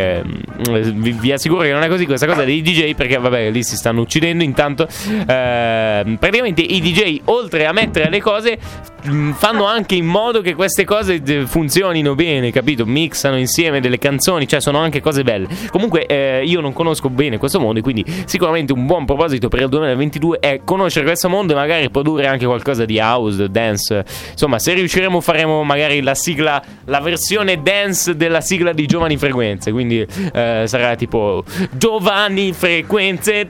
ehm, 0.00 0.92
vi, 1.00 1.12
vi 1.12 1.32
assicuro 1.32 1.62
che 1.62 1.72
non 1.72 1.82
è 1.82 1.88
così 1.88 2.06
questa 2.06 2.26
cosa 2.26 2.44
dei 2.44 2.62
DJ. 2.62 2.94
Perché, 2.94 3.18
vabbè, 3.18 3.50
lì 3.50 3.62
si 3.62 3.76
stanno 3.76 4.00
uccidendo. 4.00 4.44
Intanto, 4.44 4.88
ehm, 5.26 6.16
praticamente 6.16 6.62
i 6.62 6.80
DJ, 6.80 7.20
oltre 7.24 7.66
a 7.66 7.72
mettere 7.72 8.10
le 8.10 8.20
cose, 8.20 8.58
mh, 9.02 9.32
fanno 9.32 9.64
anche 9.64 9.94
in 9.94 10.06
modo 10.06 10.40
che 10.40 10.54
queste 10.54 10.84
cose 10.84 11.20
eh, 11.24 11.46
funzionino 11.46 12.14
bene, 12.14 12.50
capito? 12.50 12.86
Mixano 12.86 13.38
insieme 13.38 13.80
delle 13.80 13.98
canzoni, 13.98 14.46
cioè 14.46 14.60
sono 14.60 14.78
anche 14.78 15.00
cose 15.00 15.22
belle. 15.22 15.48
Comunque, 15.70 16.06
eh, 16.06 16.42
io 16.44 16.60
non 16.60 16.72
conosco 16.72 17.08
bene 17.08 17.38
questo 17.38 17.60
mondo. 17.60 17.78
e 17.78 17.82
Quindi, 17.82 18.04
sicuramente 18.24 18.72
un 18.72 18.86
buon 18.86 19.04
proposito 19.04 19.48
per 19.48 19.60
il 19.60 19.68
2022 19.68 20.38
è 20.38 20.60
conoscere 20.64 21.04
questo 21.04 21.28
mondo 21.28 21.52
e 21.52 21.56
magari 21.56 21.90
produrre 21.90 22.26
anche 22.26 22.46
qualcosa 22.46 22.84
di 22.84 22.98
house, 22.98 23.50
dance. 23.50 24.04
Insomma, 24.32 24.58
se 24.58 24.74
riusciremo, 24.74 25.20
faremo 25.20 25.62
magari 25.62 26.00
la 26.02 26.14
sigla, 26.14 26.62
la 26.84 27.00
versione 27.00 27.62
dance 27.62 28.16
della 28.16 28.40
sigla 28.40 28.72
di 28.72 28.86
Giovani 28.86 29.16
Frequenze. 29.16 29.72
Quindi 29.72 29.89
quindi 29.90 30.06
eh, 30.32 30.64
sarà 30.66 30.94
tipo 30.94 31.42
Giovanni 31.72 32.52
Frequenze 32.52 33.48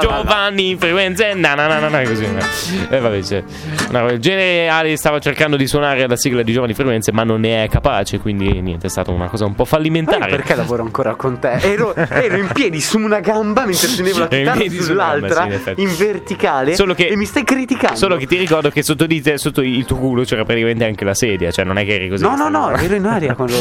Giovanni 0.00 0.76
Frequenze 0.76 1.34
così 2.06 2.24
e 2.24 2.96
eh, 2.96 3.00
vabbè 3.00 3.22
cioè, 3.22 3.42
no, 3.90 4.08
il 4.10 4.20
genere 4.20 4.68
Ali 4.68 4.96
stava 4.96 5.18
cercando 5.18 5.56
di 5.56 5.66
suonare 5.66 6.06
la 6.06 6.16
sigla 6.16 6.42
di 6.42 6.52
Giovanni 6.52 6.74
Frequenze 6.74 7.10
ma 7.12 7.24
non 7.24 7.40
ne 7.40 7.64
è 7.64 7.68
capace 7.68 8.18
quindi 8.20 8.60
niente 8.60 8.86
è 8.86 8.90
stata 8.90 9.10
una 9.10 9.28
cosa 9.28 9.44
un 9.44 9.54
po' 9.54 9.64
fallimentare 9.64 10.30
perché 10.30 10.54
lavoro 10.54 10.82
ancora 10.82 11.14
con 11.16 11.38
te 11.40 11.52
ero, 11.60 11.94
ero 11.94 12.36
in 12.36 12.48
piedi 12.52 12.80
su 12.80 12.98
una 12.98 13.20
gamba 13.20 13.64
mentre 13.64 13.88
suonavo 13.88 14.18
la 14.18 14.28
chitarra 14.28 14.82
sull'altra 14.82 15.48
sì, 15.50 15.70
in, 15.76 15.88
in, 15.88 15.96
verticale 15.96 16.74
solo 16.74 16.94
che, 16.94 17.08
e 17.08 17.16
mi 17.16 17.24
stai 17.24 17.44
criticando 17.44 17.96
solo 17.96 18.16
che 18.16 18.26
ti 18.26 18.36
ricordo 18.36 18.70
che 18.70 18.82
sotto, 18.82 19.06
te, 19.06 19.38
sotto 19.38 19.62
il 19.62 19.84
tuo 19.84 19.96
culo 19.96 20.22
c'era 20.22 20.44
praticamente 20.44 20.84
anche 20.84 21.04
la 21.04 21.14
sedia 21.14 21.50
cioè 21.50 21.64
non 21.64 21.78
è 21.78 21.84
che 21.84 21.94
eri 21.94 22.08
così 22.08 22.22
no 22.22 22.36
no 22.36 22.48
no 22.48 22.70
ero 22.76 22.94
in 22.94 23.06
aria 23.06 23.34
quando 23.34 23.54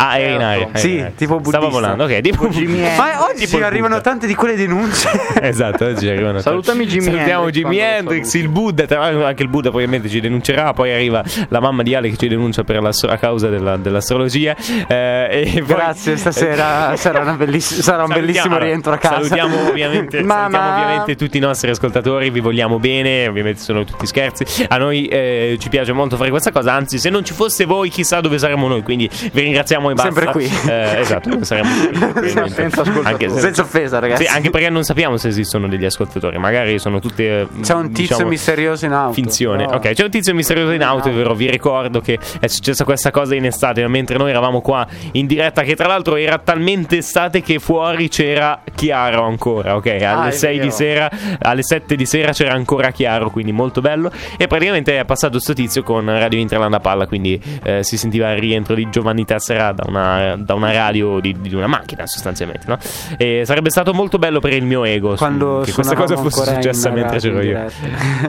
Ah, 0.00 0.16
eri 0.18 0.34
in 0.34 0.42
aria. 0.42 0.68
eri 0.72 0.78
Sì, 0.78 1.04
tipo 1.16 1.40
buddista. 1.40 1.58
volando, 1.66 2.04
ok. 2.04 2.20
Tipo. 2.20 2.44
Ma 2.44 3.24
oggi 3.28 3.46
Tipo 3.46 3.56
arrivano 3.64 3.96
Buddha. 3.96 4.00
tante 4.10 4.26
di 4.26 4.34
quelle 4.34 4.54
denunce. 4.54 5.08
Esatto, 5.40 5.86
oggi 5.86 6.08
arrivano. 6.08 6.40
Salutami 6.40 6.86
Jimi 6.86 7.02
Salutiamo 7.04 7.44
Hendrix 7.46 7.62
lo 7.64 7.80
Hendrix, 7.80 8.34
il 8.34 8.48
Buddha. 8.48 8.86
Tra 8.86 9.00
l'altro 9.00 9.24
Anche 9.24 9.42
il 9.42 9.48
Buddha 9.48 9.68
probabilmente 9.70 10.08
ci 10.08 10.20
denuncerà. 10.20 10.72
Poi 10.72 10.92
arriva 10.92 11.22
la 11.48 11.60
mamma 11.60 11.82
di 11.82 11.94
Ale 11.94 12.10
che 12.10 12.16
ci 12.16 12.28
denuncia 12.28 12.62
per 12.64 12.80
la, 12.80 12.90
a 13.08 13.16
causa 13.18 13.48
della- 13.48 13.76
dell'astrologia. 13.76 14.54
Eh, 14.86 15.52
e 15.54 15.62
poi- 15.64 15.74
Grazie, 15.76 16.16
stasera 16.16 16.94
sarà, 16.96 17.20
una 17.20 17.32
belliss- 17.34 17.80
sarà 17.80 18.02
un 18.04 18.08
bellissimo 18.12 18.46
allora, 18.54 18.64
rientro 18.64 18.92
a 18.92 18.98
casa. 18.98 19.14
Salutiamo 19.16 19.68
ovviamente, 19.68 20.22
Mamma. 20.22 20.50
salutiamo 20.58 20.84
ovviamente 20.84 21.16
tutti 21.16 21.36
i 21.36 21.40
nostri 21.40 21.70
ascoltatori, 21.70 22.30
vi 22.30 22.40
vogliamo 22.40 22.78
bene, 22.78 23.26
ovviamente 23.26 23.60
sono 23.60 23.84
tutti 23.84 24.06
scherzi. 24.06 24.44
A 24.68 24.76
noi 24.76 25.06
eh, 25.06 25.56
ci 25.58 25.68
piace 25.68 25.92
molto 25.92 26.16
fare 26.16 26.30
questa 26.30 26.52
cosa, 26.52 26.72
anzi 26.72 26.98
se 26.98 27.10
non 27.10 27.24
ci 27.24 27.32
fosse 27.32 27.64
voi 27.64 27.88
chissà 27.88 28.20
dove 28.20 28.38
saremmo 28.38 28.68
noi, 28.68 28.82
quindi 28.82 29.08
vi 29.32 29.40
ringraziamo 29.42 29.87
e 29.90 29.94
basta. 29.94 30.12
Sempre 30.12 30.32
qui. 30.32 30.44
Eh, 30.68 31.00
esatto, 31.00 31.28
qui. 31.36 31.38
probabilmente. 31.46 32.48
senza. 32.50 32.82
Anche 33.02 33.28
se- 33.28 33.40
Senza 33.40 33.62
offesa, 33.62 33.98
ragazzi. 33.98 34.24
Sì, 34.24 34.30
anche 34.34 34.50
perché 34.50 34.68
non 34.70 34.82
sappiamo 34.84 35.16
se 35.16 35.28
esistono 35.28 35.68
degli 35.68 35.84
ascoltatori, 35.84 36.38
magari 36.38 36.78
sono 36.78 36.98
tutte 37.00 37.48
C'è 37.62 37.74
un 37.74 37.88
tizio 37.88 38.14
diciamo, 38.16 38.28
misterioso 38.28 38.84
in 38.86 38.92
auto. 38.92 39.12
Finzione. 39.14 39.64
però- 39.64 39.76
Ok, 39.78 39.92
c'è 39.92 40.04
un 40.04 40.10
tizio 40.10 40.34
misterioso 40.34 40.72
in 40.72 40.82
auto, 40.82 41.08
è 41.08 41.12
vero. 41.12 41.34
Vi 41.34 41.50
ricordo 41.50 42.00
che 42.00 42.18
è 42.40 42.46
successa 42.46 42.84
questa 42.84 43.10
cosa 43.10 43.34
in 43.34 43.44
estate, 43.44 43.86
mentre 43.88 44.16
noi 44.18 44.30
eravamo 44.30 44.60
qua 44.60 44.86
in 45.12 45.26
diretta, 45.26 45.62
che 45.62 45.74
tra 45.76 45.86
l'altro 45.86 46.16
era 46.16 46.38
talmente 46.38 46.98
estate 46.98 47.42
che 47.42 47.58
fuori 47.58 48.08
c'era 48.08 48.60
chiaro 48.74 49.24
ancora. 49.24 49.76
Ok, 49.76 49.86
alle 49.86 50.04
Ah, 50.06 50.26
è 50.28 50.30
6 50.32 50.58
di 50.60 50.70
sera, 50.70 51.10
alle 51.40 51.62
7 51.62 51.94
di 51.96 52.06
sera 52.06 52.32
c'era 52.32 52.52
ancora 52.54 52.90
chiaro, 52.90 53.30
quindi 53.30 53.52
molto 53.52 53.80
bello. 53.80 54.10
E 54.36 54.46
praticamente 54.46 54.98
è 54.98 55.04
passato 55.04 55.38
sto 55.38 55.52
tizio 55.52 55.82
con 55.82 56.04
Radio 56.06 56.38
Interland 56.38 56.74
a 56.74 56.80
palla, 56.80 57.06
quindi 57.06 57.40
eh, 57.62 57.82
si 57.82 57.96
sentiva 57.96 58.30
il 58.32 58.38
rientro 58.40 58.74
di 58.74 58.88
Giovanni 58.90 59.24
Tessera 59.24 59.72
da 59.78 59.84
una, 59.86 60.36
da 60.36 60.54
una 60.54 60.72
radio 60.72 61.20
di, 61.20 61.36
di 61.40 61.54
una 61.54 61.68
macchina, 61.68 62.06
sostanzialmente. 62.06 62.66
No? 62.66 62.78
E 63.16 63.42
sarebbe 63.44 63.70
stato 63.70 63.94
molto 63.94 64.18
bello 64.18 64.40
per 64.40 64.52
il 64.52 64.64
mio 64.64 64.84
ego 64.84 65.14
Quando 65.14 65.62
che 65.64 65.72
questa 65.72 65.94
cosa 65.94 66.16
fosse 66.16 66.54
successa 66.54 66.90
mentre 66.90 67.18
c'ero 67.18 67.40
io. 67.40 67.70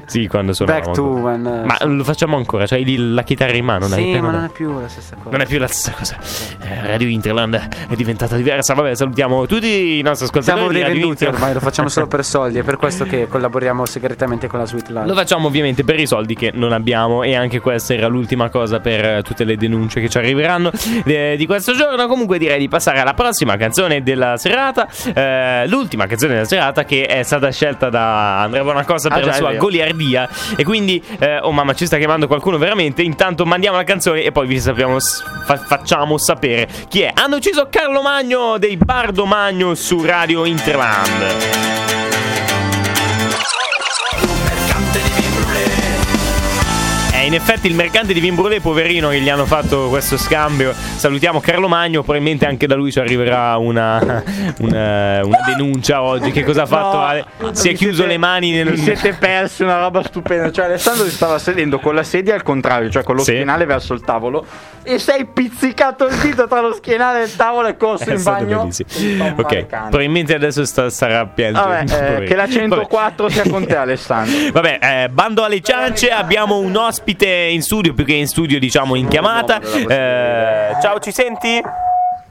Sì, 0.05 0.27
quando 0.27 0.53
sono 0.53 0.71
Back 0.71 0.91
to 0.91 1.03
when, 1.03 1.41
Ma 1.41 1.77
lo 1.85 2.03
facciamo 2.03 2.37
ancora, 2.37 2.67
cioè 2.67 2.83
la 2.85 3.23
chitarra 3.23 3.55
in 3.55 3.65
mano, 3.65 3.87
Sì, 3.87 4.19
ma 4.19 4.31
non 4.31 4.43
è 4.43 4.49
più 4.49 4.79
la 4.79 4.87
stessa 4.87 5.15
cosa. 5.15 5.29
Non 5.29 5.41
è 5.41 5.45
più 5.45 5.57
la 5.59 5.67
stessa 5.67 5.91
cosa. 5.97 6.17
Eh, 6.61 6.87
Radio 6.87 7.07
Interland 7.07 7.55
è 7.89 7.95
diventata 7.95 8.35
diversa. 8.35 8.73
Vabbè, 8.73 8.95
salutiamo 8.95 9.45
tutti 9.47 9.97
i 9.97 10.01
nostri 10.01 10.25
ascoltatori. 10.25 10.57
Siamo 10.57 10.67
di 10.67 10.73
dei 10.73 10.81
Radio 10.83 10.99
venduti 10.99 11.23
Interland. 11.23 11.35
ormai, 11.35 11.53
lo 11.53 11.59
facciamo 11.59 11.89
solo 11.89 12.07
per 12.07 12.23
soldi. 12.23 12.59
È 12.59 12.63
per 12.63 12.77
questo 12.77 13.05
che 13.05 13.27
collaboriamo 13.27 13.85
segretamente 13.85 14.47
con 14.47 14.59
la 14.59 14.65
Sweet 14.65 14.89
Life. 14.89 15.07
Lo 15.07 15.13
facciamo 15.15 15.47
ovviamente 15.47 15.83
per 15.83 15.99
i 15.99 16.05
soldi 16.05 16.35
che 16.35 16.51
non 16.53 16.73
abbiamo 16.73 17.23
e 17.23 17.35
anche 17.35 17.59
questa 17.59 17.93
era 17.93 18.07
l'ultima 18.07 18.49
cosa 18.49 18.79
per 18.79 19.05
eh, 19.05 19.21
tutte 19.23 19.43
le 19.43 19.57
denunce 19.57 20.01
che 20.01 20.09
ci 20.09 20.17
arriveranno 20.17 20.71
eh, 21.05 21.35
di 21.39 21.45
questo 21.45 21.73
giorno. 21.73 22.07
Comunque 22.07 22.37
direi 22.37 22.59
di 22.59 22.67
passare 22.67 22.99
alla 22.99 23.13
prossima 23.13 23.55
canzone 23.57 24.03
della 24.03 24.37
serata, 24.37 24.87
eh, 25.13 25.65
l'ultima 25.67 26.05
canzone 26.05 26.33
della 26.33 26.45
serata 26.45 26.83
che 26.83 27.05
è 27.05 27.23
stata 27.23 27.49
scelta 27.51 27.89
da 27.89 28.41
Andrea 28.41 28.63
Bonacosta 28.63 29.07
Ah, 29.09 29.15
per 29.15 29.23
già, 29.23 29.29
la 29.29 29.35
sua 29.35 29.53
goliardia 29.55 30.29
e 30.55 30.63
quindi 30.63 31.01
eh, 31.17 31.39
oh 31.39 31.51
mamma 31.51 31.73
ci 31.73 31.85
sta 31.85 31.97
chiamando 31.97 32.27
qualcuno 32.27 32.57
veramente. 32.57 33.01
Intanto 33.01 33.45
mandiamo 33.45 33.77
la 33.77 33.83
canzone 33.83 34.21
e 34.21 34.31
poi 34.31 34.45
vi 34.47 34.59
sappiamo 34.59 34.97
fa- 34.99 35.57
facciamo 35.57 36.17
sapere 36.17 36.67
chi 36.89 37.01
è. 37.01 37.11
Hanno 37.13 37.37
ucciso 37.37 37.67
Carlo 37.69 38.01
Magno 38.01 38.57
dei 38.57 38.75
Bardo 38.77 39.25
Magno 39.25 39.73
su 39.75 40.03
Radio 40.03 40.45
Interland. 40.45 41.88
In 47.29 47.35
effetti 47.35 47.67
il 47.67 47.75
mercante 47.75 48.11
di 48.11 48.19
vin 48.19 48.33
brûlé, 48.33 48.59
poverino, 48.59 49.09
che 49.09 49.19
gli 49.21 49.29
hanno 49.29 49.45
fatto 49.45 49.87
questo 49.89 50.17
scambio. 50.17 50.73
Salutiamo 50.73 51.39
Carlo 51.39 51.67
Magno, 51.67 52.01
probabilmente 52.01 52.47
anche 52.47 52.65
da 52.65 52.73
lui 52.73 52.91
ci 52.91 52.99
arriverà 52.99 53.55
una, 53.57 53.99
una, 54.61 55.23
una 55.23 55.37
denuncia 55.45 56.01
oggi. 56.01 56.31
Che 56.31 56.43
cosa 56.43 56.63
ha 56.63 56.65
fatto? 56.65 56.97
No, 56.97 57.03
Ale? 57.05 57.25
si 57.51 57.69
è 57.69 57.73
chiuso 57.73 57.97
siete- 57.97 58.11
le 58.11 58.17
mani 58.17 58.51
nel... 58.51 58.69
Vi 58.71 58.77
siete 58.77 59.13
persi 59.13 59.61
una 59.61 59.79
roba 59.79 60.01
stupenda. 60.03 60.51
Cioè, 60.51 60.65
Alessandro 60.65 61.05
si 61.05 61.11
stava 61.11 61.37
sedendo 61.37 61.77
con 61.79 61.93
la 61.93 62.01
sedia 62.03 62.33
al 62.33 62.41
contrario, 62.41 62.89
cioè 62.89 63.03
con 63.03 63.15
lo 63.15 63.21
Sì. 63.21 63.31
schienale 63.33 63.65
verso 63.65 63.93
il 63.93 64.01
tavolo. 64.01 64.43
E 64.81 64.97
sei 64.97 65.25
pizzicato 65.27 66.07
il 66.07 66.15
dito 66.15 66.47
tra 66.47 66.61
lo 66.61 66.73
schienale 66.73 67.21
e 67.21 67.25
il 67.25 67.35
tavolo 67.35 67.67
e 67.67 67.77
corso 67.77 68.09
È 68.09 68.15
in 68.15 68.23
bagno. 68.23 68.59
bellissimo. 68.63 69.35
Ok, 69.37 69.65
probabilmente 69.65 70.33
adesso 70.33 70.65
sta, 70.65 70.89
starà 70.89 71.27
piangendo. 71.27 71.69
Vabbè, 71.69 72.21
eh, 72.21 72.23
che 72.25 72.35
la 72.35 72.47
104 72.49 73.27
Vabbè. 73.27 73.31
sia 73.41 73.51
con 73.51 73.67
te, 73.67 73.75
Alessandro. 73.75 74.51
Vabbè, 74.51 74.79
eh, 74.81 75.09
bando 75.09 75.43
alle 75.43 75.61
ciance, 75.61 76.09
abbiamo 76.09 76.57
un 76.57 76.75
ospite 76.75 77.18
in 77.27 77.61
studio, 77.61 77.93
più 77.93 78.05
che 78.05 78.13
in 78.13 78.27
studio, 78.27 78.59
diciamo 78.59 78.95
in 78.95 79.07
chiamata. 79.07 79.59
Eh, 79.61 80.75
ciao, 80.81 80.99
ci 80.99 81.11
senti? 81.11 81.61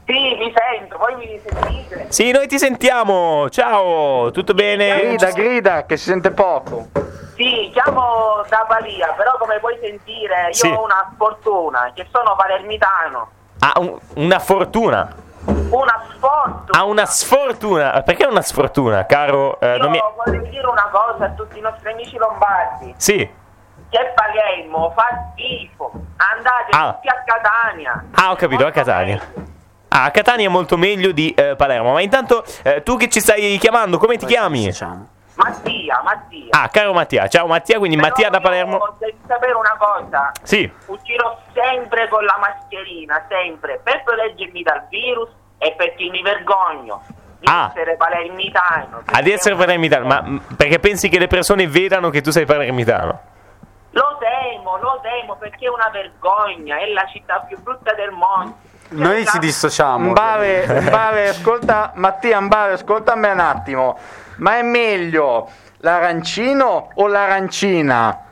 Sì, 0.05 0.35
mi 0.37 0.51
sento, 0.55 0.97
voi 0.97 1.15
mi 1.15 1.39
sentite? 1.45 2.07
Sì, 2.09 2.31
noi 2.31 2.47
ti 2.47 2.57
sentiamo. 2.57 3.47
Ciao, 3.49 4.31
tutto 4.31 4.53
bene? 4.53 4.99
Grida, 5.01 5.29
grida, 5.31 5.85
che 5.85 5.97
si 5.97 6.05
sente 6.09 6.31
poco. 6.31 6.87
Sì, 7.35 7.69
chiamo 7.71 8.43
da 8.49 8.65
Balia, 8.67 9.13
però 9.15 9.35
come 9.39 9.59
puoi 9.59 9.77
sentire 9.81 10.47
io 10.47 10.53
Sì. 10.53 10.67
ho 10.67 10.83
una 10.83 11.09
sfortuna, 11.13 11.91
che 11.93 12.05
sono 12.11 12.35
palermitano. 12.35 13.29
Ha 13.59 13.73
un- 13.79 13.97
una 14.15 14.39
fortuna. 14.39 15.15
Una 15.45 16.03
sfortuna. 16.15 16.79
Ha 16.79 16.83
una 16.83 17.05
sfortuna. 17.05 18.01
Perché 18.03 18.25
una 18.25 18.41
sfortuna, 18.41 19.05
caro? 19.05 19.59
eh, 19.61 19.77
non 19.77 19.91
mi- 19.91 20.01
volevo 20.25 20.47
dire 20.47 20.65
una 20.67 20.89
cosa 20.91 21.25
a 21.25 21.29
tutti 21.29 21.59
i 21.59 21.61
nostri 21.61 21.91
amici 21.91 22.17
lombardi, 22.17 22.93
Sì. 22.97 23.29
Che 23.89 24.11
Palermo 24.15 24.91
fa 24.95 25.31
schifo, 25.33 25.91
andate 26.17 26.69
Ah. 26.71 26.93
tutti 26.93 27.07
a 27.07 27.23
Catania. 27.25 28.03
Ah, 28.15 28.31
ho 28.31 28.35
capito, 28.35 28.65
a 28.65 28.71
Catania. 28.71 29.19
Ah, 29.89 30.03
a 30.05 30.11
Catania 30.11 30.47
è 30.47 30.51
molto 30.51 30.77
meglio 30.77 31.11
di 31.11 31.31
eh, 31.33 31.55
Palermo. 31.55 31.93
Ma 31.93 32.01
intanto, 32.01 32.43
eh, 32.63 32.83
tu 32.83 32.95
che 32.97 33.09
ci 33.09 33.19
stai 33.19 33.57
chiamando, 33.57 33.97
come 33.97 34.17
ti 34.17 34.25
chiami? 34.25 34.65
Diciamo. 34.65 35.07
Mattia, 35.35 36.01
Mattia. 36.03 36.47
Ah, 36.51 36.67
caro 36.69 36.93
Mattia. 36.93 37.27
Ciao 37.27 37.47
Mattia, 37.47 37.77
quindi 37.79 37.95
Però 37.95 38.09
Mattia 38.09 38.29
da 38.29 38.41
Palermo. 38.41 38.95
Devi 38.99 39.17
sapere 39.25 39.53
una 39.53 39.75
cosa, 39.79 40.31
Sì. 40.43 40.69
uscirò 40.87 41.39
sempre 41.53 42.07
con 42.09 42.23
la 42.25 42.37
mascherina, 42.39 43.25
sempre, 43.29 43.79
per 43.81 44.03
proteggermi 44.03 44.61
dal 44.61 44.85
virus 44.89 45.29
e 45.57 45.73
perché 45.77 46.09
mi 46.09 46.21
vergogno 46.21 47.01
di 47.39 47.47
Ah. 47.49 47.71
essere 47.73 47.95
palermitano. 47.95 49.01
Ad 49.05 49.27
essere 49.27 49.55
palermitano, 49.55 50.05
ma 50.05 50.21
mm, 50.21 50.37
perché 50.57 50.77
pensi 50.79 51.07
che 51.07 51.17
le 51.19 51.27
persone 51.27 51.67
vedano 51.67 52.09
che 52.09 52.19
tu 52.21 52.31
sei 52.31 52.45
palermitano? 52.45 53.21
Lo 53.91 54.17
temo, 54.19 54.77
lo 54.77 54.99
temo 55.01 55.35
perché 55.35 55.65
è 55.65 55.69
una 55.69 55.89
vergogna, 55.89 56.77
è 56.77 56.85
la 56.87 57.05
città 57.07 57.39
più 57.39 57.59
brutta 57.61 57.93
del 57.93 58.11
mondo. 58.11 58.55
Noi 58.89 59.23
ci 59.25 59.31
Cioè, 59.31 59.39
dissociamo. 59.39 60.09
Mbare, 60.09 60.65
Mbare, 60.81 61.29
ascolta, 61.29 61.91
Mattia, 61.95 62.39
Mbare, 62.39 62.73
ascoltami 62.73 63.29
un 63.29 63.39
attimo. 63.39 63.97
Ma 64.37 64.57
è 64.57 64.61
meglio 64.61 65.49
l'arancino 65.77 66.89
o 66.95 67.07
l'arancina? 67.07 68.23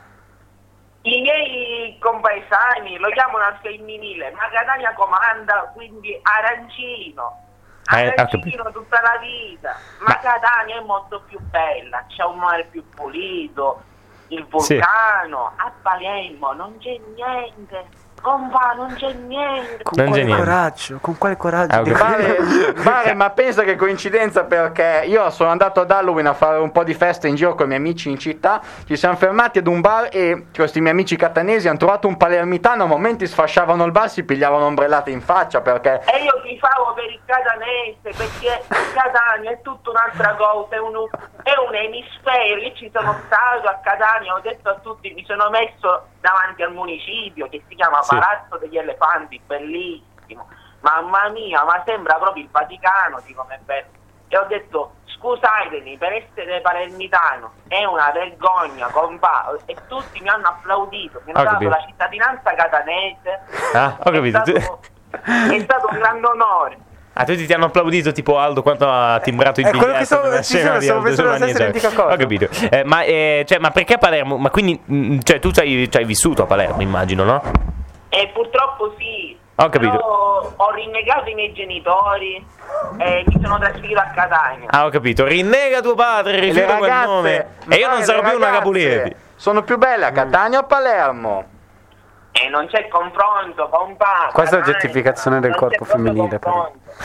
I 1.02 1.20
miei 1.20 1.96
compaesani 1.98 2.98
lo 2.98 3.08
chiamano 3.10 3.44
al 3.44 3.56
femminile, 3.62 4.30
ma 4.32 4.48
Catania 4.50 4.92
comanda, 4.94 5.70
quindi 5.74 6.18
arancino. 6.22 7.44
Arancino 7.84 8.70
tutta 8.72 9.00
la 9.00 9.18
vita. 9.20 9.74
Ma, 10.00 10.08
Ma- 10.08 10.18
Catania 10.18 10.76
è 10.78 10.84
molto 10.84 11.22
più 11.26 11.38
bella, 11.40 12.04
c'è 12.08 12.24
un 12.24 12.38
mare 12.38 12.64
più 12.64 12.86
pulito, 12.90 13.82
il 14.28 14.46
Sì. 14.58 14.74
vulcano. 14.74 15.52
A 15.56 15.72
Palermo 15.82 16.52
non 16.52 16.76
c'è 16.78 16.98
niente. 17.14 17.88
Compa, 18.20 18.74
non 18.76 18.94
c'è 18.94 19.12
niente. 19.12 19.82
Con 19.82 19.94
Non 19.98 20.06
quale 20.08 20.24
niente. 20.24 20.42
coraggio? 20.44 20.98
Con 21.00 21.18
quale 21.18 21.36
coraggio? 21.36 21.76
Ah, 21.76 21.82
di- 21.82 21.90
Vale, 21.92 22.36
Vale, 22.82 23.14
ma 23.14 23.30
pensa 23.30 23.62
che 23.62 23.76
coincidenza 23.76 24.44
perché 24.44 25.04
io 25.06 25.28
sono 25.30 25.50
andato 25.50 25.80
ad 25.80 25.90
Halloween 25.90 26.26
a 26.26 26.34
fare 26.34 26.58
un 26.58 26.70
po' 26.72 26.84
di 26.84 26.94
festa 26.94 27.26
in 27.26 27.34
giro 27.36 27.54
con 27.54 27.64
i 27.66 27.68
miei 27.68 27.80
amici 27.80 28.10
in 28.10 28.18
città, 28.18 28.60
ci 28.86 28.96
siamo 28.96 29.16
fermati 29.16 29.58
ad 29.58 29.66
un 29.66 29.80
bar 29.80 30.08
e 30.10 30.46
questi 30.54 30.80
miei 30.80 30.92
amici 30.92 31.16
catanesi 31.16 31.68
hanno 31.68 31.78
trovato 31.78 32.06
un 32.08 32.16
palermitano, 32.16 32.84
a 32.84 32.86
momenti 32.86 33.26
sfasciavano 33.26 33.84
il 33.84 33.92
bar, 33.92 34.08
si 34.10 34.24
pigliavano 34.24 34.66
ombrellate 34.66 35.10
in 35.10 35.20
faccia 35.20 35.60
perché... 35.60 36.02
E 36.12 36.22
io 36.22 36.40
tifavo 36.42 36.92
per 36.94 37.04
il 37.04 37.20
catanese 37.24 37.96
perché 38.02 38.62
il 38.68 38.92
Catania 38.92 39.50
è 39.52 39.60
tutta 39.62 39.90
un'altra 39.90 40.34
cosa, 40.34 40.74
è 40.76 40.78
un, 40.78 40.94
è 41.42 41.52
un 41.66 41.74
emisfero. 41.74 42.60
Io 42.60 42.72
ci 42.74 42.90
sono 42.92 43.16
stato 43.26 43.68
a 43.68 43.78
Catania, 43.82 44.34
ho 44.34 44.40
detto 44.40 44.68
a 44.68 44.74
tutti, 44.82 45.12
mi 45.14 45.24
sono 45.26 45.48
messo 45.50 46.06
davanti 46.20 46.62
al 46.62 46.72
municipio 46.72 47.48
che 47.48 47.62
si 47.68 47.74
chiama. 47.74 48.00
Palazzo 48.16 48.56
degli 48.58 48.76
Elefanti, 48.78 49.40
bellissimo. 49.46 50.48
Mamma 50.80 51.28
mia, 51.30 51.64
ma 51.64 51.82
sembra 51.84 52.14
proprio 52.14 52.42
il 52.44 52.48
Vaticano 52.50 53.20
di 53.24 53.34
com'è 53.34 53.58
bello. 53.64 53.86
E 54.28 54.36
ho 54.36 54.44
detto, 54.46 54.92
scusatemi, 55.06 55.96
per 55.96 56.12
essere 56.12 56.60
palermitano 56.60 57.52
è 57.68 57.84
una 57.84 58.10
vergogna, 58.12 58.86
compa. 58.88 59.52
E 59.66 59.74
tutti 59.88 60.20
mi 60.20 60.28
hanno 60.28 60.48
applaudito, 60.48 61.20
mi 61.24 61.32
hanno 61.32 61.40
Ho 61.40 61.44
dato 61.44 61.54
capito. 61.54 61.70
la 61.70 61.84
cittadinanza 61.86 62.54
catanese. 62.54 63.40
Ah, 63.74 63.96
ho 63.98 64.10
capito. 64.10 64.38
È 64.42 64.60
stato, 64.60 64.80
è 65.54 65.58
stato 65.60 65.88
un 65.90 65.98
grande 65.98 66.26
onore. 66.26 66.78
Ah, 67.14 67.24
tutti 67.24 67.46
ti 67.46 67.52
hanno 67.52 67.64
applaudito 67.64 68.12
tipo 68.12 68.38
Aldo 68.38 68.62
quando 68.62 68.88
ha 68.88 69.18
timbrato 69.18 69.58
il 69.58 69.66
È 69.66 69.70
quello 69.70 69.86
biglietto 69.86 70.20
che 70.20 70.42
stavo- 70.44 70.80
stavo 70.80 71.02
pensando 71.02 71.30
la 71.32 71.36
stessa 71.38 71.52
cioè. 71.58 71.66
identica 71.68 71.88
cosa. 71.88 72.14
Ho 72.14 72.16
capito. 72.16 72.48
Eh, 72.70 72.84
ma, 72.84 73.02
eh, 73.02 73.44
cioè, 73.48 73.58
ma 73.58 73.70
perché 73.72 73.94
a 73.94 73.98
Palermo? 73.98 74.36
Ma 74.36 74.50
quindi, 74.50 74.80
mm, 74.88 75.18
cioè, 75.24 75.40
tu 75.40 75.50
ci 75.50 75.58
hai, 75.58 75.88
ci 75.90 75.96
hai 75.96 76.04
vissuto 76.04 76.42
a 76.44 76.46
Palermo, 76.46 76.80
immagino, 76.80 77.24
no? 77.24 77.42
E 78.08 78.30
purtroppo 78.32 78.94
sì. 78.98 79.38
Ho 79.60 79.68
capito. 79.70 79.90
Però 79.90 80.52
ho 80.54 80.70
rinnegato 80.70 81.28
i 81.28 81.34
miei 81.34 81.52
genitori 81.52 82.44
e 82.98 83.24
mi 83.26 83.40
sono 83.42 83.58
trasferito 83.58 83.98
a 83.98 84.10
Catania. 84.14 84.68
Ah, 84.70 84.86
ho 84.86 84.90
capito. 84.90 85.24
Rinnega 85.26 85.80
tuo 85.80 85.94
padre, 85.94 86.36
E 86.36 86.40
rifiuta 86.40 86.76
quel 86.76 86.88
ragazze, 86.88 87.06
nome. 87.06 87.46
E 87.68 87.76
io 87.76 87.86
non 87.86 87.94
Vale, 87.94 88.04
sarò 88.04 88.22
più 88.22 88.36
una 88.36 88.50
Capulevi. 88.50 89.16
Sono 89.34 89.62
più 89.62 89.76
belle 89.76 90.04
a 90.04 90.12
Catania 90.12 90.58
o 90.58 90.62
a 90.62 90.64
Palermo? 90.64 91.44
E 92.30 92.48
non 92.50 92.68
c'è 92.68 92.86
confronto, 92.86 93.68
compa. 93.68 94.30
Questa 94.32 94.56
è 94.56 94.58
Catania, 94.60 94.78
oggettificazione 94.78 95.40
del 95.40 95.56
corpo 95.56 95.84
femminile. 95.84 96.38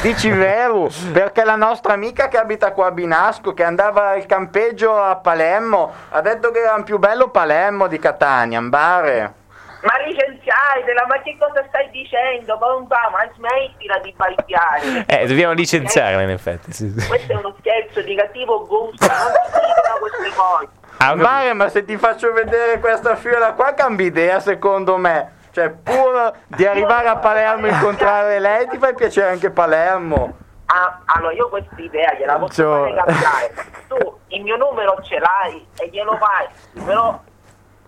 Dici 0.01 0.29
vero? 0.29 0.89
Perché 1.11 1.43
la 1.43 1.55
nostra 1.55 1.93
amica 1.93 2.27
che 2.27 2.37
abita 2.37 2.71
qua 2.71 2.87
a 2.87 2.91
Binasco, 2.91 3.55
che 3.55 3.63
andava 3.63 4.09
al 4.09 4.27
campeggio 4.27 4.95
a 4.95 5.15
Palermo, 5.15 5.91
ha 6.11 6.21
detto 6.21 6.51
che 6.51 6.59
era 6.59 6.79
più 6.83 6.99
bello 6.99 7.29
Palermo 7.29 7.87
di 7.87 7.97
Catania, 7.97 8.59
Ambare. 8.59 9.33
Ma 9.83 9.97
licenziatela, 10.05 11.05
ma 11.07 11.21
che 11.21 11.35
cosa 11.37 11.63
stai 11.67 11.89
dicendo, 11.91 12.57
compa? 12.57 13.09
Ma 13.11 13.27
smettila 13.35 13.97
di 13.99 14.13
balbiare. 14.15 15.05
Eh, 15.07 15.27
dobbiamo 15.27 15.53
licenziarla, 15.53 16.21
in 16.21 16.29
effetti. 16.29 16.71
sì, 16.71 16.89
sì. 16.89 17.07
Questo 17.07 17.33
è 17.33 17.35
uno 17.35 17.53
scherzo 17.59 18.01
di 18.01 18.15
cattivo 18.15 18.65
gusto, 18.65 19.05
non 19.05 19.31
si 19.45 19.59
dicono 19.59 19.99
queste 19.99 20.29
cose. 20.35 20.67
Ah. 20.97 21.09
Ambare, 21.09 21.53
ma 21.53 21.67
se 21.67 21.83
ti 21.83 21.97
faccio 21.97 22.31
vedere 22.31 22.79
questa 22.79 23.15
fiola 23.15 23.53
qua 23.53 23.73
cambi 23.73 24.05
idea 24.05 24.39
secondo 24.39 24.95
me. 24.95 25.41
Cioè, 25.51 25.69
pur 25.69 26.33
di 26.47 26.65
arrivare 26.65 27.09
a 27.09 27.17
Palermo 27.17 27.67
e 27.67 27.71
incontrare 27.71 28.39
lei, 28.39 28.67
ti 28.69 28.77
fai 28.77 28.95
piacere 28.95 29.31
anche 29.31 29.51
Palermo. 29.51 30.37
Ah, 30.65 31.01
allora 31.05 31.33
io 31.33 31.49
questa 31.49 31.75
idea 31.77 32.13
gliela 32.15 32.39
posso 32.39 32.63
Gio- 32.63 32.71
fare 32.71 32.93
cambiare. 32.95 33.53
Tu 33.87 34.19
il 34.29 34.41
mio 34.43 34.55
numero 34.55 34.97
ce 35.03 35.19
l'hai 35.19 35.67
e 35.77 35.89
glielo 35.89 36.17
fai, 36.17 36.47
però 36.85 37.19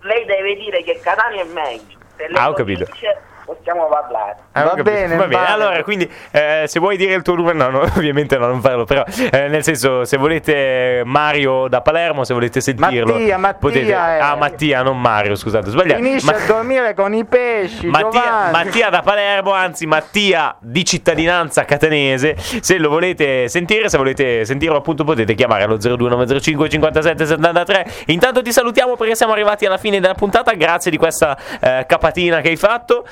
lei 0.00 0.24
deve 0.24 0.54
dire 0.56 0.82
che 0.82 1.00
Catania 1.00 1.42
è 1.42 1.46
meglio. 1.46 1.98
Se 2.16 2.28
lei 2.28 2.36
Ah, 2.36 2.50
ho 2.50 2.52
capito. 2.54 2.84
dice, 2.92 3.16
possiamo 3.46 3.86
parlare. 3.86 4.36
Ah, 4.52 4.64
Va 4.64 4.82
bene, 4.82 5.16
va 5.16 5.26
bene. 5.26 5.42
vale. 5.42 5.46
Allora, 5.48 5.82
quindi, 5.82 6.10
eh, 6.32 6.64
se 6.66 6.78
vuoi 6.80 6.96
dire 6.98 7.14
il 7.14 7.22
tuo 7.22 7.34
numero, 7.36 7.56
no, 7.56 7.70
no, 7.70 7.80
ovviamente 7.96 8.36
no, 8.36 8.48
non 8.48 8.60
farlo. 8.60 8.84
Però, 8.84 9.02
eh, 9.30 9.48
nel 9.48 9.62
senso, 9.62 10.04
se 10.04 10.16
volete 10.18 11.02
Mario 11.04 11.68
da 11.68 11.80
Palermo, 11.80 12.24
se 12.24 12.34
volete 12.34 12.60
sentirlo, 12.60 13.12
Mattia, 13.14 13.38
Mattia, 13.38 13.58
potete. 13.58 13.88
eh. 13.90 13.94
Ah, 13.94 14.36
Mattia, 14.36 14.82
non 14.82 15.00
Mario, 15.00 15.34
scusate, 15.36 15.70
sbagliato. 15.70 16.02
Finisce 16.02 16.26
Ma- 16.32 16.36
a 16.36 16.46
dormire 16.46 16.94
con 16.94 17.14
i 17.14 17.24
pesci, 17.24 17.86
Mattia. 17.86 18.50
Mattia 18.50 18.90
da 18.90 19.00
Palermo, 19.02 19.52
anzi 19.52 19.86
Mattia 19.86 20.56
di 20.60 20.84
cittadinanza 20.84 21.64
catanese. 21.64 22.34
Se 22.36 22.76
lo 22.78 22.88
volete 22.88 23.48
sentire, 23.48 23.88
se 23.88 23.96
volete 23.96 24.44
sentirlo, 24.44 24.76
appunto, 24.76 25.04
potete 25.04 25.34
chiamare 25.34 25.62
allo 25.64 25.76
02905 25.76 26.68
57 26.68 27.26
73. 27.26 27.86
Intanto 28.06 28.42
ti 28.42 28.52
salutiamo 28.52 28.96
perché 28.96 29.14
siamo 29.14 29.32
arrivati 29.32 29.64
alla 29.66 29.78
fine 29.78 30.00
della 30.00 30.14
puntata. 30.14 30.52
Grazie 30.54 30.90
di 30.90 30.96
questa 30.96 31.36
eh, 31.60 31.84
capatina 31.86 32.40
che 32.40 32.48
hai 32.48 32.56
fatto. 32.56 33.06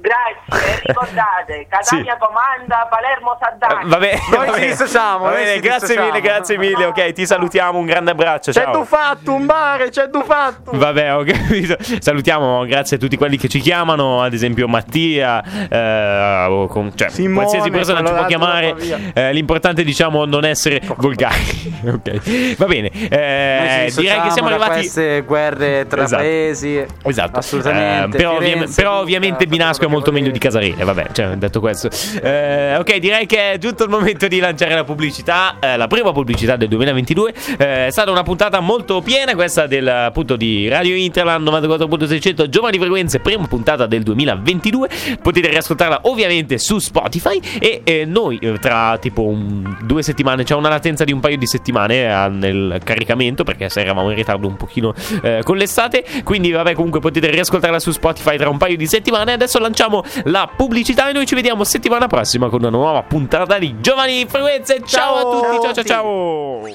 Grazie, 0.00 0.72
e 0.72 0.80
ricordate, 0.86 1.66
Catania 1.68 2.16
comanda, 2.18 2.86
Palermo 2.88 3.36
sa 3.38 3.54
dare. 3.58 3.82
Eh, 3.82 3.86
Vabbè, 3.86 4.18
Noi 4.30 4.46
vabbè. 4.46 4.58
ci 4.60 4.66
dissociamo, 4.68 5.24
Va 5.24 5.30
bene, 5.30 5.60
grazie 5.60 5.88
dissociamo. 5.88 6.06
mille, 6.06 6.20
grazie 6.20 6.58
mille. 6.58 6.84
Ok, 6.86 7.12
ti 7.12 7.26
salutiamo, 7.26 7.78
un 7.78 7.86
grande 7.86 8.10
abbraccio. 8.12 8.50
C'è 8.52 8.62
Ciao. 8.62 8.72
tu 8.72 8.84
fatto 8.84 9.32
un 9.34 9.46
bar, 9.46 9.88
c'è 9.90 10.08
tu 10.08 10.22
fatto. 10.24 10.70
Vabbè, 10.72 11.14
ho 11.14 11.22
capito. 11.24 11.76
Salutiamo, 11.98 12.64
grazie 12.64 12.96
a 12.96 13.00
tutti 13.00 13.16
quelli 13.16 13.36
che 13.36 13.48
ci 13.48 13.60
chiamano, 13.60 14.22
ad 14.22 14.32
esempio 14.32 14.66
Mattia, 14.68 15.42
eh, 15.68 16.46
o 16.48 16.66
con- 16.66 16.92
cioè, 16.96 17.10
Simone, 17.10 17.34
qualsiasi 17.34 17.70
persona 17.70 18.04
ci 18.06 18.12
può 18.12 18.24
chiamare. 18.24 18.74
eh, 19.12 19.32
l'importante, 19.32 19.84
diciamo, 19.84 20.24
non 20.24 20.44
essere 20.44 20.80
volgari. 20.96 21.82
ok, 21.86 22.56
va 22.56 22.66
bene. 22.66 22.88
Eh, 22.90 23.92
direi 23.94 24.20
che 24.22 24.30
siamo 24.30 24.48
arrivati. 24.48 24.72
queste 24.72 25.20
guerre 25.22 25.86
tra 25.86 26.04
Esatto. 26.04 26.22
paesi. 26.22 26.86
Esatto, 27.02 27.38
Assolutamente. 27.38 28.16
Eh, 28.16 28.20
però, 28.20 28.36
Firenze, 28.38 28.62
ovvi- 28.64 28.74
però 28.74 28.98
ovviamente 29.00 29.46
Binasco 29.46 29.84
è 29.84 29.88
molto 29.90 30.12
meglio 30.12 30.30
di. 30.30 30.38
Casarile. 30.38 30.84
Vabbè, 30.84 31.08
cioè, 31.12 31.36
detto 31.36 31.60
questo, 31.60 31.90
Eh, 32.22 32.76
ok, 32.78 32.96
direi 32.96 33.26
che 33.26 33.52
è 33.52 33.58
giunto 33.58 33.84
il 33.84 33.90
momento 33.90 34.26
di 34.26 34.38
lanciare 34.38 34.74
la 34.74 34.84
pubblicità. 34.84 35.56
eh, 35.60 35.76
la 35.76 35.86
prima 35.86 36.12
pubblicità 36.12 36.56
del 36.56 36.68
2022. 36.68 37.34
Eh, 37.58 37.86
è 37.86 37.90
stata 37.90 38.10
una 38.10 38.22
puntata 38.22 38.60
molto 38.60 39.00
piena, 39.02 39.34
questa 39.34 39.66
del 39.66 39.86
appunto 39.88 40.36
di 40.36 40.68
Radio 40.68 40.94
Interland 40.94 41.46
94.600 41.46 42.48
Giovani 42.48 42.78
Frequenze, 42.78 43.18
prima 43.20 43.46
puntata 43.46 43.86
del 43.86 44.02
2022. 44.02 44.88
Potete 45.22 45.48
riascoltarla 45.48 46.00
ovviamente 46.04 46.58
su 46.58 46.78
Spotify. 46.78 47.40
E 47.58 47.80
eh, 47.84 48.04
noi, 48.06 48.38
eh, 48.40 48.58
tra 48.58 48.96
tipo 48.98 49.22
un- 49.26 49.76
due 49.82 50.02
settimane, 50.02 50.44
c'è 50.44 50.54
una 50.54 50.68
latenza 50.68 51.04
di 51.04 51.12
un 51.12 51.20
paio 51.20 51.36
di 51.36 51.46
settimane 51.46 52.04
eh, 52.04 52.28
nel 52.28 52.80
caricamento, 52.84 53.44
perché 53.44 53.68
se 53.68 53.80
eravamo 53.82 54.10
in 54.10 54.16
ritardo 54.16 54.46
un 54.46 54.56
pochino 54.56 54.94
con 55.42 55.56
l'estate. 55.56 56.04
Quindi, 56.24 56.50
vabbè, 56.50 56.74
comunque 56.74 57.00
potete 57.00 57.28
riascoltarla 57.30 57.78
su 57.78 57.90
Spotify 57.90 58.36
tra 58.36 58.48
un 58.48 58.56
paio 58.58 58.76
di 58.76 58.86
settimane. 58.86 59.32
Adesso 59.32 59.58
lanciamo 59.58 59.79
la 60.24 60.50
pubblicità 60.54 61.08
e 61.08 61.12
noi 61.12 61.26
ci 61.26 61.34
vediamo 61.34 61.64
settimana 61.64 62.06
prossima 62.06 62.48
con 62.48 62.60
una 62.60 62.70
nuova 62.70 63.02
puntata 63.02 63.58
di 63.58 63.80
Giovani 63.80 64.26
Frequenze. 64.26 64.82
Ciao, 64.84 64.86
Ciao 64.86 65.16
a 65.16 65.22
tutti, 65.22 65.62
ciao 65.62 65.74
ciao 65.74 65.84
ciao. 65.84 66.70